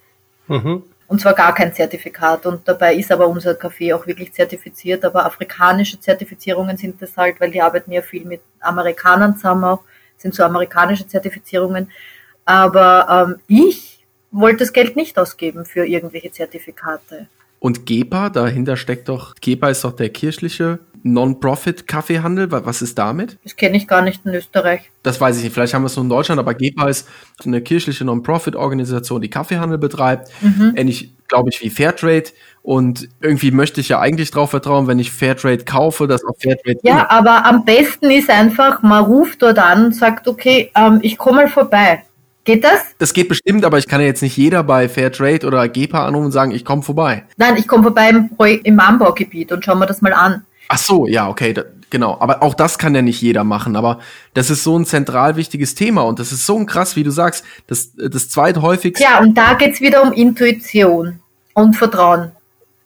[0.48, 0.84] Mhm.
[1.08, 2.46] Und zwar gar kein Zertifikat.
[2.46, 5.04] Und dabei ist aber unser Kaffee auch wirklich zertifiziert.
[5.04, 9.82] Aber afrikanische Zertifizierungen sind das halt, weil die arbeiten ja viel mit Amerikanern zusammen auch,
[10.18, 11.90] sind so amerikanische Zertifizierungen.
[12.52, 14.00] Aber ähm, ich
[14.32, 17.28] wollte das Geld nicht ausgeben für irgendwelche Zertifikate.
[17.60, 22.52] Und GEPA, dahinter steckt doch, GEPA ist doch der kirchliche Non-Profit-Kaffeehandel.
[22.52, 23.38] Wa- Was ist damit?
[23.44, 24.90] Das kenne ich gar nicht in Österreich.
[25.04, 25.54] Das weiß ich nicht.
[25.54, 27.08] Vielleicht haben wir es nur in Deutschland, aber GEPA ist
[27.46, 30.30] eine kirchliche Non-Profit-Organisation, die Kaffeehandel betreibt.
[30.42, 30.74] Mhm.
[30.76, 32.30] Ähnlich, glaube ich, wie Fairtrade.
[32.64, 36.80] Und irgendwie möchte ich ja eigentlich darauf vertrauen, wenn ich Fairtrade kaufe, dass auch Fairtrade.
[36.84, 41.18] Ja, aber am besten ist einfach, man ruft dort an und sagt, okay, ähm, ich
[41.18, 42.04] komme mal vorbei.
[42.44, 42.82] Geht das?
[42.98, 46.26] Das geht bestimmt, aber ich kann ja jetzt nicht jeder bei Fairtrade oder GEPA anrufen
[46.26, 47.24] und sagen, ich komme vorbei.
[47.38, 48.30] Nein, ich komme vorbei im,
[48.64, 50.44] im Anbaugebiet und schauen wir das mal an.
[50.68, 52.18] Ach so, ja, okay, da, genau.
[52.20, 53.76] Aber auch das kann ja nicht jeder machen.
[53.76, 54.00] Aber
[54.34, 57.12] das ist so ein zentral wichtiges Thema und das ist so ein krass, wie du
[57.12, 59.04] sagst, das, das zweithäufigste.
[59.04, 61.20] Ja, und da geht's wieder um Intuition
[61.54, 62.32] und Vertrauen.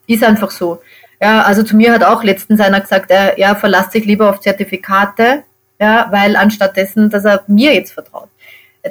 [0.06, 0.82] Ist einfach so.
[1.20, 4.40] Ja, also zu mir hat auch letztens einer gesagt, er, er verlasst sich lieber auf
[4.40, 5.44] Zertifikate,
[5.80, 8.28] ja, weil anstatt dessen, dass er mir jetzt vertraut.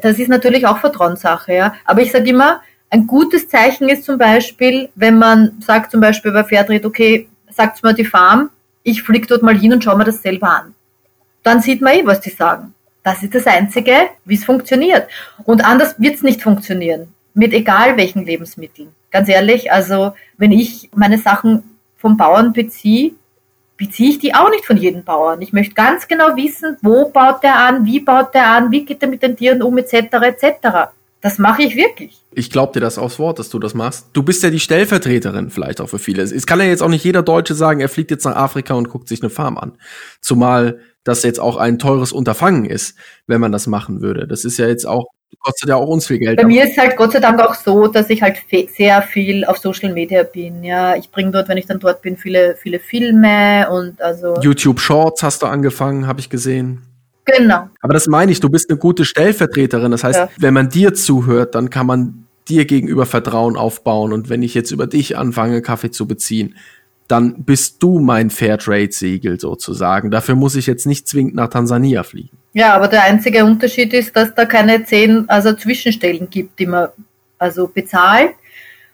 [0.02, 1.76] Das ist natürlich auch Vertrauenssache, ja.
[1.86, 6.32] Aber ich sage immer, ein gutes Zeichen ist zum Beispiel, wenn man sagt zum Beispiel
[6.32, 8.50] bei Fairtrade, okay, sagt mir die Farm,
[8.84, 10.76] ich fliege dort mal hin und schaue mir das selber an.
[11.44, 12.74] Dann sieht man eh, was die sagen.
[13.04, 13.94] Das ist das Einzige,
[14.26, 15.08] wie es funktioniert.
[15.44, 17.14] Und anders wird es nicht funktionieren.
[17.34, 18.90] Mit egal welchen Lebensmitteln.
[19.12, 23.14] Ganz ehrlich, also wenn ich meine Sachen vom Bauern beziehe,
[23.78, 25.42] beziehe ich die auch nicht von jedem Bauern.
[25.42, 29.02] Ich möchte ganz genau wissen, wo baut der an, wie baut der an, wie geht
[29.02, 29.94] er mit den Tieren um, etc.
[29.94, 30.90] etc.
[31.22, 32.22] Das mache ich wirklich.
[32.32, 34.08] Ich glaube dir das aufs Wort, dass du das machst.
[34.14, 36.22] Du bist ja die Stellvertreterin vielleicht auch für viele.
[36.22, 38.90] Es kann ja jetzt auch nicht jeder Deutsche sagen, er fliegt jetzt nach Afrika und
[38.90, 39.78] guckt sich eine Farm an.
[40.22, 42.96] Zumal das jetzt auch ein teures Unterfangen ist,
[43.28, 44.28] wenn man das machen würde.
[44.28, 45.06] Das ist ja jetzt auch,
[45.40, 46.38] kostet ja auch uns viel Geld.
[46.38, 48.38] Bei mir ist halt Gott sei Dank auch so, dass ich halt
[48.76, 50.64] sehr viel auf Social Media bin.
[50.64, 54.36] Ja, ich bringe dort, wenn ich dann dort bin, viele, viele Filme und also.
[54.42, 56.82] YouTube Shorts hast du angefangen, habe ich gesehen.
[57.26, 57.70] Genau.
[57.82, 59.92] Aber das meine ich, du bist eine gute Stellvertreterin.
[59.92, 60.30] Das heißt, ja.
[60.38, 64.14] wenn man dir zuhört, dann kann man dir gegenüber Vertrauen aufbauen.
[64.14, 66.56] Und wenn ich jetzt über dich anfange, Kaffee zu beziehen,
[67.08, 70.10] dann bist du mein Fairtrade-Siegel sozusagen.
[70.12, 72.38] Dafür muss ich jetzt nicht zwingend nach Tansania fliegen.
[72.54, 76.88] Ja, aber der einzige Unterschied ist, dass da keine zehn also Zwischenstellen gibt, die man
[77.38, 78.32] also bezahlt,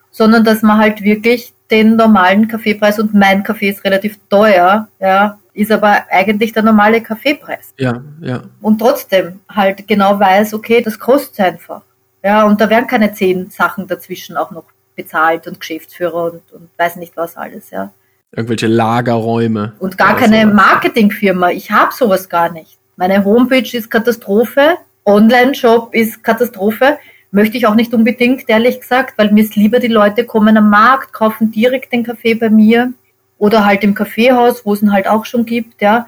[0.10, 5.40] sondern dass man halt wirklich den normalen Kaffeepreis und mein Kaffee ist relativ teuer, ja,
[5.54, 7.74] ist aber eigentlich der normale Kaffeepreis.
[7.78, 8.44] Ja, ja.
[8.62, 11.82] Und trotzdem halt genau weiß, okay, das kostet einfach.
[12.24, 16.70] Ja, und da werden keine zehn Sachen dazwischen auch noch bezahlt und Geschäftsführer und, und
[16.78, 17.92] weiß nicht was alles, ja.
[18.34, 19.74] Irgendwelche Lagerräume.
[19.80, 20.54] Und gar keine sowas.
[20.54, 21.52] Marketingfirma.
[21.52, 22.78] Ich habe sowas gar nicht.
[22.96, 26.98] Meine Homepage ist Katastrophe, Online-Shop ist Katastrophe.
[27.32, 30.70] Möchte ich auch nicht unbedingt, ehrlich gesagt, weil mir ist lieber, die Leute kommen am
[30.70, 32.94] Markt, kaufen direkt den Kaffee bei mir
[33.38, 36.08] oder halt im Kaffeehaus, wo es ihn halt auch schon gibt, ja.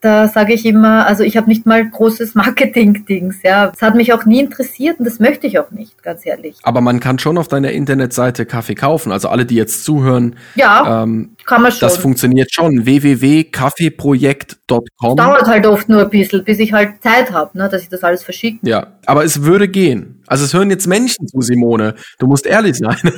[0.00, 3.66] Da sage ich immer, also ich habe nicht mal großes Marketing-Dings, ja.
[3.66, 6.56] Das hat mich auch nie interessiert und das möchte ich auch nicht, ganz ehrlich.
[6.62, 9.12] Aber man kann schon auf deiner Internetseite Kaffee kaufen.
[9.12, 11.80] Also alle, die jetzt zuhören, ja, ähm, kann man schon.
[11.80, 12.86] Das funktioniert schon.
[12.86, 15.16] www.kaffeeprojekt.com.
[15.16, 18.02] Dauert halt oft nur ein bisschen, bis ich halt Zeit habe, ne, dass ich das
[18.02, 18.58] alles verschicke.
[18.62, 20.22] Ja, aber es würde gehen.
[20.26, 21.94] Also es hören jetzt Menschen zu, Simone.
[22.18, 22.98] Du musst ehrlich sein.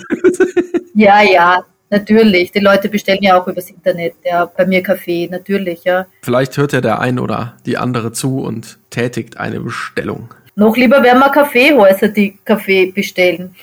[0.95, 5.85] ja, ja, Natürlich, die Leute bestellen ja auch übers Internet, ja, bei mir Kaffee, natürlich,
[5.85, 6.07] ja.
[6.23, 10.33] Vielleicht hört ja der ein oder die andere zu und tätigt eine Bestellung.
[10.55, 13.55] Noch lieber werden wir Kaffeehäuser, die Kaffee bestellen.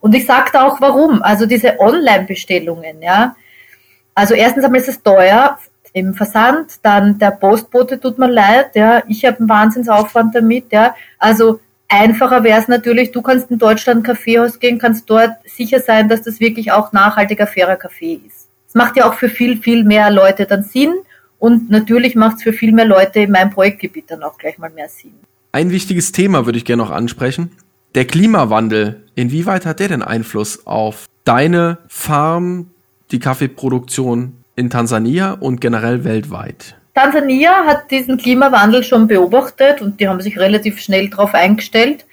[0.00, 1.22] Und ich sagte auch warum.
[1.22, 3.36] Also diese Online-Bestellungen, ja.
[4.14, 5.58] Also erstens einmal ist es teuer
[5.92, 9.02] im Versand, dann der Postbote tut mir leid, ja.
[9.08, 10.94] Ich habe einen Wahnsinnsaufwand damit, ja.
[11.18, 16.08] Also Einfacher wäre es natürlich, du kannst in Deutschland Kaffeehaus gehen, kannst dort sicher sein,
[16.08, 18.48] dass das wirklich auch nachhaltiger, fairer Kaffee ist.
[18.68, 20.94] Es macht ja auch für viel, viel mehr Leute dann Sinn
[21.38, 24.68] und natürlich macht es für viel mehr Leute in meinem Projektgebiet dann auch gleich mal
[24.68, 25.14] mehr Sinn.
[25.52, 27.52] Ein wichtiges Thema würde ich gerne noch ansprechen.
[27.94, 29.04] Der Klimawandel.
[29.14, 32.70] Inwieweit hat der denn Einfluss auf deine Farm,
[33.10, 36.77] die Kaffeeproduktion in Tansania und generell weltweit?
[36.98, 42.04] Tansania hat diesen Klimawandel schon beobachtet und die haben sich relativ schnell darauf eingestellt.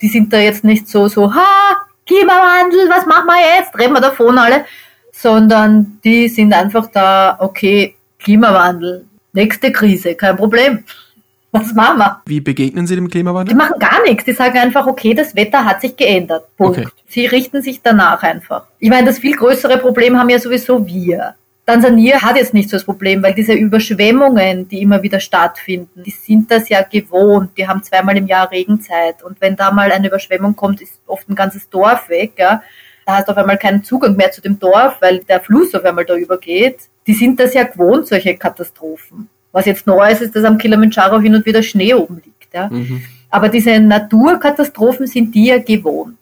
[0.00, 1.76] Die sind da jetzt nicht so, so, ha,
[2.06, 3.78] Klimawandel, was machen wir jetzt?
[3.78, 4.64] Reden wir davon alle.
[5.12, 10.84] Sondern die sind einfach da, okay, Klimawandel, nächste Krise, kein Problem.
[11.52, 12.22] Was machen wir?
[12.26, 13.52] Wie begegnen Sie dem Klimawandel?
[13.52, 14.24] Die machen gar nichts.
[14.24, 16.44] Die sagen einfach, okay, das Wetter hat sich geändert.
[16.56, 16.78] Punkt.
[16.78, 16.88] Okay.
[17.08, 18.66] Sie richten sich danach einfach.
[18.78, 21.34] Ich meine, das viel größere Problem haben ja sowieso wir.
[21.70, 26.10] Tansania hat jetzt nicht so das Problem, weil diese Überschwemmungen, die immer wieder stattfinden, die
[26.10, 27.56] sind das ja gewohnt.
[27.56, 29.22] Die haben zweimal im Jahr Regenzeit.
[29.22, 32.32] Und wenn da mal eine Überschwemmung kommt, ist oft ein ganzes Dorf weg.
[32.38, 32.62] Ja.
[33.06, 35.84] Da hast du auf einmal keinen Zugang mehr zu dem Dorf, weil der Fluss auf
[35.84, 36.78] einmal da übergeht.
[37.06, 39.28] Die sind das ja gewohnt, solche Katastrophen.
[39.52, 42.52] Was jetzt neu ist, ist, dass am Kilimanjaro hin und wieder Schnee oben liegt.
[42.52, 42.68] Ja.
[42.68, 43.02] Mhm.
[43.30, 46.18] Aber diese Naturkatastrophen sind die ja gewohnt.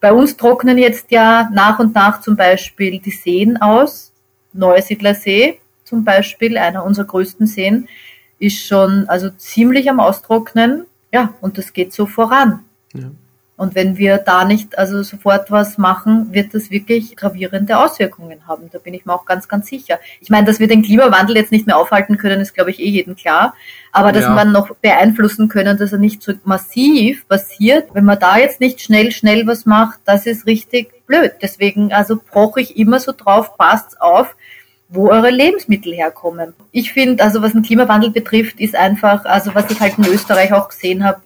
[0.00, 4.11] Bei uns trocknen jetzt ja nach und nach zum Beispiel die Seen aus
[4.52, 7.88] Neusiedler See zum Beispiel, einer unserer größten Seen,
[8.38, 10.86] ist schon also ziemlich am Austrocknen.
[11.12, 12.64] Ja, und das geht so voran.
[12.94, 13.10] Ja.
[13.56, 18.70] Und wenn wir da nicht also sofort was machen, wird das wirklich gravierende Auswirkungen haben.
[18.72, 20.00] Da bin ich mir auch ganz, ganz sicher.
[20.20, 22.88] Ich meine, dass wir den Klimawandel jetzt nicht mehr aufhalten können, ist, glaube ich, eh
[22.88, 23.54] jedem klar.
[23.92, 24.30] Aber dass ja.
[24.30, 28.80] man noch beeinflussen können, dass er nicht so massiv passiert, wenn man da jetzt nicht
[28.80, 31.32] schnell, schnell was macht, das ist richtig blöd.
[31.42, 34.34] Deswegen also brauche ich immer so drauf, passt auf,
[34.88, 36.54] wo eure Lebensmittel herkommen.
[36.72, 40.52] Ich finde, also was den Klimawandel betrifft, ist einfach, also was ich halt in Österreich
[40.52, 41.20] auch gesehen habe,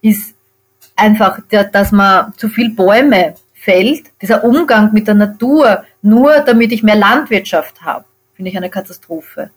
[0.00, 0.35] ist
[0.96, 1.40] einfach,
[1.72, 4.06] dass man zu viel Bäume fällt.
[4.20, 9.50] Dieser Umgang mit der Natur, nur damit ich mehr Landwirtschaft habe, finde ich eine Katastrophe.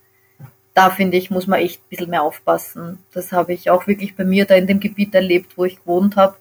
[0.73, 2.99] da finde ich, muss man echt ein bisschen mehr aufpassen.
[3.13, 6.15] Das habe ich auch wirklich bei mir da in dem Gebiet erlebt, wo ich gewohnt
[6.15, 6.35] habe.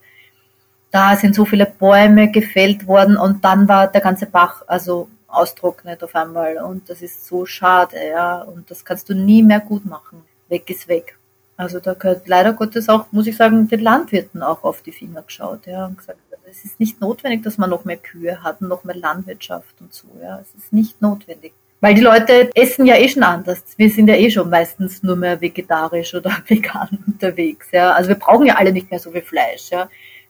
[0.90, 6.02] Da sind so viele Bäume gefällt worden und dann war der ganze Bach also austrocknet
[6.02, 9.84] auf einmal und das ist so schade, ja, und das kannst du nie mehr gut
[9.84, 10.22] machen.
[10.48, 11.17] Weg ist weg.
[11.58, 15.22] Also da gehört leider Gottes auch, muss ich sagen, den Landwirten auch auf die Finger
[15.22, 18.68] geschaut, ja, und gesagt, es ist nicht notwendig, dass man noch mehr Kühe hat und
[18.68, 21.52] noch mehr Landwirtschaft und so, ja, es ist nicht notwendig.
[21.80, 23.62] Weil die Leute essen ja eh schon anders.
[23.76, 27.92] Wir sind ja eh schon meistens nur mehr vegetarisch oder vegan unterwegs, ja.
[27.92, 29.88] Also wir brauchen ja alle nicht mehr so viel Fleisch, ja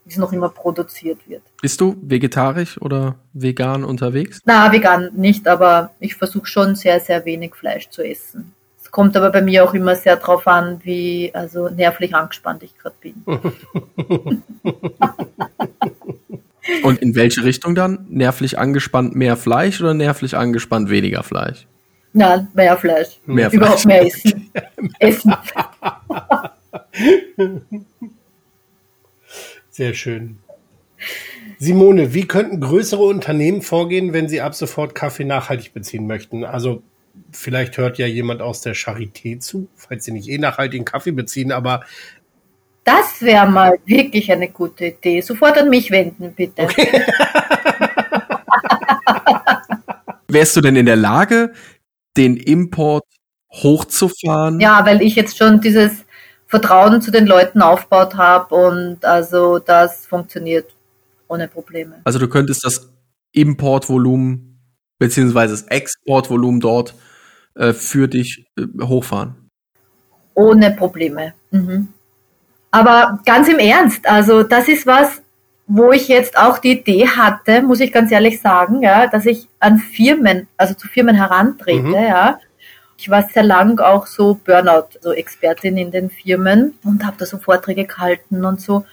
[0.09, 1.43] wie es noch immer produziert wird.
[1.61, 4.41] Bist du vegetarisch oder vegan unterwegs?
[4.47, 8.55] Na, vegan nicht, aber ich versuche schon sehr, sehr wenig Fleisch zu essen.
[8.89, 12.75] Es kommt aber bei mir auch immer sehr darauf an, wie also nervlich angespannt ich
[12.79, 13.23] gerade bin.
[16.83, 18.07] Und in welche Richtung dann?
[18.09, 21.67] Nervlich angespannt mehr Fleisch oder nervlich angespannt weniger Fleisch?
[22.15, 23.21] Na, mehr Fleisch.
[23.27, 23.85] Mehr Überhaupt Fleisch.
[23.85, 24.51] mehr essen.
[25.01, 25.35] essen.
[29.69, 30.39] Sehr schön.
[31.59, 36.45] Simone, wie könnten größere Unternehmen vorgehen, wenn sie ab sofort Kaffee nachhaltig beziehen möchten?
[36.45, 36.83] Also
[37.33, 41.53] vielleicht hört ja jemand aus der Charité zu, falls sie nicht eh nachhaltigen Kaffee beziehen,
[41.53, 41.85] aber
[42.85, 45.21] Das wäre mal wirklich eine gute Idee.
[45.21, 46.69] Sofort an mich wenden, bitte.
[50.29, 51.53] Wärst du denn in der Lage,
[52.17, 53.05] den Import
[53.53, 54.61] hochzufahren?
[54.61, 56.05] Ja, weil ich jetzt schon dieses
[56.47, 60.75] Vertrauen zu den Leuten aufgebaut habe und also das funktioniert
[61.29, 62.01] ohne Probleme.
[62.05, 62.91] Also du könntest das
[63.33, 64.61] Importvolumen
[64.99, 66.95] beziehungsweise das Exportvolumen dort
[67.59, 69.51] äh, für dich äh, hochfahren.
[70.35, 71.35] Ohne Probleme.
[71.51, 71.89] Mhm.
[72.71, 75.21] Aber ganz im Ernst, also das ist was,
[75.67, 79.49] wo ich jetzt auch die Idee hatte, muss ich ganz ehrlich sagen, ja, dass ich
[79.59, 81.93] an Firmen, also zu Firmen herantrete, Mhm.
[81.95, 82.39] ja.
[82.97, 87.27] Ich war sehr lang auch so Burnout, so Expertin in den Firmen und habe da
[87.27, 88.85] so Vorträge gehalten und so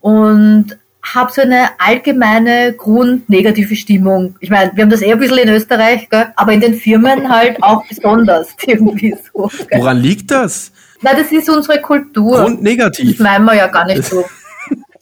[0.00, 0.78] und
[1.14, 4.36] habe so eine allgemeine grundnegative Stimmung.
[4.40, 6.32] Ich meine, wir haben das eher ein bisschen in Österreich, gell?
[6.36, 9.50] aber in den Firmen halt auch besonders irgendwie so.
[9.68, 9.80] Gell?
[9.80, 10.72] Woran liegt das?
[11.02, 12.38] Na, das ist unsere Kultur.
[12.38, 13.20] Das Grundnegativ.
[13.20, 14.24] meinen wir ja gar nicht so.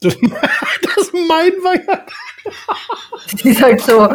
[0.00, 2.00] das, das meinen wir ja.
[3.32, 4.09] Das ist halt so,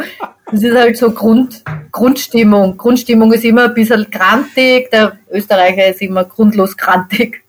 [0.50, 2.76] das ist halt so Grund, Grundstimmung.
[2.76, 7.42] Grundstimmung ist immer ein bisschen grantig, der Österreicher ist immer grundlos grantig.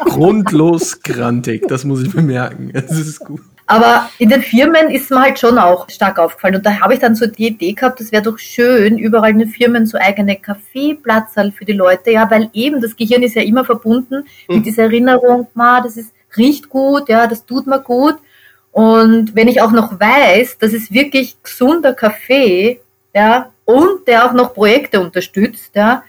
[0.00, 1.66] Grundlos grantig.
[1.68, 2.70] Das muss ich bemerken.
[2.72, 3.40] Das ist gut.
[3.66, 6.56] Aber in den Firmen ist mir halt schon auch stark aufgefallen.
[6.56, 9.38] Und da habe ich dann so die Idee gehabt, das wäre doch schön, überall in
[9.38, 12.10] den Firmen so eigene Kaffeeplatzerl für die Leute.
[12.10, 16.12] Ja, weil eben das Gehirn ist ja immer verbunden mit dieser Erinnerung, ma, das ist,
[16.36, 18.16] riecht gut, ja, das tut mir gut.
[18.70, 22.80] Und wenn ich auch noch weiß, dass es wirklich gesunder Kaffee,
[23.14, 26.02] ja, und der auch noch Projekte unterstützt, ja,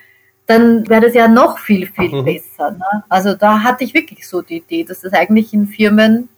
[0.48, 2.26] dann wäre das ja noch viel, viel Mhm.
[2.26, 2.72] besser.
[2.72, 3.04] Ne?
[3.10, 6.30] Also da hatte ich wirklich so die Idee, dass das eigentlich in Firmen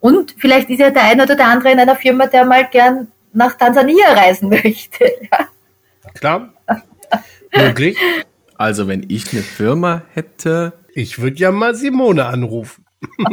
[0.00, 3.08] und vielleicht ist ja der eine oder der andere in einer Firma, der mal gern
[3.32, 5.04] nach Tansania reisen möchte.
[5.30, 5.48] Ja.
[6.14, 6.52] Klar.
[7.56, 7.96] Möglich.
[8.56, 12.84] Also wenn ich eine Firma hätte, Ich würde ja mal Simone anrufen.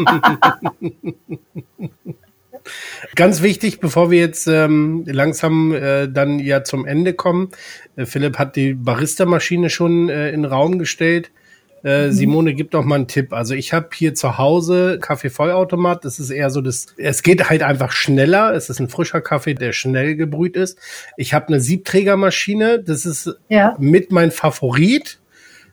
[3.16, 7.50] Ganz wichtig, bevor wir jetzt ähm, langsam äh, dann ja zum Ende kommen.
[7.96, 11.32] Äh, Philipp hat die Barista-Maschine schon äh, in den Raum gestellt.
[11.84, 13.34] Äh, Simone, gib doch mal einen Tipp.
[13.34, 16.06] Also ich habe hier zu Hause Kaffeevollautomat.
[16.06, 16.88] Das ist eher so das.
[16.98, 18.54] Es geht halt einfach schneller.
[18.54, 20.78] Es ist ein frischer Kaffee, der schnell gebrüht ist.
[21.18, 22.84] Ich habe eine Siebträgermaschine.
[22.84, 23.76] Das ist Ja.
[23.80, 25.21] mit mein Favorit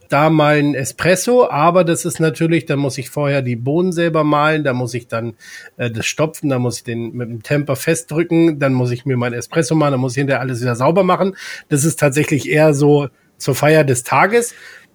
[0.09, 4.25] da mal ein Espresso, aber das ist natürlich, da muss ich vorher die Bohnen selber
[4.25, 5.35] mahlen, da muss ich dann
[5.77, 9.17] äh, das stopfen, da muss ich den mit dem Temper festdrücken, dann muss ich mir
[9.17, 11.37] mein Espresso machen, dann muss ich hinterher alles wieder sauber machen.
[11.69, 14.55] Das ist tatsächlich eher so zur Feier des Tages.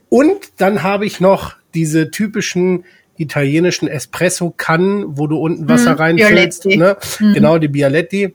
[0.09, 2.85] Und dann habe ich noch diese typischen
[3.17, 6.65] italienischen Espresso-Kannen, wo du unten Wasser Mhm, reinfüllst.
[6.65, 6.97] Ne?
[7.19, 7.33] Mhm.
[7.33, 8.33] Genau, die Bialetti.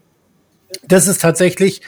[0.87, 1.83] Das ist tatsächlich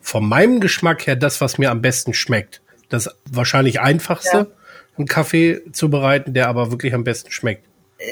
[0.00, 2.60] von meinem Geschmack her das, was mir am besten schmeckt.
[2.90, 4.46] Das wahrscheinlich einfachste, Ja.
[4.98, 7.64] einen Kaffee zu bereiten, der aber wirklich am besten schmeckt.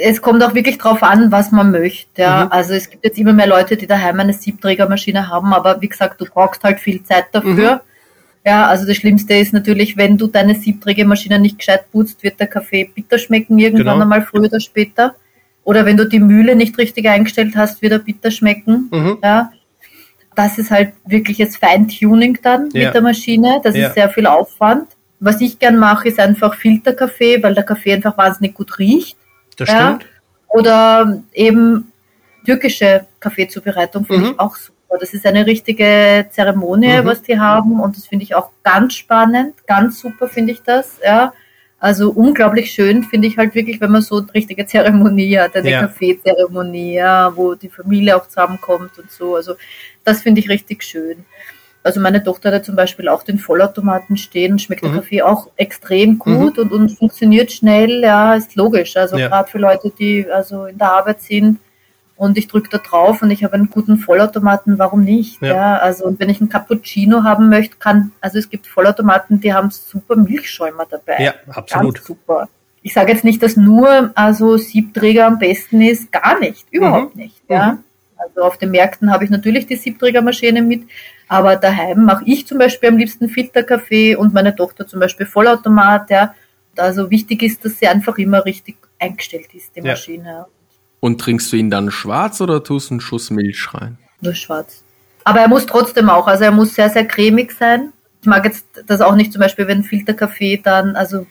[0.02, 2.22] Es kommt auch wirklich drauf an, was man möchte.
[2.22, 2.46] Ja.
[2.46, 2.52] Mhm.
[2.52, 6.20] Also es gibt jetzt immer mehr Leute, die daheim eine Siebträgermaschine haben, aber wie gesagt,
[6.20, 7.74] du brauchst halt viel Zeit dafür.
[7.74, 7.80] Mhm.
[8.46, 12.46] Ja, also das Schlimmste ist natürlich, wenn du deine Siebträgermaschine nicht gescheit putzt, wird der
[12.46, 14.00] Kaffee bitter schmecken irgendwann Genau.
[14.02, 15.14] einmal früher oder später.
[15.64, 18.88] Oder wenn du die Mühle nicht richtig eingestellt hast, wird er bitter schmecken.
[18.90, 19.18] Mhm.
[19.22, 19.52] Ja.
[20.39, 22.85] Das ist halt wirkliches Feintuning dann Ja.
[22.86, 23.60] mit der Maschine.
[23.65, 23.89] Das Ja.
[23.89, 24.86] ist sehr viel Aufwand.
[25.19, 29.16] Was ich gern mache, ist einfach Filterkaffee, weil der Kaffee einfach wahnsinnig gut riecht.
[29.56, 29.74] Das Ja.
[29.97, 30.06] stimmt.
[30.47, 31.90] Oder eben
[32.47, 34.32] türkische Kaffeezubereitung finde Mhm.
[34.35, 34.97] ich auch super.
[35.01, 37.05] Das ist eine richtige Zeremonie, Mhm.
[37.05, 41.01] was die haben und das finde ich auch ganz spannend, ganz super finde ich das,
[41.05, 41.32] ja.
[41.80, 45.70] Also unglaublich schön finde ich halt wirklich, wenn man so eine richtige Zeremonie hat, eine
[45.70, 45.80] Ja.
[45.82, 49.36] Kaffeezeremonie, ja, wo die Familie auch zusammenkommt und so.
[49.36, 49.55] Also
[50.05, 51.24] das finde ich richtig schön.
[51.84, 54.96] Also meine Tochter hat ja zum Beispiel auch den Vollautomaten stehen schmeckt der Mhm.
[54.96, 58.96] Kaffee auch extrem gut und, und funktioniert schnell, ja, ist logisch.
[58.96, 59.28] Also Ja.
[59.28, 61.59] gerade für Leute, die also in der Arbeit sind
[62.18, 65.40] und ich drücke da drauf und ich habe einen guten Vollautomaten, warum nicht?
[65.40, 65.48] Ja.
[65.54, 65.76] Ja.
[65.78, 69.70] also und wenn ich einen Cappuccino haben möchte, kann, also es gibt Vollautomaten, die haben
[69.70, 71.16] super Milchschäumer dabei.
[71.22, 71.94] Ja, absolut.
[71.94, 72.48] Ganz super.
[72.82, 77.22] Ich sage jetzt nicht, dass nur also Siebträger am besten ist, gar nicht, überhaupt Mhm.
[77.22, 77.40] nicht.
[77.48, 77.78] Ja.
[78.16, 80.82] Also auf den Märkten habe ich natürlich die Siebträgermaschine mit,
[81.28, 86.10] aber daheim mache ich zum Beispiel am liebsten Filterkaffee und meine Tochter zum Beispiel Vollautomat.
[86.10, 86.34] Ja.
[86.76, 89.92] Also wichtig ist, dass sie einfach immer richtig eingestellt ist, die Ja.
[89.92, 90.46] Maschine.
[91.00, 93.98] Und trinkst du ihn dann schwarz oder tust einen Schuss Milch rein?
[94.20, 94.82] Nur schwarz.
[95.24, 97.92] Aber er muss trotzdem auch, also er muss sehr, sehr cremig sein.
[98.20, 101.26] Ich mag jetzt das auch nicht zum Beispiel, wenn Filterkaffee dann also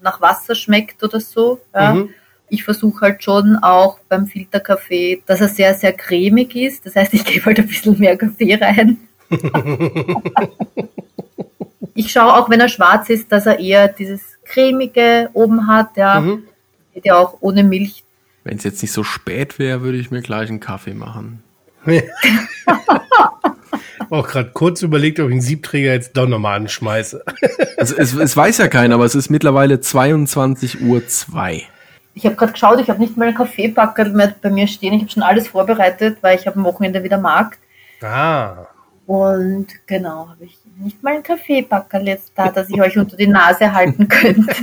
[0.00, 1.60] nach Wasser schmeckt oder so.
[1.74, 1.94] Ja.
[1.94, 2.10] Mhm.
[2.48, 6.86] Ich versuche halt schon auch beim Filterkaffee, dass er sehr, sehr cremig ist.
[6.86, 8.96] Das heißt, ich gebe halt ein bisschen mehr Kaffee rein.
[11.94, 15.96] ich schaue auch, wenn er schwarz ist, dass er eher dieses cremige oben hat.
[15.96, 16.44] Ja, Mhm.
[16.94, 18.04] geht ja auch ohne Milch.
[18.44, 21.42] Wenn es jetzt nicht so spät wäre, würde ich mir gleich einen Kaffee machen.
[24.10, 27.24] Auch gerade kurz überlegt, ob ich einen Siebträger jetzt doch nochmal anschmeiße.
[27.76, 31.62] Also es, es weiß ja keiner, aber es ist mittlerweile 22 Uhr 2.
[32.14, 34.94] Ich habe gerade geschaut, ich habe nicht mal einen Kaffeepackerl mehr bei mir stehen.
[34.94, 37.60] Ich habe schon alles vorbereitet, weil ich habe am Wochenende wieder Markt.
[38.02, 38.66] Ah.
[39.08, 43.26] Und genau, habe ich nicht mal einen Kaffeepackerl jetzt da, dass ich euch unter die
[43.26, 44.54] Nase halten könnte.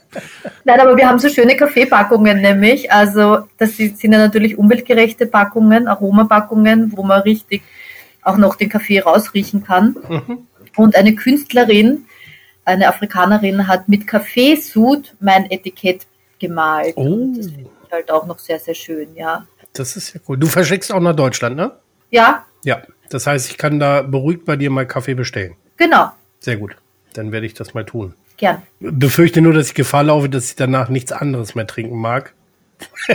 [0.64, 2.90] Nein, aber wir haben so schöne Kaffeepackungen nämlich.
[2.90, 7.62] Also das sind ja natürlich umweltgerechte Packungen, Aromapackungen, wo man richtig
[8.22, 9.94] auch noch den Kaffee rausriechen kann.
[10.76, 12.06] Und eine Künstlerin,
[12.64, 16.04] eine Afrikanerin, hat mit Kaffeesud mein Etikett
[16.40, 16.94] gemalt.
[16.96, 17.32] Oh.
[17.36, 19.46] Das finde ich halt auch noch sehr, sehr schön, ja.
[19.72, 20.36] Das ist ja cool.
[20.36, 21.70] Du verschickst auch nach Deutschland, ne?
[22.10, 22.82] Ja, Ja.
[23.10, 25.54] Das heißt, ich kann da beruhigt bei dir mal Kaffee bestellen.
[25.76, 26.10] genau,
[26.40, 26.76] Sehr gut.
[27.14, 28.14] Dann werde ich das mal tun.
[28.36, 28.62] gern.
[28.80, 32.34] Befürchte nur, dass ich Gefahr laufe, dass ich danach nichts anderes mehr trinken mag.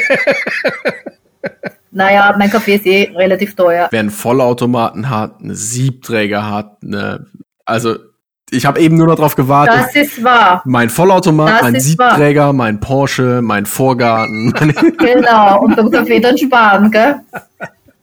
[1.92, 3.88] Naja, mein Kaffee ist eh relativ teuer.
[3.90, 7.26] Wer einen Vollautomaten hat, eine Siebträger hat, eine,
[7.66, 7.96] also
[8.52, 9.76] ich habe eben nur noch drauf gewartet.
[9.88, 10.62] Das ist wahr.
[10.66, 12.12] mein Vollautomat, Das mein ist wahr.
[12.12, 14.54] Siebträger, mein Porsche, mein Vorgarten.
[15.00, 17.16] Genau, und beim Kaffee dann sparen, gell?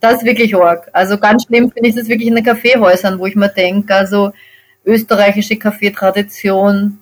[0.01, 0.89] Das ist wirklich arg.
[0.93, 4.33] Also ganz schlimm finde ich das wirklich in den Kaffeehäusern, wo ich mir denke, also
[4.85, 6.99] österreichische Kaffeetradition,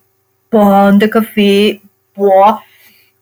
[0.51, 1.81] boah, und der Kaffee,
[2.15, 2.63] boah.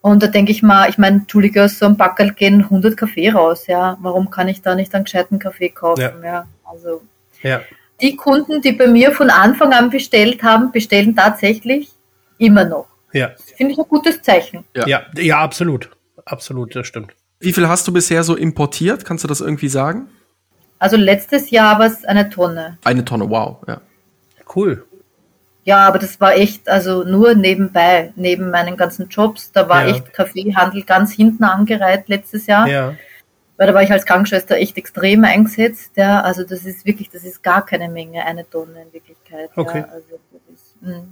[0.01, 3.29] Und da denke ich mal, ich meine, Entschuldige, aus so einem Backerl gehen 100 Kaffee
[3.29, 3.97] raus, ja.
[4.01, 6.13] Warum kann ich da nicht einen gescheiten Kaffee kaufen, Ja.
[6.23, 6.47] ja?
[6.65, 7.01] Also
[7.41, 7.61] Ja.
[8.01, 11.89] die Kunden, die bei mir von Anfang an bestellt haben, bestellen tatsächlich
[12.37, 12.87] immer noch.
[13.13, 13.31] Ja.
[13.55, 14.65] Finde ich ein gutes Zeichen.
[14.75, 14.87] Ja.
[14.87, 15.01] Ja.
[15.15, 15.89] Ja, absolut.
[16.25, 17.13] Absolut, das stimmt.
[17.43, 19.03] Wie viel hast du bisher so importiert?
[19.05, 20.07] Kannst du das irgendwie sagen?
[20.79, 22.77] Also letztes Jahr war es eine Tonne.
[22.83, 23.57] Eine Tonne, wow.
[23.67, 23.81] Ja.
[24.55, 24.85] Cool.
[25.65, 29.51] Ja, aber das war echt, also nur nebenbei, neben meinen ganzen Jobs.
[29.51, 29.95] Da war Ja.
[29.95, 32.67] echt Kaffeehandel ganz hinten angereiht letztes Jahr.
[32.67, 32.95] Ja.
[33.55, 35.91] Weil da war ich als Krankenschwester echt extrem eingesetzt.
[35.95, 39.49] Ja, also das ist wirklich, das ist gar keine Menge, eine Tonne in Wirklichkeit.
[39.55, 39.79] Okay.
[39.79, 41.03] Ja, also das ist, mh.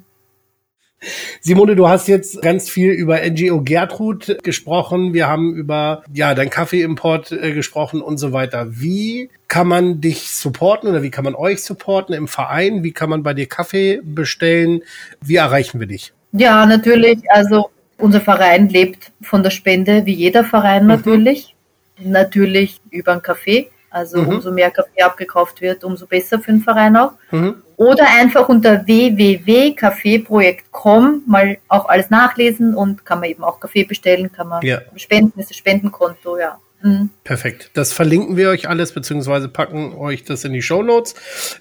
[1.41, 5.13] Simone, du hast jetzt ganz viel über NGO Gertrud gesprochen.
[5.13, 8.67] Wir haben über ja dein Kaffeeimport äh, gesprochen und so weiter.
[8.69, 12.83] Wie kann man dich supporten oder wie kann man euch supporten im Verein?
[12.83, 14.83] Wie kann man bei dir Kaffee bestellen?
[15.21, 16.13] Wie erreichen wir dich?
[16.33, 17.19] Ja, natürlich.
[17.29, 21.55] Also unser Verein lebt von der Spende, wie jeder Verein natürlich.
[21.99, 23.69] Natürlich über einen Kaffee.
[23.89, 24.27] Also Mhm.
[24.29, 27.11] umso mehr Kaffee abgekauft wird, umso besser für den Verein auch.
[27.31, 27.55] Mhm.
[27.81, 34.31] Oder einfach unter www.kaffeeprojekt.com mal auch alles nachlesen und kann man eben auch Kaffee bestellen,
[34.31, 34.81] kann man Ja.
[34.97, 36.59] spenden, ist das Spendenkonto, ja.
[36.83, 37.09] Mhm.
[37.23, 37.71] Perfekt.
[37.73, 41.15] Das verlinken wir euch alles, beziehungsweise packen euch das in die Show Notes,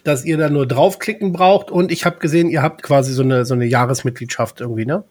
[0.04, 1.70] dass ihr da nur draufklicken braucht.
[1.70, 5.04] Und ich habe gesehen, ihr habt quasi so eine, so eine Jahresmitgliedschaft irgendwie, ne?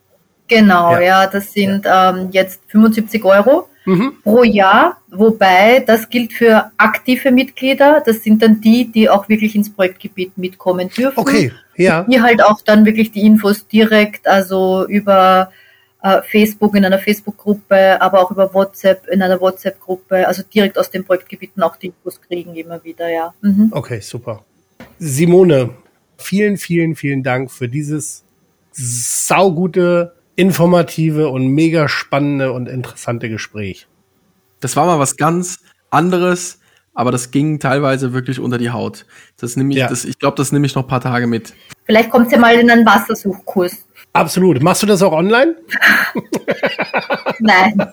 [0.48, 1.00] Genau, Ja.
[1.02, 4.14] ja, das sind ähm, jetzt 75 Euro Mhm.
[4.24, 8.04] pro Jahr, wobei das gilt für aktive Mitglieder.
[8.06, 11.18] Das sind dann die, die auch wirklich ins Projektgebiet mitkommen dürfen.
[11.18, 12.04] Okay, ja.
[12.04, 15.52] Die halt auch dann wirklich die Infos direkt, also über
[16.04, 20.92] äh, Facebook in einer Facebook-Gruppe, aber auch über WhatsApp in einer WhatsApp-Gruppe, also direkt aus
[20.92, 23.34] den Projektgebieten auch die Infos kriegen immer wieder, ja.
[23.42, 23.70] Mhm.
[23.72, 24.46] Okay, super.
[25.00, 25.72] Simone,
[26.18, 28.24] vielen, vielen, vielen Dank für dieses
[28.72, 33.88] saugute, informative und mega spannende und interessante Gespräch.
[34.62, 35.60] Das war mal was ganz
[35.90, 36.60] anderes,
[36.94, 39.06] aber das ging teilweise wirklich unter die Haut.
[39.36, 39.90] Das nehme ich, Ja.
[39.90, 41.54] das, ich glaube, das nehme ich noch ein paar Tage mit.
[41.86, 43.86] Vielleicht kommt ja mal in einen Wassersuchkurs.
[44.14, 44.62] Absolut.
[44.64, 45.58] Machst du das auch online?
[47.40, 47.86] Nein.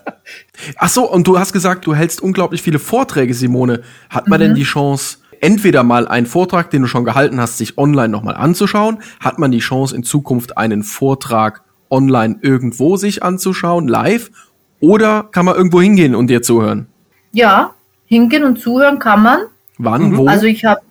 [0.77, 3.81] Ach so, und du hast gesagt, du hältst unglaublich viele Vorträge, Simone.
[4.09, 7.77] Hat man denn die Chance, entweder mal einen Vortrag, den du schon gehalten hast, sich
[7.77, 8.99] online nochmal anzuschauen?
[9.19, 14.31] Hat man die Chance, in Zukunft einen Vortrag online irgendwo sich anzuschauen, live?
[14.79, 16.87] Oder kann man irgendwo hingehen und dir zuhören?
[17.31, 17.73] Ja,
[18.05, 19.39] hingehen und zuhören kann man.
[19.77, 20.27] Wann, wo?
[20.27, 20.81] Also ich habe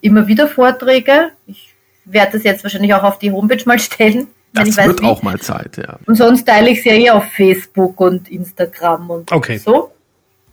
[0.00, 1.30] immer wieder Vorträge.
[1.46, 4.28] Ich werde das jetzt wahrscheinlich auch auf die Homepage mal stellen.
[4.52, 5.06] wenn das ich weiß, wird wie.
[5.06, 5.98] auch mal Zeit, ja.
[6.06, 9.58] Und sonst teile ich es ja eh auf Facebook und Instagram und Okay.
[9.58, 9.90] so.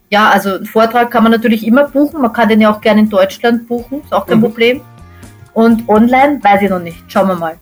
[0.10, 2.22] Ja, also einen Vortrag kann man natürlich immer buchen.
[2.22, 4.44] Man kann den ja auch gerne in Deutschland buchen, ist auch kein Mhm.
[4.44, 4.82] Problem.
[5.54, 6.98] Und online weiß ich noch nicht.
[7.08, 7.56] Schauen wir mal.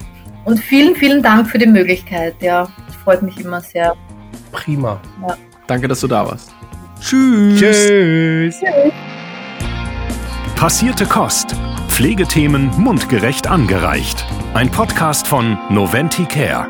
[0.45, 2.35] Und vielen, vielen Dank für die Möglichkeit.
[2.41, 3.95] Ja, das freut mich immer sehr.
[4.51, 4.99] Prima.
[5.67, 6.53] Danke, dass du da warst.
[6.99, 7.59] Tschüss.
[7.59, 8.55] Tschüss.
[10.55, 11.55] Passierte Kost.
[11.87, 14.25] Pflegethemen mundgerecht angereicht.
[14.53, 16.67] Ein Podcast von Noventi Care.